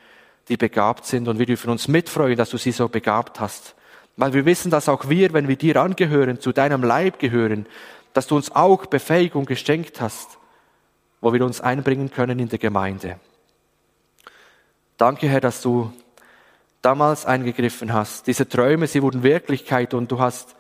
die 0.49 0.57
begabt 0.57 1.07
sind. 1.07 1.29
Und 1.29 1.39
wir 1.39 1.47
dürfen 1.47 1.71
uns 1.71 1.89
mitfreuen, 1.89 2.37
dass 2.37 2.51
du 2.51 2.57
sie 2.57 2.73
so 2.73 2.89
begabt 2.89 3.41
hast. 3.41 3.75
Weil 4.19 4.33
wir 4.33 4.45
wissen, 4.45 4.71
dass 4.73 4.89
auch 4.89 5.09
wir, 5.09 5.33
wenn 5.33 5.47
wir 5.47 5.55
dir 5.55 5.81
angehören, 5.81 6.41
zu 6.41 6.51
deinem 6.51 6.83
Leib 6.83 7.21
gehören, 7.21 7.67
dass 8.15 8.27
du 8.27 8.35
uns 8.35 8.51
auch 8.51 8.87
Befähigung 8.87 9.47
geschenkt 9.47 10.01
hast, 10.01 10.39
wo 11.21 11.33
wir 11.33 11.45
uns 11.45 11.61
einbringen 11.61 12.11
können 12.11 12.41
in 12.41 12.49
der 12.49 12.59
Gemeinde. 12.59 13.21
Danke, 14.97 15.29
Herr, 15.29 15.41
dass 15.41 15.63
du 15.63 15.93
damals 16.83 17.27
eingegriffen 17.27 17.93
hast. 17.93 18.27
Diese 18.27 18.49
Träume, 18.49 18.89
sie 18.89 19.03
wurden 19.03 19.23
Wirklichkeit 19.23 19.95
und 19.95 20.11
du 20.11 20.19
hast 20.19 20.57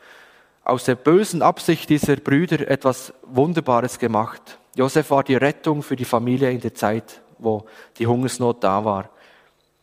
aus 0.63 0.85
der 0.85 0.95
bösen 0.95 1.43
Absicht 1.43 1.91
dieser 1.91 2.15
Brüder 2.15 2.71
etwas 2.71 3.13
Wunderbares 3.25 3.99
gemacht. 3.99 4.61
Josef 4.77 5.11
war 5.11 5.25
die 5.25 5.35
Rettung 5.35 5.83
für 5.83 5.97
die 5.97 6.05
Familie 6.05 6.53
in 6.53 6.61
der 6.61 6.75
Zeit, 6.75 7.23
wo 7.39 7.67
die 7.99 8.07
Hungersnot 8.07 8.63
da 8.63 8.85
war. 8.85 9.11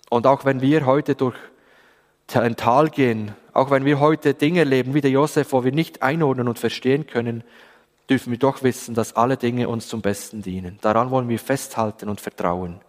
Und 0.10 0.28
auch 0.28 0.46
wenn 0.46 0.62
wir 0.62 0.86
heute 0.86 1.16
durch 1.16 1.36
ein 2.34 2.56
Tal 2.56 2.90
gehen, 2.90 3.34
auch 3.54 3.72
wenn 3.72 3.86
wir 3.86 4.00
heute 4.00 4.34
Dinge 4.34 4.60
erleben 4.60 4.94
wie 4.94 5.02
der 5.02 5.12
Josef, 5.12 5.54
wo 5.54 5.64
wir 5.64 5.72
nicht 5.72 6.02
einordnen 6.02 6.48
und 6.48 6.60
verstehen 6.60 7.08
können, 7.08 7.44
dürfen 8.10 8.32
wir 8.32 8.40
doch 8.40 8.64
wissen, 8.64 8.96
dass 8.96 9.16
alle 9.16 9.38
Dinge 9.38 9.70
uns 9.70 9.88
zum 9.88 10.02
Besten 10.02 10.42
dienen. 10.42 10.78
Daran 10.82 11.12
wollen 11.12 11.30
wir 11.30 11.40
festhalten 11.40 12.10
und 12.10 12.22
vertrauen. 12.22 12.82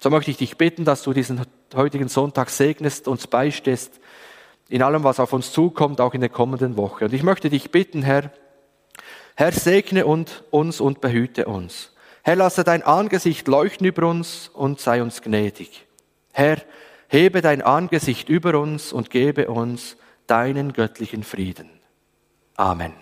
So 0.00 0.10
möchte 0.10 0.30
ich 0.30 0.36
dich 0.36 0.56
bitten, 0.56 0.84
dass 0.84 1.02
du 1.02 1.12
diesen 1.12 1.42
heutigen 1.74 2.08
Sonntag 2.08 2.50
segnest, 2.50 3.08
uns 3.08 3.26
beistehst 3.26 4.00
in 4.68 4.82
allem, 4.82 5.04
was 5.04 5.20
auf 5.20 5.32
uns 5.32 5.52
zukommt, 5.52 6.00
auch 6.00 6.14
in 6.14 6.20
der 6.20 6.30
kommenden 6.30 6.76
Woche. 6.76 7.04
Und 7.04 7.12
ich 7.12 7.22
möchte 7.22 7.50
dich 7.50 7.70
bitten, 7.70 8.02
Herr, 8.02 8.32
Herr, 9.36 9.52
segne 9.52 10.06
und, 10.06 10.44
uns 10.50 10.80
und 10.80 11.00
behüte 11.00 11.46
uns. 11.46 11.92
Herr, 12.22 12.36
lasse 12.36 12.64
dein 12.64 12.82
Angesicht 12.82 13.48
leuchten 13.48 13.86
über 13.86 14.08
uns 14.08 14.48
und 14.52 14.80
sei 14.80 15.02
uns 15.02 15.22
gnädig. 15.22 15.86
Herr, 16.32 16.58
hebe 17.12 17.42
dein 17.42 17.60
Angesicht 17.60 18.30
über 18.30 18.58
uns 18.58 18.90
und 18.90 19.10
gebe 19.10 19.50
uns 19.50 19.98
deinen 20.26 20.72
göttlichen 20.72 21.22
Frieden. 21.22 21.68
Amen. 22.56 22.94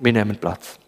Wir 0.00 0.12
nehmen 0.12 0.36
Platz. 0.36 0.80